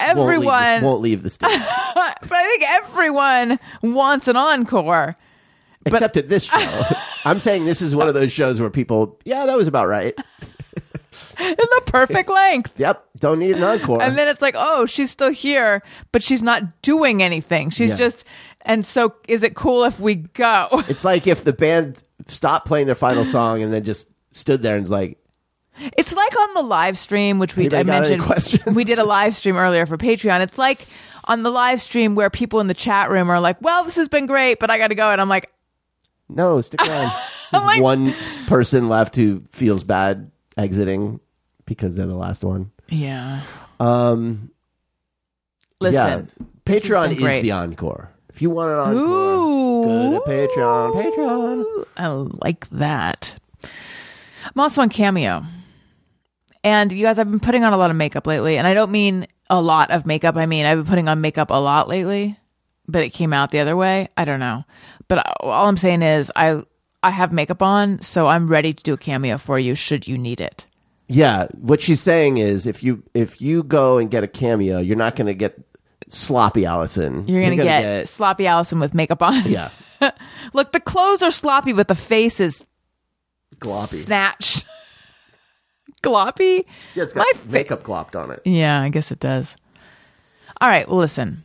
[0.00, 1.50] Won't leave the- Everyone, won't leave the stage.
[1.94, 5.14] but I think everyone wants an encore.
[5.86, 6.82] Except at this show.
[7.24, 10.14] I'm saying this is one of those shows where people, yeah, that was about right.
[11.40, 12.72] in the perfect length.
[12.76, 13.04] Yep.
[13.18, 14.02] Don't need an encore.
[14.02, 15.82] And then it's like, oh, she's still here,
[16.12, 17.70] but she's not doing anything.
[17.70, 17.96] She's Yeah.
[17.96, 18.24] just,
[18.62, 20.68] and so is it cool if we go?
[20.88, 24.74] it's like if the band stopped playing their final song and then just stood there
[24.76, 25.18] and was like,
[25.96, 28.22] It's like on the live stream, which we Anybody I got any mentioned.
[28.22, 28.76] questions?
[28.76, 30.40] We did a live stream earlier for Patreon.
[30.40, 30.86] It's like
[31.24, 34.08] on the live stream where people in the chat room are like, well, this has
[34.08, 35.10] been great, but I got to go.
[35.10, 35.50] And I'm like,
[36.28, 37.12] no, stick around.
[37.52, 38.14] There's like- one
[38.46, 41.20] person left who feels bad exiting
[41.66, 42.70] because they're the last one.
[42.88, 43.42] yeah.
[43.80, 44.50] Um,
[45.80, 46.44] Listen, yeah.
[46.64, 47.42] this has Patreon been is great.
[47.42, 48.10] the encore.
[48.30, 51.02] If you want an encore, go to Patreon.
[51.02, 51.84] Patreon.
[51.96, 52.08] I
[52.46, 53.36] like that.
[53.62, 55.42] I'm also on Cameo.
[56.62, 58.56] And you guys, I've been putting on a lot of makeup lately.
[58.56, 60.36] And I don't mean a lot of makeup.
[60.36, 62.38] I mean, I've been putting on makeup a lot lately,
[62.86, 64.08] but it came out the other way.
[64.16, 64.64] I don't know.
[65.08, 66.62] But all I'm saying is I
[67.02, 70.16] I have makeup on, so I'm ready to do a cameo for you should you
[70.16, 70.66] need it.
[71.06, 74.96] Yeah, what she's saying is if you if you go and get a cameo, you're
[74.96, 75.58] not going to get
[76.08, 77.28] sloppy Allison.
[77.28, 79.44] You're going to get, sloppy Allison with makeup on.
[79.50, 79.70] yeah,
[80.54, 82.64] Look, the clothes are sloppy, but the face is
[83.58, 84.04] gloppy.
[84.04, 84.64] Snatch.
[86.02, 86.66] Gloppy?
[86.94, 88.42] Yeah, it's got My fa- makeup glopped on it.
[88.44, 89.56] Yeah, I guess it does.
[90.60, 91.44] All right, well, listen.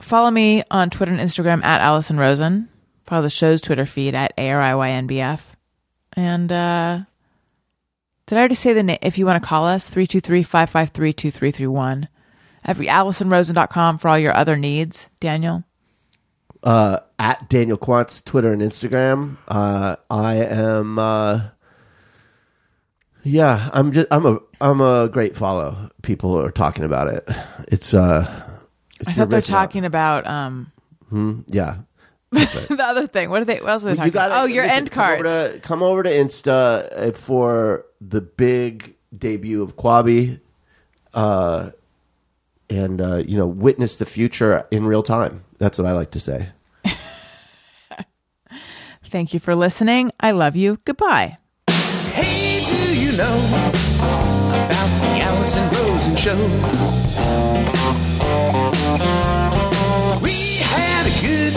[0.00, 2.68] Follow me on Twitter and Instagram at Allison Rosen.
[3.04, 5.40] Follow the show's Twitter feed at ARIYNBF.
[6.12, 7.00] And uh,
[8.26, 8.98] did I already say the name?
[9.00, 12.08] If you want to call us, 323 553 2331.
[12.64, 15.08] Every AllisonRosen.com for all your other needs.
[15.20, 15.64] Daniel?
[16.62, 19.36] Uh, at Daniel Quantz, Twitter and Instagram.
[19.46, 20.98] Uh, I am.
[20.98, 21.48] Uh,
[23.22, 24.08] yeah, I'm just.
[24.10, 24.40] I'm a.
[24.60, 25.90] I'm a great follow.
[26.02, 27.28] People are talking about it.
[27.68, 27.94] It's.
[27.94, 28.45] uh
[29.06, 30.72] I thought they're talking about um,
[31.48, 31.78] Yeah.
[32.32, 33.30] the other thing.
[33.30, 33.60] What are they?
[33.60, 34.42] What else are they talking gotta- about?
[34.42, 38.94] Oh, your listen, end come over to- Come over to Insta uh, for the big
[39.16, 40.40] debut of Quabi,
[41.14, 41.70] uh,
[42.68, 45.44] and uh, you know, witness the future in real time.
[45.58, 46.48] That's what I like to say.
[49.04, 50.10] Thank you for listening.
[50.20, 50.78] I love you.
[50.84, 51.36] Goodbye.
[51.70, 57.52] Hey, do you know about the Allison Rosen show?